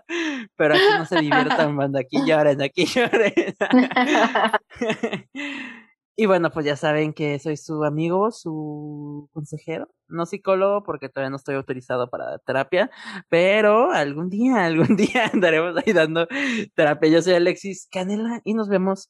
pero 0.55 0.75
aquí 0.75 0.83
no 0.97 1.05
se 1.05 1.19
diviertan, 1.19 1.75
banda, 1.75 1.99
aquí 1.99 2.25
lloren, 2.25 2.61
aquí 2.61 2.85
lloren. 2.85 3.33
Y 6.21 6.27
bueno, 6.27 6.51
pues 6.51 6.67
ya 6.67 6.75
saben 6.75 7.13
que 7.13 7.39
soy 7.39 7.57
su 7.57 7.83
amigo, 7.83 8.29
su 8.29 9.27
consejero, 9.33 9.89
no 10.07 10.27
psicólogo 10.27 10.83
porque 10.83 11.09
todavía 11.09 11.31
no 11.31 11.37
estoy 11.37 11.55
autorizado 11.55 12.11
para 12.11 12.37
terapia, 12.37 12.91
pero 13.27 13.91
algún 13.91 14.29
día, 14.29 14.65
algún 14.65 14.95
día 14.95 15.31
andaremos 15.33 15.75
ahí 15.83 15.93
dando 15.93 16.27
terapia. 16.75 17.09
Yo 17.09 17.23
soy 17.23 17.33
Alexis 17.33 17.87
Canela 17.91 18.39
y 18.43 18.53
nos 18.53 18.69
vemos 18.69 19.09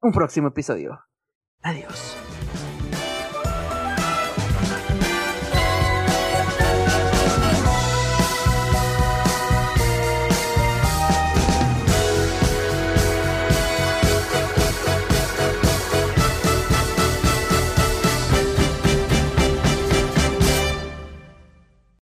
un 0.00 0.10
próximo 0.10 0.48
episodio. 0.48 0.98
Adiós. 1.62 2.16